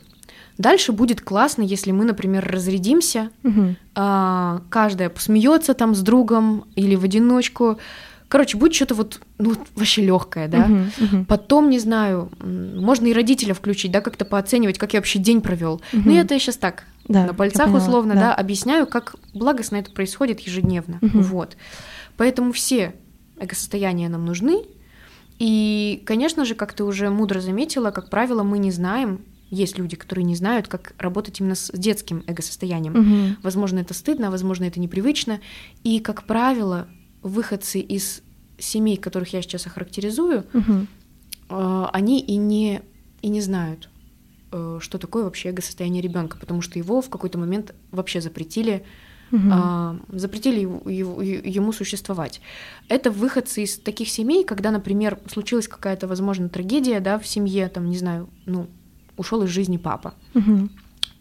Дальше 0.59 0.91
будет 0.91 1.21
классно, 1.21 1.63
если 1.63 1.93
мы, 1.93 2.05
например, 2.05 2.45
разрядимся, 2.45 3.31
угу. 3.45 3.77
а, 3.95 4.63
каждая 4.71 5.09
посмеется 5.09 5.73
там 5.73 5.95
с 5.95 6.01
другом 6.01 6.65
или 6.75 6.97
в 6.97 7.05
одиночку. 7.05 7.79
Короче, 8.27 8.59
будет 8.59 8.75
что-то 8.75 8.95
вот, 8.95 9.21
ну, 9.39 9.55
вообще 9.75 10.05
легкое, 10.05 10.49
да. 10.49 10.67
Uh-huh, 10.67 10.91
uh-huh. 10.99 11.25
Потом, 11.25 11.71
не 11.71 11.79
знаю, 11.79 12.31
можно 12.41 13.07
и 13.07 13.15
родителя 13.15 13.55
включить, 13.55 13.91
да, 13.91 14.03
как-то 14.03 14.27
пооценивать, 14.27 14.79
как 14.79 14.93
я 14.93 14.99
вообще 15.01 15.19
день 15.19 15.41
провел. 15.41 15.81
Uh-huh. 15.93 16.03
Ну, 16.05 16.15
это 16.15 16.35
я 16.35 16.41
сейчас 16.41 16.59
так, 16.59 16.85
да, 17.07 17.25
на 17.25 17.33
пальцах 17.33 17.73
условно, 17.73 18.13
да. 18.15 18.21
да, 18.21 18.35
объясняю, 18.35 18.87
как 18.87 19.15
благостно 19.33 19.77
это 19.77 19.93
происходит 19.93 20.41
ежедневно. 20.41 20.99
Uh-huh. 21.01 21.23
Вот. 21.23 21.57
Поэтому 22.19 22.53
все 22.53 22.93
эго-состояния 23.39 24.11
нам 24.11 24.27
нужны. 24.27 24.63
И, 25.39 26.03
конечно 26.05 26.45
же, 26.45 26.55
как 26.55 26.75
ты 26.75 26.85
уже 26.85 27.09
мудро 27.09 27.41
заметила, 27.41 27.93
как 27.93 28.11
правило, 28.11 28.43
мы 28.43 28.59
не 28.59 28.73
знаем, 28.73 29.21
есть 29.51 29.79
люди, 29.79 29.97
которые 29.97 30.25
не 30.25 30.35
знают, 30.35 30.69
как 30.69 30.95
работать 30.99 31.41
именно 31.41 31.55
с 31.55 31.71
детским 31.73 32.23
эго-состоянием. 32.27 32.95
Угу. 32.95 33.37
Возможно, 33.43 33.79
это 33.79 33.95
стыдно, 33.95 34.31
возможно, 34.31 34.65
это 34.65 34.81
непривычно. 34.81 35.41
И, 35.85 36.01
как 36.01 36.25
правило, 36.25 36.89
выходцы 37.23 37.81
из 37.81 38.23
семей, 38.59 38.97
которых 38.97 39.33
я 39.33 39.43
сейчас 39.43 39.67
охарактеризую, 39.67 40.45
угу. 40.53 40.87
э, 41.49 41.87
они 41.93 42.21
и 42.21 42.37
не, 42.37 42.83
и 43.23 43.29
не 43.29 43.41
знают, 43.41 43.89
э, 44.53 44.79
что 44.81 44.99
такое 44.99 45.25
вообще 45.25 45.51
эго-состояние 45.51 46.03
ребенка, 46.03 46.37
потому 46.39 46.61
что 46.61 46.79
его 46.79 47.01
в 47.01 47.09
какой-то 47.09 47.39
момент 47.39 47.75
вообще 47.91 48.21
запретили. 48.21 48.85
Угу. 49.31 49.43
Uh, 49.47 50.01
запретили 50.09 50.61
его, 50.61 50.89
его, 50.89 51.21
ему 51.21 51.73
существовать. 51.73 52.41
Это 52.89 53.11
выходцы 53.11 53.63
из 53.63 53.79
таких 53.79 54.09
семей, 54.09 54.43
когда, 54.43 54.71
например, 54.71 55.19
случилась 55.31 55.69
какая-то, 55.69 56.07
возможно, 56.07 56.49
трагедия, 56.49 56.99
да, 57.01 57.19
в 57.19 57.27
семье, 57.27 57.69
там, 57.69 57.91
не 57.91 57.99
знаю, 57.99 58.31
ну, 58.47 58.69
ушел 59.19 59.43
из 59.43 59.51
жизни 59.51 59.77
папа. 59.77 60.15
Угу. 60.35 60.69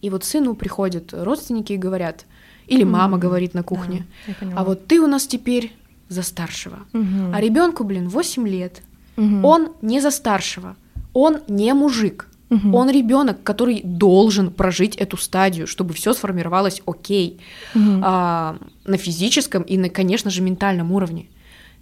И 0.01 0.09
вот 0.09 0.23
сыну 0.23 0.55
приходят 0.55 1.13
родственники 1.13 1.73
и 1.73 1.77
говорят, 1.77 2.25
или 2.67 2.83
мама 2.83 3.17
говорит 3.17 3.53
на 3.53 3.63
кухне, 3.63 4.05
да, 4.27 4.53
а 4.55 4.63
вот 4.63 4.87
ты 4.87 4.99
у 4.99 5.07
нас 5.07 5.27
теперь 5.27 5.73
за 6.09 6.21
старшего. 6.21 6.79
Угу. 6.93 7.33
А 7.33 7.41
ребенку, 7.41 7.83
блин, 7.83 8.07
8 8.07 8.47
лет. 8.47 8.81
Угу. 9.17 9.47
Он 9.47 9.69
не 9.81 9.99
за 9.99 10.11
старшего, 10.11 10.75
он 11.13 11.39
не 11.47 11.73
мужик. 11.73 12.27
Угу. 12.49 12.77
Он 12.77 12.89
ребенок, 12.89 13.43
который 13.43 13.81
должен 13.83 14.51
прожить 14.51 14.95
эту 14.95 15.17
стадию, 15.17 15.67
чтобы 15.67 15.93
все 15.93 16.13
сформировалось 16.13 16.81
окей 16.85 17.41
угу. 17.75 18.01
а, 18.03 18.57
на 18.85 18.97
физическом 18.97 19.63
и, 19.63 19.77
на, 19.77 19.89
конечно 19.89 20.31
же, 20.31 20.41
ментальном 20.41 20.93
уровне. 20.93 21.27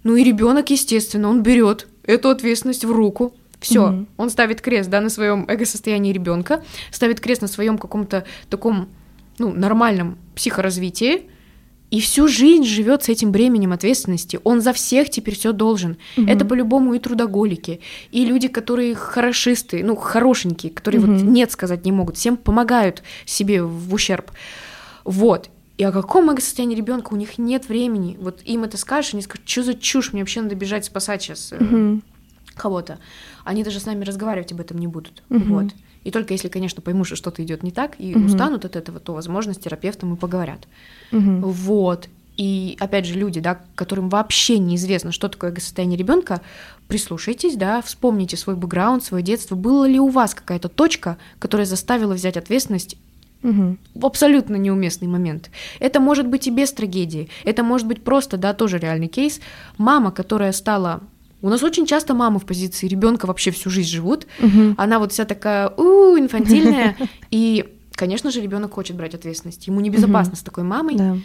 Ну 0.02 0.16
и 0.16 0.24
ребенок, 0.24 0.70
естественно, 0.70 1.28
он 1.28 1.42
берет 1.42 1.86
эту 2.02 2.30
ответственность 2.30 2.84
в 2.84 2.90
руку. 2.90 3.34
Все, 3.66 3.88
угу. 3.88 4.06
он 4.16 4.30
ставит 4.30 4.60
крест, 4.60 4.88
да, 4.88 5.00
на 5.00 5.08
своем 5.08 5.44
эго-состоянии 5.48 6.12
ребенка, 6.12 6.62
ставит 6.92 7.18
крест 7.18 7.42
на 7.42 7.48
своем 7.48 7.78
каком-то 7.78 8.24
таком, 8.48 8.88
ну, 9.38 9.52
нормальном 9.52 10.18
психоразвитии, 10.36 11.28
и 11.90 12.00
всю 12.00 12.28
жизнь 12.28 12.64
живет 12.64 13.02
с 13.02 13.08
этим 13.08 13.32
бременем 13.32 13.72
ответственности. 13.72 14.38
Он 14.44 14.60
за 14.60 14.72
всех 14.72 15.10
теперь 15.10 15.34
все 15.34 15.52
должен. 15.52 15.96
Угу. 16.16 16.26
Это 16.26 16.44
по-любому 16.44 16.94
и 16.94 17.00
трудоголики, 17.00 17.80
и 18.12 18.24
люди, 18.24 18.46
которые 18.46 18.94
хорошисты, 18.94 19.82
ну, 19.82 19.96
хорошенькие, 19.96 20.70
которые 20.72 21.02
угу. 21.02 21.12
вот 21.12 21.22
нет 21.22 21.50
сказать 21.50 21.84
не 21.84 21.90
могут, 21.90 22.16
всем 22.16 22.36
помогают 22.36 23.02
себе 23.24 23.64
в 23.64 23.92
ущерб. 23.92 24.30
Вот. 25.04 25.50
И 25.76 25.82
о 25.82 25.90
каком 25.90 26.30
эго-состоянии 26.30 26.76
ребенка 26.76 27.12
у 27.12 27.16
них 27.16 27.36
нет 27.36 27.68
времени. 27.68 28.16
Вот 28.20 28.42
им 28.44 28.62
это 28.62 28.76
скажешь, 28.76 29.12
они 29.12 29.22
скажут, 29.22 29.48
что 29.48 29.62
за 29.64 29.74
чушь, 29.74 30.12
мне 30.12 30.22
вообще 30.22 30.40
надо 30.40 30.54
бежать 30.54 30.84
спасать 30.84 31.22
сейчас 31.22 31.52
угу. 31.52 32.00
кого-то. 32.54 32.98
Они 33.46 33.64
даже 33.64 33.80
с 33.80 33.86
нами 33.86 34.04
разговаривать 34.04 34.52
об 34.52 34.60
этом 34.60 34.78
не 34.78 34.86
будут. 34.86 35.22
Угу. 35.30 35.44
Вот. 35.44 35.66
И 36.04 36.10
только 36.10 36.34
если, 36.34 36.48
конечно, 36.48 36.82
поймут, 36.82 37.06
что 37.06 37.16
что-то 37.16 37.42
идет 37.42 37.62
не 37.62 37.70
так, 37.70 37.94
и 37.98 38.14
угу. 38.14 38.26
устанут 38.26 38.64
от 38.64 38.76
этого, 38.76 39.00
то, 39.00 39.14
возможно, 39.14 39.54
с 39.54 39.58
терапевтом 39.58 40.14
и 40.14 40.16
поговорят. 40.16 40.68
Угу. 41.12 41.48
Вот. 41.48 42.08
И 42.36 42.76
опять 42.80 43.06
же, 43.06 43.14
люди, 43.14 43.40
да, 43.40 43.60
которым 43.74 44.08
вообще 44.08 44.58
неизвестно, 44.58 45.10
что 45.10 45.28
такое 45.28 45.54
состояние 45.54 45.98
ребенка, 45.98 46.42
прислушайтесь, 46.86 47.56
да, 47.56 47.80
вспомните 47.80 48.36
свой 48.36 48.56
бэкграунд, 48.56 49.02
свое 49.02 49.24
детство. 49.24 49.54
Было 49.54 49.86
ли 49.88 49.98
у 49.98 50.08
вас 50.08 50.34
какая-то 50.34 50.68
точка, 50.68 51.16
которая 51.38 51.66
заставила 51.66 52.14
взять 52.14 52.36
ответственность 52.36 52.96
Угу. 53.42 53.76
В 53.94 54.06
абсолютно 54.06 54.56
неуместный 54.56 55.06
момент. 55.06 55.50
Это 55.78 56.00
может 56.00 56.26
быть 56.26 56.46
и 56.48 56.50
без 56.50 56.72
трагедии. 56.72 57.28
Это 57.44 57.62
может 57.62 57.86
быть 57.86 58.02
просто, 58.02 58.38
да, 58.38 58.54
тоже 58.54 58.78
реальный 58.78 59.08
кейс. 59.08 59.40
Мама, 59.78 60.10
которая 60.10 60.52
стала 60.52 61.00
у 61.42 61.48
нас 61.48 61.62
очень 61.62 61.86
часто 61.86 62.14
мамы 62.14 62.38
в 62.38 62.46
позиции 62.46 62.88
ребенка 62.88 63.26
вообще 63.26 63.50
всю 63.50 63.70
жизнь 63.70 63.90
живут. 63.90 64.26
Угу. 64.40 64.74
Она 64.76 64.98
вот 64.98 65.12
вся 65.12 65.24
такая 65.24 65.68
у 65.68 66.18
инфантильная. 66.18 66.96
И, 67.30 67.76
конечно 67.92 68.30
же, 68.30 68.40
ребенок 68.40 68.72
хочет 68.72 68.96
брать 68.96 69.14
ответственность. 69.14 69.66
Ему 69.66 69.80
небезопасно 69.80 70.32
угу. 70.32 70.40
с 70.40 70.42
такой 70.42 70.64
мамой. 70.64 70.96
Да. 70.96 71.16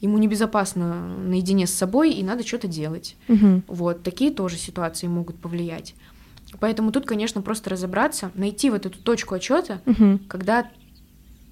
Ему 0.00 0.16
небезопасно 0.16 1.16
наедине 1.18 1.66
с 1.66 1.74
собой, 1.74 2.12
и 2.12 2.22
надо 2.22 2.46
что-то 2.46 2.68
делать. 2.68 3.16
Угу. 3.28 3.62
Вот 3.68 4.02
такие 4.02 4.30
тоже 4.30 4.56
ситуации 4.56 5.06
могут 5.06 5.36
повлиять. 5.36 5.94
Поэтому 6.58 6.90
тут, 6.90 7.06
конечно, 7.06 7.42
просто 7.42 7.70
разобраться, 7.70 8.32
найти 8.34 8.70
вот 8.70 8.86
эту 8.86 8.98
точку 8.98 9.34
отчета, 9.34 9.82
угу. 9.84 10.18
когда 10.26 10.68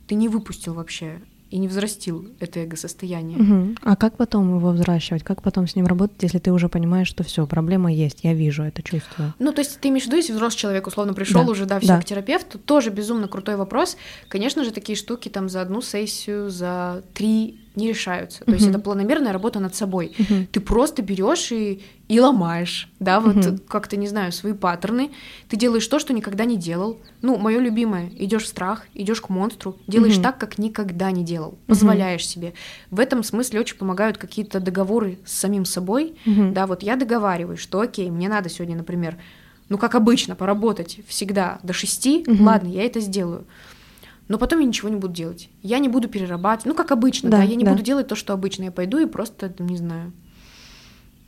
ты 0.06 0.14
не 0.14 0.28
выпустил 0.28 0.74
вообще 0.74 1.20
и 1.51 1.59
не 1.59 1.68
взрастил 1.68 2.28
это 2.40 2.61
эго-состояние. 2.61 3.38
Угу. 3.38 3.74
А 3.82 3.96
как 3.96 4.16
потом 4.16 4.57
его 4.57 4.70
взращивать? 4.70 5.22
Как 5.22 5.42
потом 5.42 5.66
с 5.66 5.76
ним 5.76 5.86
работать, 5.86 6.22
если 6.22 6.38
ты 6.38 6.53
уже 6.53 6.68
понимаешь, 6.68 7.09
что 7.09 7.24
все, 7.24 7.46
проблема 7.46 7.92
есть, 7.92 8.20
я 8.22 8.34
вижу 8.34 8.62
это, 8.62 8.82
чувствую? 8.82 9.34
Ну, 9.38 9.53
то 9.53 9.61
есть 9.61 9.80
ты 9.80 9.88
имеешь 9.88 10.05
в 10.05 10.07
виду, 10.07 10.16
если 10.16 10.32
взрослый 10.32 10.61
человек 10.61 10.86
условно 10.86 11.14
пришел 11.14 11.44
да. 11.44 11.51
уже, 11.51 11.66
да, 11.66 11.80
все 11.80 11.88
да. 11.88 12.01
к 12.01 12.05
терапевту, 12.05 12.59
тоже 12.59 12.90
безумно 12.90 13.28
крутой 13.28 13.57
вопрос. 13.57 13.96
Конечно 14.28 14.64
же, 14.64 14.70
такие 14.70 14.96
штуки 14.96 15.28
там 15.28 15.49
за 15.49 15.62
одну 15.62 15.80
сессию, 15.80 16.51
за 16.51 17.03
три 17.14 17.61
не 17.79 17.89
решаются. 17.89 18.45
То 18.45 18.53
есть 18.53 18.66
это 18.66 18.79
планомерная 18.79 19.33
работа 19.33 19.61
над 19.61 19.74
собой. 19.74 20.14
Ты 20.53 20.61
просто 20.61 21.01
берешь 21.03 21.51
и, 21.53 21.81
и 22.09 22.20
ломаешь, 22.20 22.91
да, 23.01 23.20
вот 23.20 23.61
как-то, 23.68 23.97
не 23.97 24.09
знаю, 24.09 24.33
свои 24.33 24.53
паттерны. 24.53 25.11
Ты 25.49 25.57
делаешь 25.57 25.87
то, 25.87 25.99
что 25.99 26.12
никогда 26.12 26.45
не 26.45 26.57
делал. 26.57 26.99
Ну, 27.22 27.39
мое 27.39 27.61
любимое, 27.61 28.11
идешь 28.18 28.45
в 28.45 28.49
страх, 28.49 28.87
идешь 28.95 29.20
к 29.20 29.29
монстру, 29.29 29.76
делаешь 29.87 30.18
так, 30.18 30.39
как 30.39 30.59
никогда 30.59 31.11
не 31.11 31.24
делал, 31.24 31.59
позволяешь 31.66 32.26
себе. 32.26 32.53
В 32.91 33.01
этом 33.01 33.22
смысле 33.22 33.61
очень 33.61 33.76
помогают 33.76 34.18
какие-то 34.18 34.61
договоры 34.61 35.18
с 35.24 35.33
самим 35.33 35.64
собой. 35.64 36.16
Да, 36.53 36.66
вот 36.66 36.83
я 36.83 36.97
договариваюсь, 36.97 37.61
что 37.61 37.81
окей, 37.81 38.11
мне 38.11 38.29
надо 38.29 38.49
сегодня, 38.49 38.76
например, 38.76 39.16
ну, 39.68 39.79
как 39.79 39.95
обычно, 39.95 40.35
поработать 40.35 41.01
всегда 41.07 41.59
до 41.62 41.74
шести, 41.74 42.22
uh-huh. 42.22 42.43
ладно, 42.43 42.68
я 42.68 42.85
это 42.85 43.01
сделаю 43.01 43.45
но 44.29 44.39
потом 44.39 44.61
я 44.61 44.66
ничего 44.66 44.89
не 44.89 44.97
буду 44.97 45.14
делать. 45.14 45.49
Я 45.62 45.79
не 45.79 45.89
буду 45.89 46.09
перерабатывать, 46.09 46.66
ну, 46.66 46.74
как 46.74 46.93
обычно, 46.93 47.31
да, 47.31 47.39
да 47.39 47.43
я 47.43 47.57
не 47.57 47.64
да. 47.64 47.72
буду 47.72 47.83
делать 47.83 48.09
то, 48.09 48.14
что 48.14 48.35
обычно. 48.35 48.64
Я 48.64 48.70
пойду 48.70 48.99
и 48.99 49.07
просто, 49.07 49.53
не 49.59 49.76
знаю, 49.76 50.12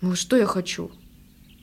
ну, 0.02 0.14
что 0.14 0.36
я 0.36 0.46
хочу, 0.46 0.90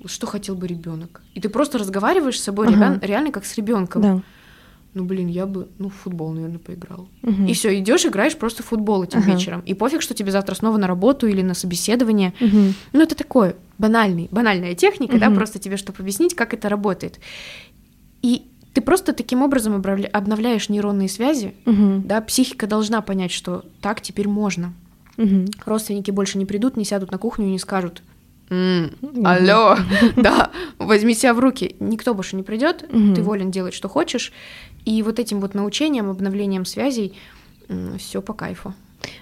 что 0.06 0.28
хотел 0.28 0.56
бы 0.56 0.68
ребенок. 0.68 1.22
И 1.34 1.42
ты 1.42 1.50
просто 1.50 1.78
разговариваешь 1.78 2.40
с 2.40 2.44
собой 2.44 2.68
ага. 2.68 3.00
реально 3.02 3.32
как 3.32 3.46
с 3.46 3.56
ребенком. 3.56 4.02
Да. 4.02 4.22
Ну, 4.94 5.04
блин, 5.04 5.28
я 5.28 5.46
бы, 5.46 5.68
ну, 5.78 5.90
в 5.90 5.94
футбол, 5.94 6.32
наверное, 6.32 6.58
поиграл. 6.58 7.08
Угу. 7.22 7.46
И 7.46 7.54
все, 7.54 7.78
идешь, 7.78 8.06
играешь 8.06 8.36
просто 8.36 8.64
в 8.64 8.68
футбол 8.68 9.04
этим 9.04 9.20
ага. 9.20 9.32
вечером. 9.32 9.62
И 9.62 9.76
пофиг, 9.76 10.02
что 10.02 10.16
тебе 10.16 10.32
завтра 10.32 10.56
снова 10.56 10.78
на 10.78 10.88
работу 10.88 11.28
или 11.28 11.44
на 11.44 11.54
собеседование. 11.54 12.34
Угу. 12.42 12.74
Ну, 12.94 13.02
это 13.02 13.14
такое 13.16 13.58
банальный, 13.78 14.28
банальная 14.32 14.74
техника, 14.74 15.12
угу. 15.12 15.20
да, 15.20 15.30
просто 15.30 15.60
тебе, 15.60 15.78
чтобы 15.78 16.00
объяснить, 16.00 16.34
как 16.36 16.56
это 16.56 16.68
работает. 16.68 17.20
И 18.24 18.48
ты 18.78 18.82
просто 18.82 19.12
таким 19.12 19.42
образом 19.42 19.74
обновляешь 19.74 20.70
нейронные 20.70 21.10
связи, 21.10 21.56
угу. 21.66 22.04
да, 22.06 22.22
психика 22.22 22.68
должна 22.68 23.02
понять, 23.02 23.32
что 23.32 23.66
так 23.82 24.02
теперь 24.02 24.28
можно. 24.28 24.72
Угу. 25.18 25.46
Родственники 25.66 26.12
больше 26.12 26.38
не 26.38 26.46
придут, 26.46 26.78
не 26.78 26.86
сядут 26.86 27.12
на 27.12 27.18
кухню 27.18 27.48
и 27.48 27.50
не 27.50 27.58
скажут, 27.58 28.04
м 28.52 28.92
алло, 29.26 29.78
да, 30.16 30.52
возьми 30.78 31.16
себя 31.16 31.34
в 31.34 31.40
руки. 31.40 31.76
Никто 31.80 32.14
больше 32.14 32.36
не 32.36 32.44
придет, 32.44 32.88
ты 32.88 33.24
волен 33.24 33.50
делать, 33.50 33.74
что 33.74 33.90
хочешь. 33.90 34.32
И 34.86 35.02
вот 35.02 35.18
этим 35.18 35.40
вот 35.40 35.56
научением, 35.56 36.12
обновлением 36.12 36.64
связей 36.64 37.16
все 37.98 38.22
по 38.22 38.34
кайфу. 38.34 38.76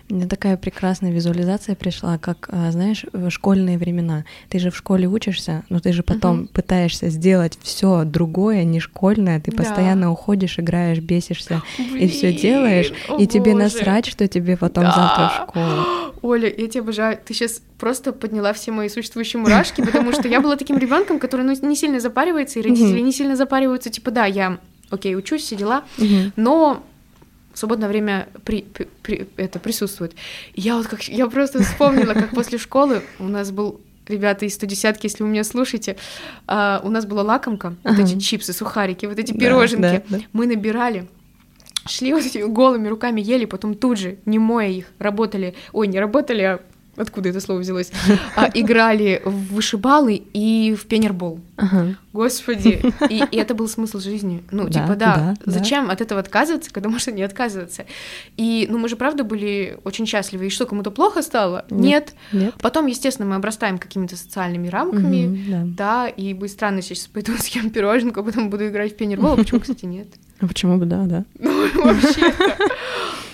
Мне 0.08 0.28
такая 0.28 0.56
прекрасная 0.56 1.12
визуализация 1.12 1.74
пришла, 1.76 2.20
как, 2.20 2.48
а, 2.52 2.72
знаешь, 2.72 3.06
в 3.12 3.32
школьные 3.32 3.80
времена. 3.80 4.24
Ты 4.50 4.60
же 4.60 4.70
в 4.70 4.78
школе 4.78 5.08
учишься, 5.08 5.64
но 5.70 5.80
ты 5.80 5.94
же 5.94 6.04
потом 6.04 6.42
угу. 6.42 6.48
пытаешься 6.50 7.10
сделать 7.10 7.58
все 7.64 8.04
другое, 8.04 8.64
не 8.66 8.80
школьное. 8.80 9.40
Ты 9.40 9.50
да. 9.50 9.58
постоянно 9.58 10.12
уходишь, 10.12 10.60
играешь, 10.60 11.00
бесишься 11.00 11.64
Блин, 11.78 11.98
и 11.98 12.08
все 12.08 12.32
делаешь, 12.34 12.94
о 13.10 13.18
и 13.18 13.26
тебе 13.26 13.56
насрать, 13.56 14.06
что 14.06 14.28
тебе 14.28 14.58
потом 14.58 14.84
да. 14.84 14.92
завтра 14.92 15.28
в 15.28 15.50
школу. 15.50 16.14
Оля, 16.22 16.54
я 16.56 16.68
тебя 16.68 16.82
обожаю. 16.82 17.18
Ты 17.26 17.34
сейчас 17.34 17.62
просто 17.80 18.14
подняла 18.14 18.54
все 18.54 18.72
мои 18.72 18.90
существующие 18.90 19.42
мурашки, 19.42 19.84
потому 19.84 20.12
что 20.12 20.28
я 20.28 20.40
была 20.40 20.56
таким 20.56 20.78
ребенком, 20.78 21.18
который 21.18 21.46
ну, 21.46 21.68
не 21.68 21.76
сильно 21.76 22.00
запаривается, 22.00 22.60
и 22.60 22.62
родители 22.62 23.00
не 23.00 23.12
сильно 23.12 23.36
запариваются. 23.36 23.90
Типа, 23.90 24.12
да, 24.12 24.26
я, 24.26 24.60
окей, 24.92 25.16
учусь, 25.16 25.42
все 25.42 25.56
дела, 25.56 25.84
но 26.36 26.84
в 27.56 27.60
свободное 27.60 27.88
время 27.88 28.28
при, 28.44 28.64
при, 28.64 28.88
при, 29.02 29.28
это 29.38 29.60
присутствует. 29.60 30.14
я 30.56 30.76
вот 30.76 30.88
как 30.88 31.08
я 31.08 31.26
просто 31.28 31.64
вспомнила, 31.64 32.14
как 32.14 32.30
после 32.36 32.58
школы 32.58 33.02
у 33.18 33.24
нас 33.24 33.52
был 33.52 33.80
ребята 34.08 34.46
из 34.46 34.56
110 34.56 35.04
если 35.04 35.24
вы 35.24 35.30
меня 35.30 35.46
слушаете, 35.46 35.96
uh, 36.48 36.86
у 36.86 36.90
нас 36.90 37.06
была 37.06 37.24
лакомка, 37.24 37.76
ага. 37.84 37.96
вот 37.96 38.06
эти 38.06 38.20
чипсы, 38.20 38.52
сухарики, 38.52 39.06
вот 39.06 39.18
эти 39.18 39.32
да, 39.32 39.40
пироженки. 39.40 40.04
Да, 40.10 40.18
да. 40.18 40.20
Мы 40.34 40.48
набирали 40.48 41.08
шли 41.88 42.14
вот 42.14 42.26
этими 42.26 42.44
голыми 42.44 42.88
руками 42.88 43.22
ели, 43.22 43.46
потом 43.46 43.76
тут 43.76 44.00
же, 44.00 44.18
не 44.26 44.40
моя 44.40 44.70
их, 44.70 44.86
работали, 45.00 45.56
ой, 45.72 45.88
не 45.88 46.00
работали, 46.00 46.42
а 46.42 46.60
откуда 46.98 47.30
это 47.30 47.40
слово 47.40 47.60
взялось, 47.60 47.92
а, 48.36 48.50
играли 48.54 49.22
в 49.26 49.54
вышибалы 49.54 50.22
и 50.34 50.76
в 50.80 50.86
пенербол. 50.86 51.40
Ага. 51.58 51.96
Господи, 52.14 52.82
и, 53.10 53.24
и 53.32 53.38
это 53.38 53.54
был 53.56 53.68
смысл 53.68 54.00
жизни. 54.00 54.44
Ну, 54.52 54.66
да, 54.66 54.72
типа, 54.72 54.96
да, 54.96 55.36
да 55.46 55.52
зачем 55.52 55.88
да. 55.88 55.94
от 55.94 56.02
этого 56.02 56.20
отказываться, 56.20 56.72
когда 56.72 56.90
можно 56.90 57.12
не 57.12 57.24
отказываться? 57.24 57.86
И, 58.38 58.68
ну, 58.70 58.78
мы 58.78 58.90
же, 58.90 58.96
правда, 58.96 59.24
были 59.24 59.78
очень 59.84 60.06
счастливы. 60.06 60.48
И 60.48 60.50
что, 60.50 60.66
кому-то 60.66 60.92
плохо 60.92 61.22
стало? 61.22 61.66
Нет. 61.70 62.14
Нет. 62.32 62.54
Потом, 62.62 62.86
естественно, 62.88 63.28
мы 63.28 63.36
обрастаем 63.36 63.78
какими-то 63.78 64.16
социальными 64.16 64.68
рамками, 64.68 65.28
угу, 65.28 65.38
да. 65.50 65.62
да, 65.66 66.08
и 66.08 66.34
будет 66.34 66.52
странно, 66.52 66.78
если 66.78 66.94
сейчас 66.94 67.08
пойду 67.08 67.34
съем 67.40 67.70
пироженку, 67.70 68.20
а 68.20 68.24
потом 68.24 68.50
буду 68.50 68.68
играть 68.68 68.94
в 68.94 68.96
пенербол, 68.96 69.34
а 69.34 69.38
почему, 69.38 69.60
кстати, 69.60 69.86
нет? 69.86 70.08
А 70.40 70.48
почему 70.48 70.78
бы 70.78 70.86
да, 70.86 71.04
да? 71.06 71.26
Ну, 71.40 71.84
вообще 71.84 72.34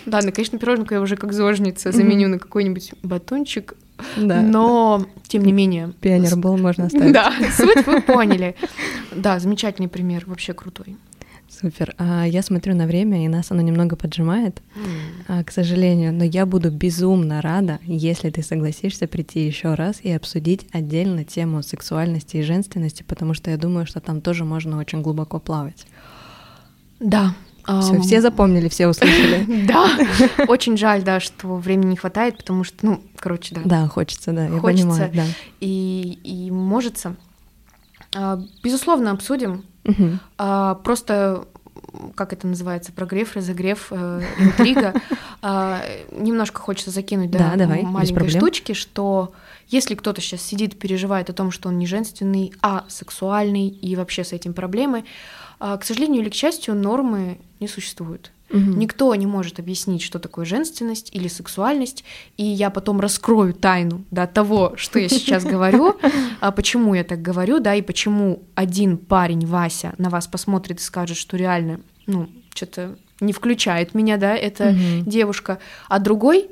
да, 0.05 0.19
ну, 0.23 0.31
конечно, 0.31 0.57
пироженку 0.57 0.93
я 0.93 1.01
уже 1.01 1.15
как 1.15 1.33
зожница 1.33 1.91
заменю 1.91 2.29
на 2.29 2.39
какой-нибудь 2.39 2.93
батончик, 3.03 3.75
да. 4.17 4.41
Но, 4.41 5.05
тем 5.27 5.43
не 5.43 5.51
менее... 5.51 5.93
Пионер 6.01 6.35
был, 6.35 6.57
можно 6.57 6.85
оставить. 6.87 7.13
Да, 7.13 7.33
суть 7.55 7.85
вы 7.85 8.01
поняли. 8.01 8.55
Да, 9.15 9.39
замечательный 9.39 9.87
пример, 9.87 10.23
вообще 10.25 10.53
крутой. 10.53 10.97
Супер. 11.49 11.93
А 11.97 12.25
я 12.25 12.41
смотрю 12.41 12.75
на 12.75 12.87
время, 12.87 13.25
и 13.25 13.27
нас 13.27 13.51
оно 13.51 13.61
немного 13.61 13.95
поджимает, 13.97 14.61
mm. 15.27 15.43
к 15.43 15.51
сожалению. 15.51 16.13
Но 16.13 16.23
я 16.23 16.45
буду 16.45 16.71
безумно 16.71 17.41
рада, 17.41 17.79
если 17.83 18.29
ты 18.29 18.41
согласишься 18.41 19.05
прийти 19.05 19.45
еще 19.45 19.73
раз 19.73 19.99
и 20.01 20.11
обсудить 20.11 20.67
отдельно 20.71 21.25
тему 21.25 21.61
сексуальности 21.61 22.37
и 22.37 22.41
женственности, 22.41 23.03
потому 23.03 23.33
что 23.33 23.51
я 23.51 23.57
думаю, 23.57 23.85
что 23.85 23.99
там 23.99 24.21
тоже 24.21 24.45
можно 24.45 24.79
очень 24.79 25.01
глубоко 25.01 25.39
плавать. 25.39 25.85
Да, 27.01 27.35
все, 27.63 27.93
um... 27.93 28.01
все 28.01 28.21
запомнили, 28.21 28.69
все 28.69 28.87
услышали. 28.87 29.65
Да, 29.67 29.89
очень 30.47 30.77
жаль, 30.77 31.03
да, 31.03 31.19
что 31.19 31.55
времени 31.55 31.91
не 31.91 31.95
хватает, 31.97 32.37
потому 32.37 32.63
что, 32.63 32.85
ну, 32.85 33.03
короче, 33.17 33.55
да. 33.55 33.61
Да, 33.63 33.87
хочется, 33.87 34.31
да, 34.31 34.45
я 34.45 34.61
понимаю, 34.61 35.11
да. 35.13 35.25
И, 35.59 36.19
и 36.23 36.51
можется. 36.51 37.15
А, 38.15 38.39
безусловно, 38.63 39.11
обсудим. 39.11 39.63
А, 40.37 40.75
Просто 40.75 41.45
как 42.15 42.33
это 42.33 42.47
называется, 42.47 42.91
прогрев, 42.91 43.35
разогрев, 43.35 43.87
э, 43.91 44.21
интрига. 44.39 44.93
А, 45.41 45.81
Немножко 46.11 46.61
хочется 46.61 46.91
закинуть, 46.91 47.31
да, 47.31 47.39
Да, 47.51 47.55
давай, 47.55 47.81
маленькой 47.81 48.29
штучки, 48.29 48.73
что 48.73 49.33
если 49.67 49.95
кто-то 49.95 50.21
сейчас 50.21 50.41
сидит, 50.41 50.77
переживает 50.77 51.29
о 51.29 51.33
том, 51.33 51.51
что 51.51 51.69
он 51.69 51.77
не 51.77 51.87
женственный, 51.87 52.53
а 52.61 52.85
сексуальный 52.89 53.67
и 53.67 53.95
вообще 53.95 54.23
с 54.23 54.33
этим 54.33 54.53
проблемы, 54.53 55.03
к 55.61 55.83
сожалению 55.83 56.21
или 56.23 56.29
к 56.29 56.33
счастью, 56.33 56.75
нормы 56.75 57.39
не 57.59 57.67
существуют. 57.67 58.31
Мгм. 58.49 58.79
Никто 58.79 59.13
не 59.15 59.25
может 59.25 59.59
объяснить, 59.59 60.01
что 60.01 60.19
такое 60.19 60.45
женственность 60.45 61.09
или 61.13 61.27
сексуальность, 61.27 62.03
и 62.37 62.43
я 62.43 62.69
потом 62.69 62.99
раскрою 62.99 63.53
тайну 63.53 64.03
да, 64.11 64.27
того, 64.27 64.73
что 64.75 64.99
я 64.99 65.07
сейчас 65.07 65.45
говорю, 65.45 65.97
а 66.41 66.51
почему 66.51 66.93
я 66.93 67.03
так 67.03 67.21
говорю, 67.21 67.59
да, 67.59 67.75
и 67.75 67.81
почему 67.81 68.43
один 68.55 68.97
парень, 68.97 69.45
Вася, 69.45 69.93
на 69.97 70.09
вас 70.09 70.27
посмотрит 70.27 70.79
и 70.79 70.83
скажет, 70.83 71.17
что 71.17 71.37
реально, 71.37 71.81
ну, 72.07 72.27
что-то 72.53 72.97
не 73.21 73.31
включает 73.31 73.93
меня, 73.93 74.17
да, 74.17 74.35
эта 74.35 74.71
Мгм. 74.71 75.05
девушка, 75.05 75.59
а 75.87 75.99
другой 75.99 76.49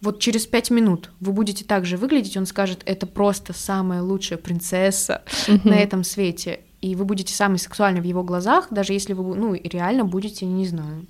вот 0.00 0.18
через 0.18 0.46
пять 0.46 0.70
минут 0.70 1.10
вы 1.20 1.32
будете 1.32 1.64
так 1.64 1.84
же 1.84 1.96
выглядеть, 1.96 2.36
он 2.36 2.46
скажет, 2.46 2.82
это 2.84 3.06
просто 3.06 3.52
самая 3.52 4.02
лучшая 4.02 4.38
принцесса 4.38 5.22
на 5.64 5.80
этом 5.80 6.04
свете, 6.04 6.60
и 6.80 6.94
вы 6.94 7.04
будете 7.04 7.34
самый 7.34 7.58
сексуальный 7.58 8.00
в 8.00 8.04
его 8.04 8.22
глазах, 8.22 8.68
даже 8.70 8.92
если 8.92 9.12
вы, 9.12 9.34
ну, 9.34 9.54
реально 9.54 10.04
будете, 10.04 10.46
не 10.46 10.66
знаю, 10.66 11.06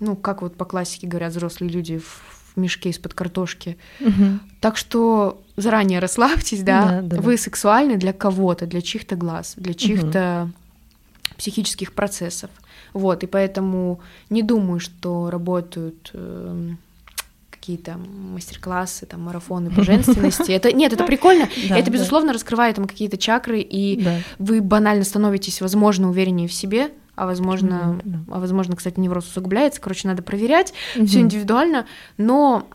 ну, 0.00 0.16
как 0.16 0.42
вот 0.42 0.56
по 0.56 0.64
классике 0.64 1.06
говорят 1.06 1.32
взрослые 1.32 1.70
люди 1.70 1.98
в 1.98 2.34
в 2.54 2.60
мешке 2.60 2.90
из-под 2.90 3.14
картошки. 3.14 3.76
Мгм. 4.00 4.40
Так 4.60 4.76
что 4.76 5.42
заранее 5.56 5.98
расслабьтесь, 5.98 6.62
да, 6.62 7.00
Да, 7.00 7.16
да, 7.16 7.20
вы 7.20 7.36
сексуальны 7.36 7.96
для 7.96 8.12
кого-то, 8.12 8.66
для 8.66 8.80
чьих-то 8.80 9.16
глаз, 9.16 9.54
для 9.56 9.74
чьих-то 9.74 10.50
психических 11.36 11.92
процессов. 11.92 12.50
Вот, 12.92 13.24
и 13.24 13.26
поэтому 13.26 14.00
не 14.30 14.42
думаю, 14.42 14.78
что 14.78 15.30
работают 15.30 16.10
эм, 16.14 16.78
какие-то 17.64 17.96
мастер-классы, 18.34 19.06
там, 19.06 19.22
марафоны 19.22 19.70
по 19.70 19.82
женственности. 19.82 20.52
Это, 20.52 20.70
нет, 20.70 20.92
это 20.92 21.04
прикольно. 21.04 21.48
Да, 21.68 21.78
это, 21.78 21.86
да. 21.86 21.92
безусловно, 21.92 22.34
раскрывает 22.34 22.76
там 22.76 22.84
какие-то 22.84 23.16
чакры, 23.16 23.60
и 23.60 24.02
Да. 24.02 24.18
вы 24.38 24.60
банально 24.60 25.02
становитесь, 25.04 25.62
возможно, 25.62 26.10
увереннее 26.10 26.46
в 26.46 26.52
себе, 26.52 26.90
а 27.16 27.24
возможно, 27.24 27.98
Да, 28.04 28.10
да. 28.28 28.34
а 28.36 28.38
возможно, 28.40 28.76
кстати, 28.76 29.00
невроз 29.00 29.26
усугубляется. 29.26 29.80
Короче, 29.80 30.06
надо 30.08 30.22
проверять, 30.22 30.74
все 30.92 31.00
Мгм. 31.20 31.20
индивидуально, 31.20 31.86
но 32.18 32.66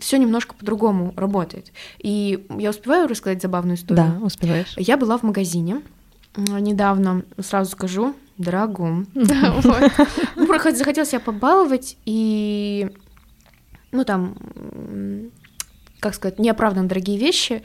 все 0.00 0.18
немножко 0.18 0.54
по-другому 0.54 1.14
работает. 1.16 1.72
И 1.98 2.46
я 2.58 2.70
успеваю 2.70 3.08
рассказать 3.08 3.40
забавную 3.40 3.76
историю. 3.78 4.18
Да, 4.20 4.26
успеваешь. 4.26 4.74
Я 4.76 4.98
была 4.98 5.16
в 5.16 5.22
магазине 5.22 5.80
недавно, 6.36 7.22
сразу 7.40 7.70
скажу, 7.70 8.14
дорогом. 8.36 9.06
Ну, 9.14 10.46
захотелось 10.74 11.08
себя 11.08 11.20
побаловать, 11.20 11.96
и, 12.04 12.90
ну, 13.96 14.04
там, 14.04 14.36
как 16.00 16.14
сказать, 16.14 16.38
неоправданно 16.38 16.88
дорогие 16.88 17.18
вещи. 17.18 17.62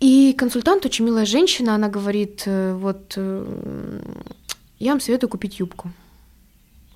И 0.00 0.34
консультант, 0.36 0.84
очень 0.84 1.04
милая 1.04 1.24
женщина, 1.26 1.74
она 1.74 1.88
говорит, 1.88 2.42
э, 2.46 2.74
вот, 2.74 3.14
э, 3.16 4.00
я 4.80 4.90
вам 4.92 5.00
советую 5.00 5.30
купить 5.30 5.60
юбку. 5.60 5.92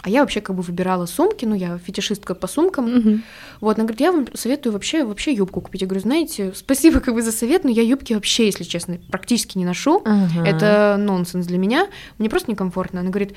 А 0.02 0.08
я 0.08 0.20
вообще 0.20 0.40
как 0.40 0.54
бы 0.56 0.62
выбирала 0.62 1.06
сумки, 1.06 1.44
ну, 1.46 1.54
я 1.54 1.78
фетишистка 1.78 2.34
по 2.34 2.46
сумкам, 2.48 2.92
Мгм. 2.96 3.22
вот, 3.60 3.76
она 3.76 3.84
говорит, 3.84 4.00
я 4.00 4.12
вам 4.12 4.26
советую 4.34 4.72
вообще, 4.72 5.04
вообще 5.04 5.32
юбку 5.32 5.60
купить. 5.60 5.82
Я 5.82 5.86
говорю, 5.88 6.02
знаете, 6.02 6.52
спасибо 6.56 7.00
как 7.00 7.14
бы 7.14 7.22
за 7.22 7.32
совет, 7.32 7.64
но 7.64 7.70
я 7.70 7.82
юбки 7.82 8.12
вообще, 8.12 8.46
если 8.46 8.64
честно, 8.64 8.98
практически 9.10 9.56
не 9.58 9.64
ношу. 9.64 10.02
Ага. 10.04 10.44
Это 10.46 10.96
нонсенс 10.98 11.46
для 11.46 11.58
меня. 11.58 11.86
Мне 12.18 12.28
просто 12.28 12.50
некомфортно. 12.50 13.00
Она 13.00 13.10
говорит, 13.10 13.34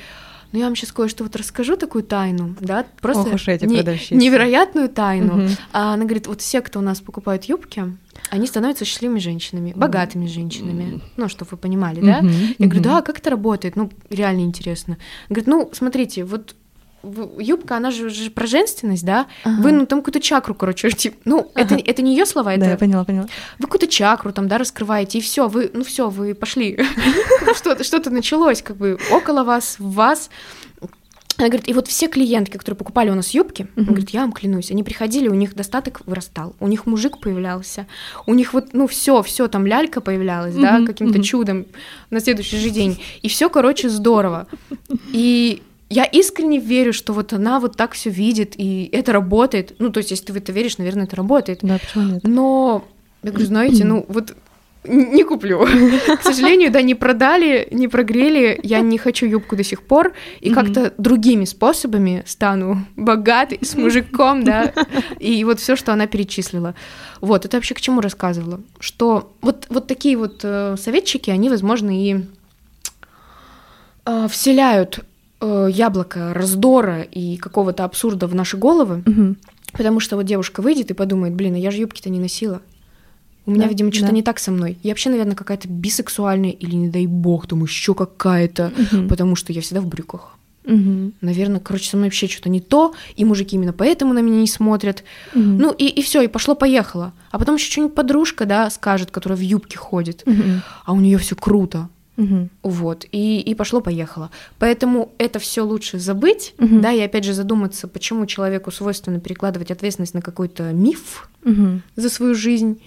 ну 0.52 0.60
я 0.60 0.66
вам 0.66 0.76
сейчас 0.76 0.92
кое-что 0.92 1.24
вот 1.24 1.36
расскажу, 1.36 1.76
такую 1.78 2.04
тайну, 2.04 2.56
да, 2.60 2.86
просто 3.02 3.24
Ох 3.24 3.34
уж 3.36 3.48
эти 3.48 3.66
не- 3.66 3.76
продавщицы. 3.78 4.16
невероятную 4.16 4.90
тайну. 4.90 5.34
Мгм. 5.38 5.50
А 5.74 5.94
она 5.94 6.06
говорит, 6.06 6.28
вот 6.28 6.42
все, 6.42 6.62
кто 6.62 6.80
у 6.80 6.82
нас 6.82 7.00
покупают 7.02 7.46
юбки, 7.46 7.84
они 8.32 8.48
становятся 8.48 8.86
счастливыми 8.86 9.20
женщинами, 9.20 9.74
богатыми 9.76 10.26
женщинами. 10.28 11.02
Ну, 11.18 11.30
чтобы 11.30 11.50
вы 11.52 11.58
понимали, 11.58 12.02
да? 12.02 12.22
Мгм, 12.22 12.56
Я 12.58 12.68
говорю, 12.68 12.84
да, 12.84 13.02
как 13.02 13.20
это 13.20 13.30
работает? 13.30 13.76
Ну, 13.76 13.92
реально 14.10 14.42
интересно. 14.42 14.98
Говорит, 15.30 15.48
ну, 15.48 15.70
смотрите, 15.74 16.24
вот 16.26 16.56
юбка, 17.40 17.78
она 17.78 17.92
же, 17.92 18.10
же 18.10 18.30
про 18.32 18.46
женственность, 18.48 19.06
да? 19.06 19.28
Ага. 19.44 19.62
Вы, 19.62 19.72
ну, 19.72 19.86
там 19.86 20.00
какую-то 20.00 20.20
чакру, 20.20 20.54
короче, 20.56 20.90
типа, 20.92 21.18
ну, 21.26 21.52
это, 21.56 21.76
Ага. 21.76 21.84
это 21.86 22.02
не 22.02 22.12
ее 22.16 22.26
слова, 22.26 22.52
Да, 22.52 22.56
это 22.58 22.66
я 22.72 22.78
поняла, 22.78 23.04
поняла. 23.06 23.28
вы 23.58 23.66
какую-то 23.66 23.88
чакру 23.88 24.32
там, 24.32 24.48
да, 24.48 24.58
раскрываете, 24.58 25.18
и 25.18 25.22
все, 25.22 25.48
вы, 25.48 25.70
ну 25.74 25.84
все, 25.84 26.10
вы 26.10 26.34
пошли. 26.36 26.80
Что-то 27.56 27.84
что-то 27.84 28.10
началось, 28.10 28.62
как 28.62 28.78
бы 28.78 28.98
около 29.12 29.44
вас, 29.44 29.78
в 29.80 29.92
вас. 29.94 30.30
Она 31.38 31.48
говорит, 31.48 31.70
и 31.70 31.74
вот 31.74 31.88
все 31.88 32.10
клиентки, 32.10 32.58
которые 32.58 32.78
покупали 32.78 33.10
у 33.10 33.16
нас 33.16 33.30
юбки, 33.34 33.62
она 33.78 33.84
Мгм. 33.84 33.86
говорит, 33.94 34.10
я 34.10 34.22
вам 34.22 34.34
клянусь, 34.34 34.72
они 34.72 34.84
приходили, 34.84 35.30
у 35.30 35.34
них 35.36 35.56
достаток 35.56 36.02
вырастал, 36.06 36.54
у 36.60 36.68
них 36.68 36.86
мужик 36.86 37.18
появлялся, 37.22 37.88
у 38.26 38.34
них 38.34 38.54
вот, 38.54 38.74
ну 38.74 38.88
все, 38.88 39.24
все 39.24 39.48
там 39.48 39.66
лялька 39.66 40.02
появлялась, 40.02 40.56
да, 40.56 40.74
Мгм, 40.80 40.86
каким-то 40.88 41.14
мгм. 41.14 41.24
чудом 41.24 41.66
на 42.10 42.20
следующий 42.20 42.58
же 42.58 42.70
день, 42.72 43.02
и 43.22 43.30
все, 43.30 43.50
короче, 43.50 43.88
здорово. 43.88 44.48
И 45.14 45.64
я 45.90 46.06
искренне 46.06 46.60
верю, 46.60 46.94
что 46.94 47.14
вот 47.14 47.34
она 47.34 47.60
вот 47.60 47.76
так 47.76 47.94
все 47.94 48.10
видит, 48.10 48.54
и 48.58 48.90
это 48.92 49.12
работает. 49.12 49.76
Ну, 49.80 49.90
то 49.90 50.00
есть, 50.00 50.12
если 50.12 50.26
ты 50.26 50.34
в 50.34 50.38
это 50.38 50.52
веришь, 50.52 50.78
наверное, 50.78 51.06
это 51.06 51.16
работает. 51.16 51.60
Да, 51.62 51.80
почему 51.80 52.14
нет? 52.14 52.24
Но, 52.24 52.86
я 53.24 53.32
говорю, 53.32 53.48
знаете, 53.48 53.86
ну 53.86 54.06
вот 54.08 54.36
не 54.86 55.24
куплю. 55.24 55.66
К 56.20 56.22
сожалению, 56.22 56.72
да, 56.72 56.82
не 56.82 56.96
продали, 56.96 57.68
не 57.72 57.88
прогрели, 57.88 58.60
я 58.64 58.80
не 58.80 58.98
хочу 58.98 59.26
юбку 59.26 59.56
до 59.56 59.64
сих 59.64 59.82
пор, 59.82 60.14
и 60.40 60.52
как-то 60.52 60.94
другими 60.98 61.46
способами 61.46 62.24
стану 62.26 62.86
богатой, 62.96 63.60
с 63.62 63.76
мужиком, 63.76 64.44
да, 64.44 64.74
и 65.20 65.44
вот 65.44 65.60
все, 65.60 65.76
что 65.76 65.92
она 65.92 66.08
перечислила. 66.08 66.76
Вот, 67.20 67.46
это 67.46 67.58
вообще 67.58 67.76
к 67.76 67.82
чему 67.82 68.00
рассказывала? 68.00 68.62
Что 68.80 69.34
вот, 69.42 69.66
вот 69.70 69.88
такие 69.88 70.16
вот 70.18 70.42
э, 70.44 70.76
советчики, 70.78 71.30
они, 71.30 71.50
возможно, 71.50 71.90
и 71.92 72.22
э, 74.06 74.28
вселяют 74.30 75.04
э, 75.42 75.68
яблоко 75.72 76.34
раздора 76.34 77.02
и 77.02 77.38
какого-то 77.38 77.84
абсурда 77.86 78.28
в 78.28 78.36
наши 78.36 78.58
головы, 78.58 79.04
Мгм. 79.06 79.38
Потому 79.72 80.00
что 80.00 80.16
вот 80.16 80.24
девушка 80.26 80.62
выйдет 80.64 80.90
и 80.90 80.96
подумает, 80.96 81.36
блин, 81.36 81.54
а 81.54 81.58
я 81.60 81.70
же 81.70 81.78
юбки-то 81.82 82.10
не 82.10 82.18
носила. 82.20 82.62
У 83.46 83.52
меня, 83.52 83.64
Да, 83.66 83.70
видимо, 83.70 83.92
что-то 83.92 84.08
да. 84.08 84.14
не 84.16 84.24
так 84.24 84.40
со 84.40 84.50
мной. 84.52 84.80
Я 84.82 84.92
вообще, 84.92 85.12
наверное, 85.12 85.36
какая-то 85.36 85.68
бисексуальная 85.68 86.50
или, 86.50 86.74
не 86.76 86.88
дай 86.90 87.06
бог, 87.06 87.46
там 87.48 87.62
еще 87.64 87.94
какая-то, 87.94 88.72
Мгм. 88.92 89.08
потому 89.08 89.36
что 89.36 89.54
я 89.54 89.62
всегда 89.62 89.82
в 89.82 89.86
брюках. 89.88 90.38
Мгм. 90.66 91.14
Наверное, 91.22 91.60
короче, 91.60 91.88
со 91.90 91.98
мной 91.98 92.08
вообще 92.10 92.28
что-то 92.28 92.50
не 92.50 92.62
то, 92.62 92.94
и 93.16 93.26
мужики 93.26 93.56
именно 93.56 93.72
поэтому 93.74 94.14
на 94.14 94.20
меня 94.24 94.40
не 94.42 94.48
смотрят. 94.48 95.04
Мгм. 95.36 95.58
Ну 95.60 95.72
и, 95.72 95.86
и 95.86 96.02
все, 96.02 96.22
и 96.24 96.28
пошло-поехало. 96.28 97.14
А 97.32 97.38
потом 97.38 97.56
еще 97.56 97.72
что-нибудь 97.72 97.94
подружка, 97.96 98.46
да, 98.46 98.70
скажет, 98.72 99.12
которая 99.12 99.38
в 99.38 99.42
юбке 99.42 99.78
ходит, 99.78 100.24
Мгм. 100.26 100.62
а 100.86 100.94
у 100.94 101.00
нее 101.00 101.20
все 101.20 101.36
круто. 101.36 101.90
Мгм. 102.20 102.50
Вот, 102.64 103.06
и, 103.14 103.40
и 103.40 103.56
пошло-поехало. 103.56 104.30
Поэтому 104.60 105.14
это 105.18 105.40
все 105.40 105.62
лучше 105.62 106.00
забыть, 106.00 106.54
Мгм. 106.58 106.82
да, 106.82 106.92
и 106.92 107.00
опять 107.00 107.24
же 107.24 107.34
задуматься, 107.34 107.88
почему 107.88 108.26
человеку 108.26 108.72
свойственно 108.72 109.22
перекладывать 109.22 109.72
ответственность 109.72 110.14
на 110.14 110.22
какой-то 110.22 110.74
миф 110.74 111.30
Мгм. 111.44 111.82
за 111.96 112.10
свою 112.10 112.36
жизнь 112.36 112.82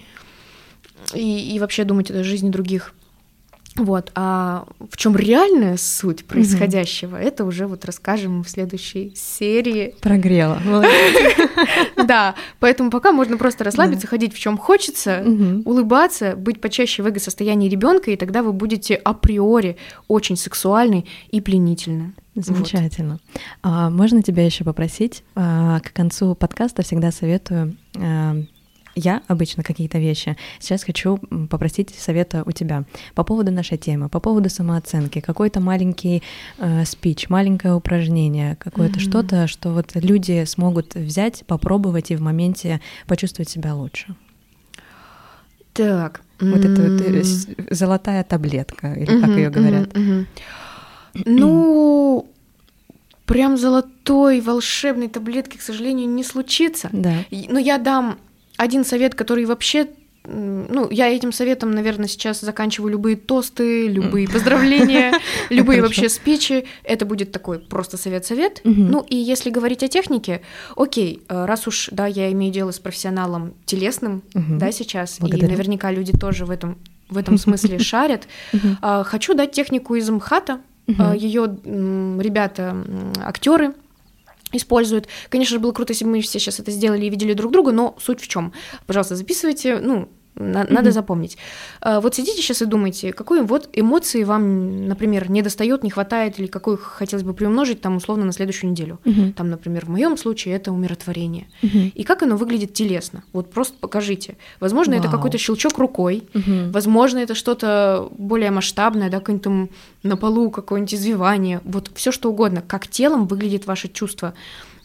и, 1.14 1.54
и 1.54 1.58
вообще 1.58 1.84
думать 1.84 2.10
о 2.10 2.22
жизни 2.22 2.50
других. 2.50 2.92
Вот, 3.76 4.12
а 4.14 4.66
в 4.90 4.96
чем 4.98 5.16
реальная 5.16 5.76
суть 5.78 6.26
происходящего, 6.26 7.16
это 7.16 7.44
уже 7.44 7.66
вот 7.66 7.84
расскажем 7.86 8.44
в 8.44 8.48
следующей 8.48 9.14
серии. 9.16 9.94
Прогрела. 10.00 10.60
Да, 11.96 12.34
поэтому 12.58 12.90
пока 12.90 13.12
можно 13.12 13.36
просто 13.36 13.62
расслабиться, 13.64 14.06
ходить 14.06 14.34
в 14.34 14.38
чем 14.38 14.58
хочется, 14.58 15.24
улыбаться, 15.64 16.34
быть 16.36 16.60
почаще 16.60 17.02
в 17.02 17.06
эго-состоянии 17.06 17.68
ребенка, 17.68 18.10
и 18.10 18.16
тогда 18.16 18.42
вы 18.42 18.52
будете 18.52 18.96
априори 18.96 19.76
очень 20.08 20.36
сексуальны 20.36 21.06
и 21.30 21.40
пленительны. 21.40 22.12
Вот. 22.34 22.44
Замечательно. 22.46 23.20
А, 23.62 23.90
можно 23.90 24.22
тебя 24.22 24.44
еще 24.44 24.64
попросить? 24.64 25.22
А, 25.34 25.80
к 25.80 25.92
концу 25.92 26.34
подкаста 26.34 26.82
всегда 26.82 27.12
советую. 27.12 27.76
а, 27.96 28.36
я 28.95 29.22
обычно 29.28 29.62
какие-то 29.62 29.99
вещи. 29.99 30.36
Сейчас 30.59 30.84
хочу 30.84 31.18
попросить 31.51 31.95
совета 31.95 32.43
у 32.47 32.53
тебя 32.53 32.84
по 33.14 33.24
поводу 33.24 33.51
нашей 33.53 33.78
темы, 33.78 34.09
по 34.09 34.20
поводу 34.20 34.49
самооценки. 34.51 35.20
Какой-то 35.20 35.61
маленький 35.61 36.22
э, 36.59 36.84
спич, 36.84 37.28
маленькое 37.28 37.74
упражнение, 37.74 38.57
какое-то 38.57 38.99
Мгм. 38.99 39.01
что-то, 39.01 39.47
что 39.47 39.70
вот 39.72 39.93
люди 39.95 40.45
смогут 40.45 40.95
взять, 40.95 41.45
попробовать 41.47 42.11
и 42.11 42.16
в 42.16 42.20
моменте 42.20 42.80
почувствовать 43.07 43.49
себя 43.49 43.74
лучше. 43.74 44.14
Так. 45.72 46.22
Вот 46.40 46.64
это 46.64 46.82
вот 46.82 47.01
э, 47.01 47.22
золотая 47.70 48.24
таблетка, 48.24 48.93
или 48.95 49.07
как 49.20 49.28
мгм, 49.30 49.36
ее 49.38 49.51
говорят. 49.51 49.95
мгм, 49.97 50.11
мгм. 50.12 50.26
Ну, 51.24 52.26
прям 53.26 53.57
золотой 53.57 54.40
волшебной 54.40 55.09
таблетки, 55.09 55.57
к 55.57 55.62
сожалению, 55.62 56.09
не 56.09 56.24
случится. 56.24 56.88
Да. 56.93 57.14
Но 57.30 57.59
я 57.59 57.78
дам 57.78 58.18
один 58.57 58.84
совет, 58.84 59.14
который 59.14 59.44
вообще 59.44 59.88
ну, 60.24 60.88
я 60.90 61.09
этим 61.09 61.32
советом, 61.32 61.72
наверное, 61.72 62.07
сейчас 62.07 62.40
заканчиваю 62.40 62.92
любые 62.92 63.16
тосты, 63.16 63.88
любые 63.88 64.28
поздравления, 64.28 65.14
любые 65.50 65.82
вообще 65.82 66.09
спичи. 66.09 66.64
Это 66.84 67.05
будет 67.05 67.32
такой 67.32 67.59
просто 67.59 67.96
совет-совет. 67.96 68.61
Ну, 68.64 69.05
и 69.09 69.16
если 69.16 69.50
говорить 69.50 69.82
о 69.82 69.88
технике, 69.88 70.42
окей, 70.76 71.22
э, 71.28 71.44
раз 71.44 71.66
уж, 71.66 71.88
да, 71.90 72.07
я 72.07 72.30
имею 72.30 72.53
дело 72.53 72.70
с 72.70 72.78
профессионалом 72.78 73.55
телесным, 73.66 74.22
да, 74.32 74.70
сейчас, 74.70 75.18
и 75.20 75.42
наверняка 75.42 75.90
люди 75.90 76.12
тоже 76.16 76.44
в 76.44 76.50
этом 76.50 76.78
в 77.09 77.18
этом 77.18 77.36
смысле 77.36 77.78
шарят. 77.80 78.26
А, 78.80 79.05
хочу 79.05 79.34
дать 79.34 79.53
технику 79.53 79.94
из 79.94 80.09
МХАТа. 80.09 80.61
А, 80.98 81.14
Ее 81.14 81.44
ребята, 81.44 82.76
актеры, 83.22 83.74
используют. 84.53 85.09
Конечно 85.28 85.55
же, 85.57 85.61
было 85.61 85.72
круто, 85.72 85.92
если 85.92 86.05
бы 86.05 86.12
мы 86.12 86.20
все 86.20 86.38
сейчас 86.38 86.61
это 86.61 86.70
сделали 86.70 87.07
и 87.07 87.11
видели 87.11 87.32
друг 87.34 87.53
друга, 87.53 87.72
но 87.72 87.96
суть 87.98 88.20
в 88.20 88.28
чем? 88.28 88.53
Пожалуйста, 88.86 89.16
записывайте, 89.16 89.78
ну, 89.78 90.09
на, 90.34 90.62
mm-hmm. 90.62 90.72
Надо 90.72 90.92
запомнить. 90.92 91.36
А, 91.80 92.00
вот 92.00 92.14
сидите 92.14 92.40
сейчас 92.40 92.62
и 92.62 92.66
думайте, 92.66 93.12
какой 93.12 93.42
вот 93.42 93.68
эмоции 93.72 94.24
вам, 94.24 94.86
например, 94.88 95.30
не 95.30 95.42
достает, 95.42 95.82
не 95.82 95.90
хватает, 95.90 96.38
или 96.38 96.46
какой 96.46 96.78
хотелось 96.78 97.24
бы 97.24 97.34
приумножить 97.34 97.80
там 97.80 97.96
условно 97.96 98.24
на 98.24 98.32
следующую 98.32 98.70
неделю. 98.70 98.98
Mm-hmm. 99.04 99.32
Там, 99.34 99.50
например, 99.50 99.86
в 99.86 99.90
моем 99.90 100.16
случае 100.16 100.54
это 100.54 100.72
умиротворение. 100.72 101.48
Mm-hmm. 101.62 101.92
И 101.94 102.04
как 102.04 102.22
оно 102.22 102.36
выглядит 102.36 102.72
телесно. 102.72 103.24
Вот 103.32 103.50
просто 103.50 103.74
покажите. 103.78 104.36
Возможно, 104.60 104.94
wow. 104.94 105.00
это 105.00 105.08
какой-то 105.08 105.38
щелчок 105.38 105.78
рукой, 105.78 106.24
mm-hmm. 106.32 106.72
возможно, 106.72 107.18
это 107.18 107.34
что-то 107.34 108.08
более 108.16 108.50
масштабное, 108.50 109.10
да, 109.10 109.18
какое-нибудь 109.18 109.44
там 109.44 109.68
на 110.02 110.16
полу 110.16 110.50
какое-нибудь 110.50 110.94
извивание. 110.94 111.60
Вот 111.64 111.90
все 111.94 112.10
что 112.10 112.30
угодно. 112.30 112.62
Как 112.66 112.88
телом 112.88 113.26
выглядит 113.26 113.66
ваше 113.66 113.88
чувство 113.88 114.34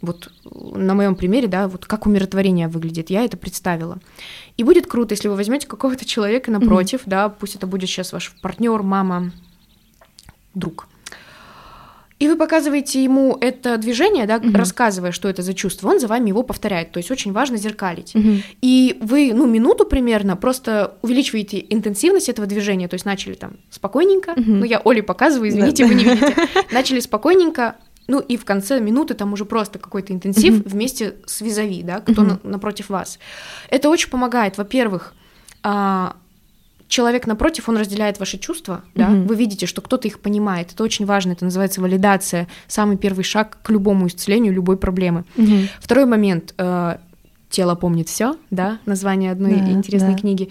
вот 0.01 0.31
на 0.43 0.93
моем 0.93 1.15
примере, 1.15 1.47
да, 1.47 1.67
вот 1.67 1.85
как 1.85 2.05
умиротворение 2.05 2.67
выглядит, 2.67 3.09
я 3.09 3.23
это 3.23 3.37
представила. 3.37 3.99
И 4.57 4.63
будет 4.63 4.87
круто, 4.87 5.13
если 5.13 5.27
вы 5.27 5.35
возьмете 5.35 5.67
какого-то 5.67 6.05
человека 6.05 6.51
напротив, 6.51 7.01
mm-hmm. 7.01 7.09
да, 7.09 7.29
пусть 7.29 7.55
это 7.55 7.67
будет 7.67 7.89
сейчас 7.89 8.13
ваш 8.13 8.33
партнер, 8.41 8.81
мама, 8.83 9.31
друг. 10.53 10.87
И 12.19 12.27
вы 12.27 12.35
показываете 12.35 13.03
ему 13.03 13.37
это 13.39 13.77
движение, 13.77 14.25
да, 14.25 14.37
mm-hmm. 14.37 14.57
рассказывая, 14.57 15.11
что 15.11 15.29
это 15.29 15.43
за 15.43 15.53
чувство, 15.53 15.89
он 15.89 15.99
за 15.99 16.07
вами 16.07 16.29
его 16.29 16.41
повторяет. 16.41 16.91
То 16.91 16.97
есть 16.97 17.11
очень 17.11 17.31
важно 17.31 17.57
зеркалить. 17.57 18.15
Mm-hmm. 18.15 18.43
И 18.63 18.97
вы, 19.01 19.33
ну, 19.35 19.45
минуту 19.45 19.85
примерно 19.85 20.35
просто 20.35 20.97
увеличиваете 21.03 21.63
интенсивность 21.69 22.27
этого 22.27 22.47
движения. 22.47 22.87
То 22.87 22.95
есть 22.95 23.05
начали 23.05 23.35
там 23.35 23.57
спокойненько. 23.69 24.31
Mm-hmm. 24.31 24.43
Ну, 24.47 24.65
я 24.65 24.81
Оле 24.83 25.03
показываю, 25.03 25.49
извините, 25.49 25.85
вы 25.85 25.93
не 25.93 26.05
видите. 26.05 26.35
Начали 26.71 27.01
спокойненько, 27.01 27.75
ну 28.07 28.19
и 28.19 28.37
в 28.37 28.45
конце 28.45 28.79
минуты 28.79 29.13
там 29.13 29.33
уже 29.33 29.45
просто 29.45 29.79
какой-то 29.79 30.13
интенсив 30.13 30.55
mm-hmm. 30.55 30.69
вместе 30.69 31.15
с 31.25 31.41
визави, 31.41 31.83
да, 31.83 31.99
кто 31.99 32.23
mm-hmm. 32.23 32.39
на, 32.43 32.51
напротив 32.51 32.89
вас. 32.89 33.19
Это 33.69 33.89
очень 33.89 34.09
помогает, 34.09 34.57
во-первых, 34.57 35.13
а, 35.63 36.15
человек 36.87 37.27
напротив, 37.27 37.67
он 37.69 37.77
разделяет 37.77 38.19
ваши 38.19 38.37
чувства, 38.37 38.83
mm-hmm. 38.93 38.95
да, 38.95 39.09
вы 39.09 39.35
видите, 39.35 39.65
что 39.65 39.81
кто-то 39.81 40.07
их 40.07 40.19
понимает, 40.19 40.71
это 40.71 40.83
очень 40.83 41.05
важно, 41.05 41.33
это 41.33 41.43
называется 41.45 41.81
валидация, 41.81 42.47
самый 42.67 42.97
первый 42.97 43.23
шаг 43.23 43.57
к 43.61 43.69
любому 43.69 44.07
исцелению 44.07 44.53
любой 44.53 44.77
проблемы. 44.77 45.25
Mm-hmm. 45.35 45.69
Второй 45.79 46.05
момент, 46.05 46.53
э, 46.57 46.97
тело 47.49 47.75
помнит 47.75 48.07
все, 48.07 48.37
да, 48.49 48.79
название 48.85 49.31
одной 49.31 49.55
да, 49.55 49.71
интересной 49.71 50.13
да. 50.13 50.19
книги. 50.19 50.49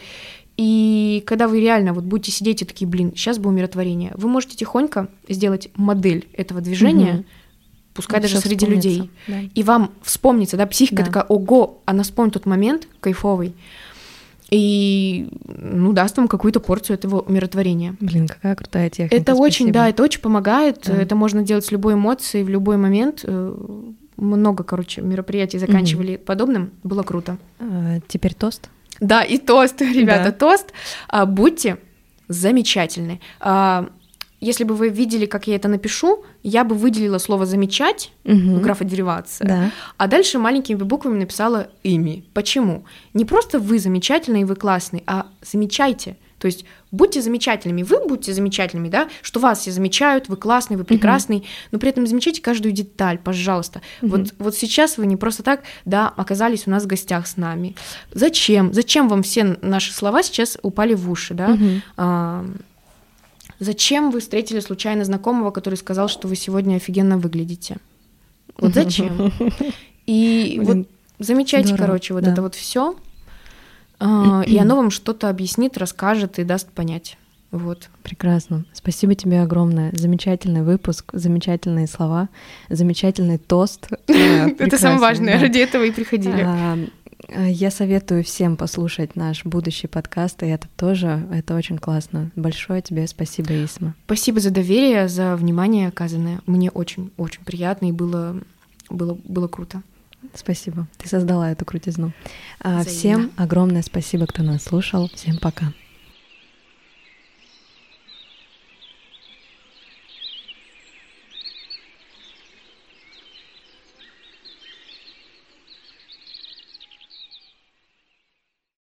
И 0.59 1.23
когда 1.27 1.49
вы 1.49 1.61
реально 1.61 1.93
вот 1.93 2.05
будете 2.05 2.33
сидеть 2.33 2.63
и 2.63 2.65
такие, 2.65 2.89
блин, 2.89 3.13
сейчас 3.15 3.39
бы 3.39 3.51
умиротворение, 3.51 4.13
вы 4.15 4.29
можете 4.29 4.57
тихонько 4.57 5.09
сделать 5.29 5.69
модель 5.75 6.29
этого 6.33 6.61
движения, 6.61 7.13
mm-hmm 7.13 7.25
пускай 7.97 8.20
даже 8.20 8.38
среди 8.38 8.66
людей. 8.66 9.11
Да. 9.26 9.40
И 9.55 9.62
вам 9.62 9.92
вспомнится, 10.03 10.57
да, 10.57 10.66
психика 10.66 11.03
да. 11.03 11.07
такая, 11.07 11.24
ого, 11.24 11.80
она 11.86 12.03
вспомнит 12.03 12.34
тот 12.34 12.47
момент 12.47 12.86
кайфовый. 13.01 13.55
И, 14.51 15.28
ну, 15.44 15.92
даст 15.92 16.16
вам 16.16 16.28
какую-то 16.28 16.61
порцию 16.61 16.97
этого 16.97 17.20
умиротворения. 17.20 17.97
Блин, 17.99 18.28
какая 18.28 18.55
крутая 18.55 18.90
техника. 18.90 19.16
Это 19.16 19.32
спасибо. 19.32 19.44
очень, 19.44 19.72
да, 19.72 19.88
это 19.88 20.03
очень 20.05 20.20
помогает. 20.20 20.82
Да. 20.86 20.94
Это 20.94 21.16
можно 21.16 21.42
делать 21.42 21.64
с 21.64 21.72
любой 21.72 21.94
эмоцией, 21.94 22.44
в 22.44 22.49
любой 22.49 22.76
момент. 22.76 23.24
Э, 23.24 23.57
много, 24.16 24.62
короче, 24.62 25.03
мероприятий 25.03 25.59
заканчивали 25.59 26.14
угу. 26.14 26.24
подобным. 26.24 26.70
Было 26.84 27.03
круто. 27.03 27.38
А, 27.59 27.99
теперь 28.07 28.34
тост. 28.34 28.70
Да, 29.01 29.22
и 29.22 29.38
тост, 29.38 29.80
ребята, 29.80 30.30
да. 30.30 30.32
тост. 30.32 30.72
А, 31.09 31.26
будьте 31.26 31.78
замечательны. 32.28 33.20
А, 33.40 33.88
если 34.41 34.64
бы 34.64 34.74
вы 34.74 34.91
видели, 34.91 35.26
как 35.26 35.47
я 35.47 35.57
это 35.57 35.68
напишу, 35.68 36.24
я 36.43 36.64
бы 36.64 36.74
выделила 36.74 37.18
слово 37.18 37.47
«замечать», 37.47 38.12
угу. 38.24 38.61
графодеривация, 38.61 39.49
да. 39.49 39.70
а 39.97 40.07
дальше 40.07 40.39
маленькими 40.39 40.76
буквами 40.76 41.18
написала 41.18 41.68
«ими». 41.82 42.24
Почему? 42.34 42.84
Не 43.14 43.24
просто 43.24 43.59
вы 43.59 43.78
замечательный 43.78 44.43
и 44.43 44.45
вы 44.45 44.55
классный, 44.57 45.03
а 45.07 45.26
замечайте. 45.43 46.16
То 46.39 46.47
есть 46.47 46.66
будьте 46.93 47.22
замечательными, 47.22 47.82
вы 47.82 48.07
будьте 48.07 48.34
замечательными, 48.34 48.89
да, 48.89 49.09
что 49.22 49.41
вас 49.41 49.61
все 49.61 49.70
замечают, 49.70 50.28
вы 50.28 50.37
классный, 50.37 50.76
вы 50.76 50.84
прекрасный, 50.84 51.39
угу. 51.39 51.47
но 51.72 51.78
при 51.78 51.89
этом 51.89 52.07
замечайте 52.07 52.43
каждую 52.43 52.72
деталь, 52.72 53.18
пожалуйста. 53.18 53.80
Угу. 54.03 54.11
Вот, 54.11 54.34
вот 54.39 54.55
сейчас 54.55 54.99
вы 54.99 55.07
не 55.07 55.16
просто 55.16 55.43
так, 55.43 55.62
да, 55.87 56.12
оказались 56.14 56.66
у 56.66 56.70
нас 56.70 56.84
в 56.84 56.87
гостях 56.87 57.26
с 57.26 57.39
нами. 57.39 57.74
Зачем? 58.12 58.72
Зачем 58.74 59.09
вам 59.09 59.22
все 59.22 59.57
наши 59.62 59.95
слова 59.95 60.22
сейчас 60.22 60.59
упали 60.62 60.95
в 60.95 61.11
уши, 61.11 61.32
да? 61.32 61.53
Угу. 61.53 61.64
А, 61.97 62.47
Зачем 63.59 64.11
вы 64.11 64.21
встретили 64.21 64.61
случайно 64.61 65.05
знакомого, 65.05 65.51
который 65.51 65.77
сказал, 65.77 66.09
что 66.09 66.29
вы 66.29 66.37
сегодня 66.37 66.77
офигенно 66.77 67.19
выглядите? 67.19 67.79
Вот 68.59 68.75
зачем? 68.75 69.33
И 70.07 70.61
вот 70.63 70.87
замечайте, 71.19 71.77
короче, 71.77 72.15
вот 72.15 72.25
это 72.25 72.43
вот 72.43 72.55
все, 72.55 72.97
а, 73.99 74.43
и 74.47 74.57
оно 74.59 74.77
вам 74.77 74.91
что-то 74.91 75.29
объяснит, 75.29 75.77
расскажет 75.79 76.39
и 76.39 76.45
даст 76.45 76.71
понять. 76.71 77.19
Вот. 77.51 77.89
Прекрасно. 78.03 78.65
Спасибо 78.73 79.15
тебе 79.15 79.41
огромное. 79.41 79.93
Замечательный 79.95 80.63
выпуск, 80.63 81.11
замечательные 81.13 81.87
слова, 81.87 82.29
замечательный 82.69 83.39
тост. 83.39 83.89
Это 84.07 84.79
самое 84.79 85.01
важное. 85.01 85.41
Ради 85.41 85.59
этого 85.59 85.85
и 85.85 85.91
приходили. 85.91 86.91
А, 87.29 87.47
я 87.47 87.71
советую 87.71 88.25
всем 88.25 88.57
послушать 88.57 89.17
наш 89.17 89.45
будущий 89.45 89.87
подкаст, 89.87 90.43
и 90.43 90.47
это 90.47 90.69
тоже, 90.77 91.27
это 91.33 91.55
очень 91.55 91.79
классно. 91.79 92.31
Большое 92.37 92.83
тебе 92.83 93.07
спасибо, 93.07 93.53
Исма. 93.64 93.95
Спасибо 94.07 94.41
за 94.41 94.51
доверие, 94.51 95.09
за 95.09 95.37
внимание 95.37 95.89
оказанное. 95.89 96.41
Мне 96.47 96.71
очень-очень 96.71 97.45
приятно, 97.45 97.87
и 97.87 97.93
было, 97.93 98.41
было, 98.91 99.19
было 99.25 99.49
круто. 99.49 99.83
Спасибо. 100.35 100.89
Ты 100.99 101.09
создала 101.09 101.53
эту 101.53 101.64
крутизну. 101.64 102.12
А, 102.61 102.81
Взаимно. 102.81 102.85
Всем 102.85 103.33
огромное 103.37 103.83
спасибо, 103.83 104.27
кто 104.27 104.43
нас 104.43 104.64
слушал. 104.64 105.09
Всем 105.14 105.39
пока. 105.39 105.73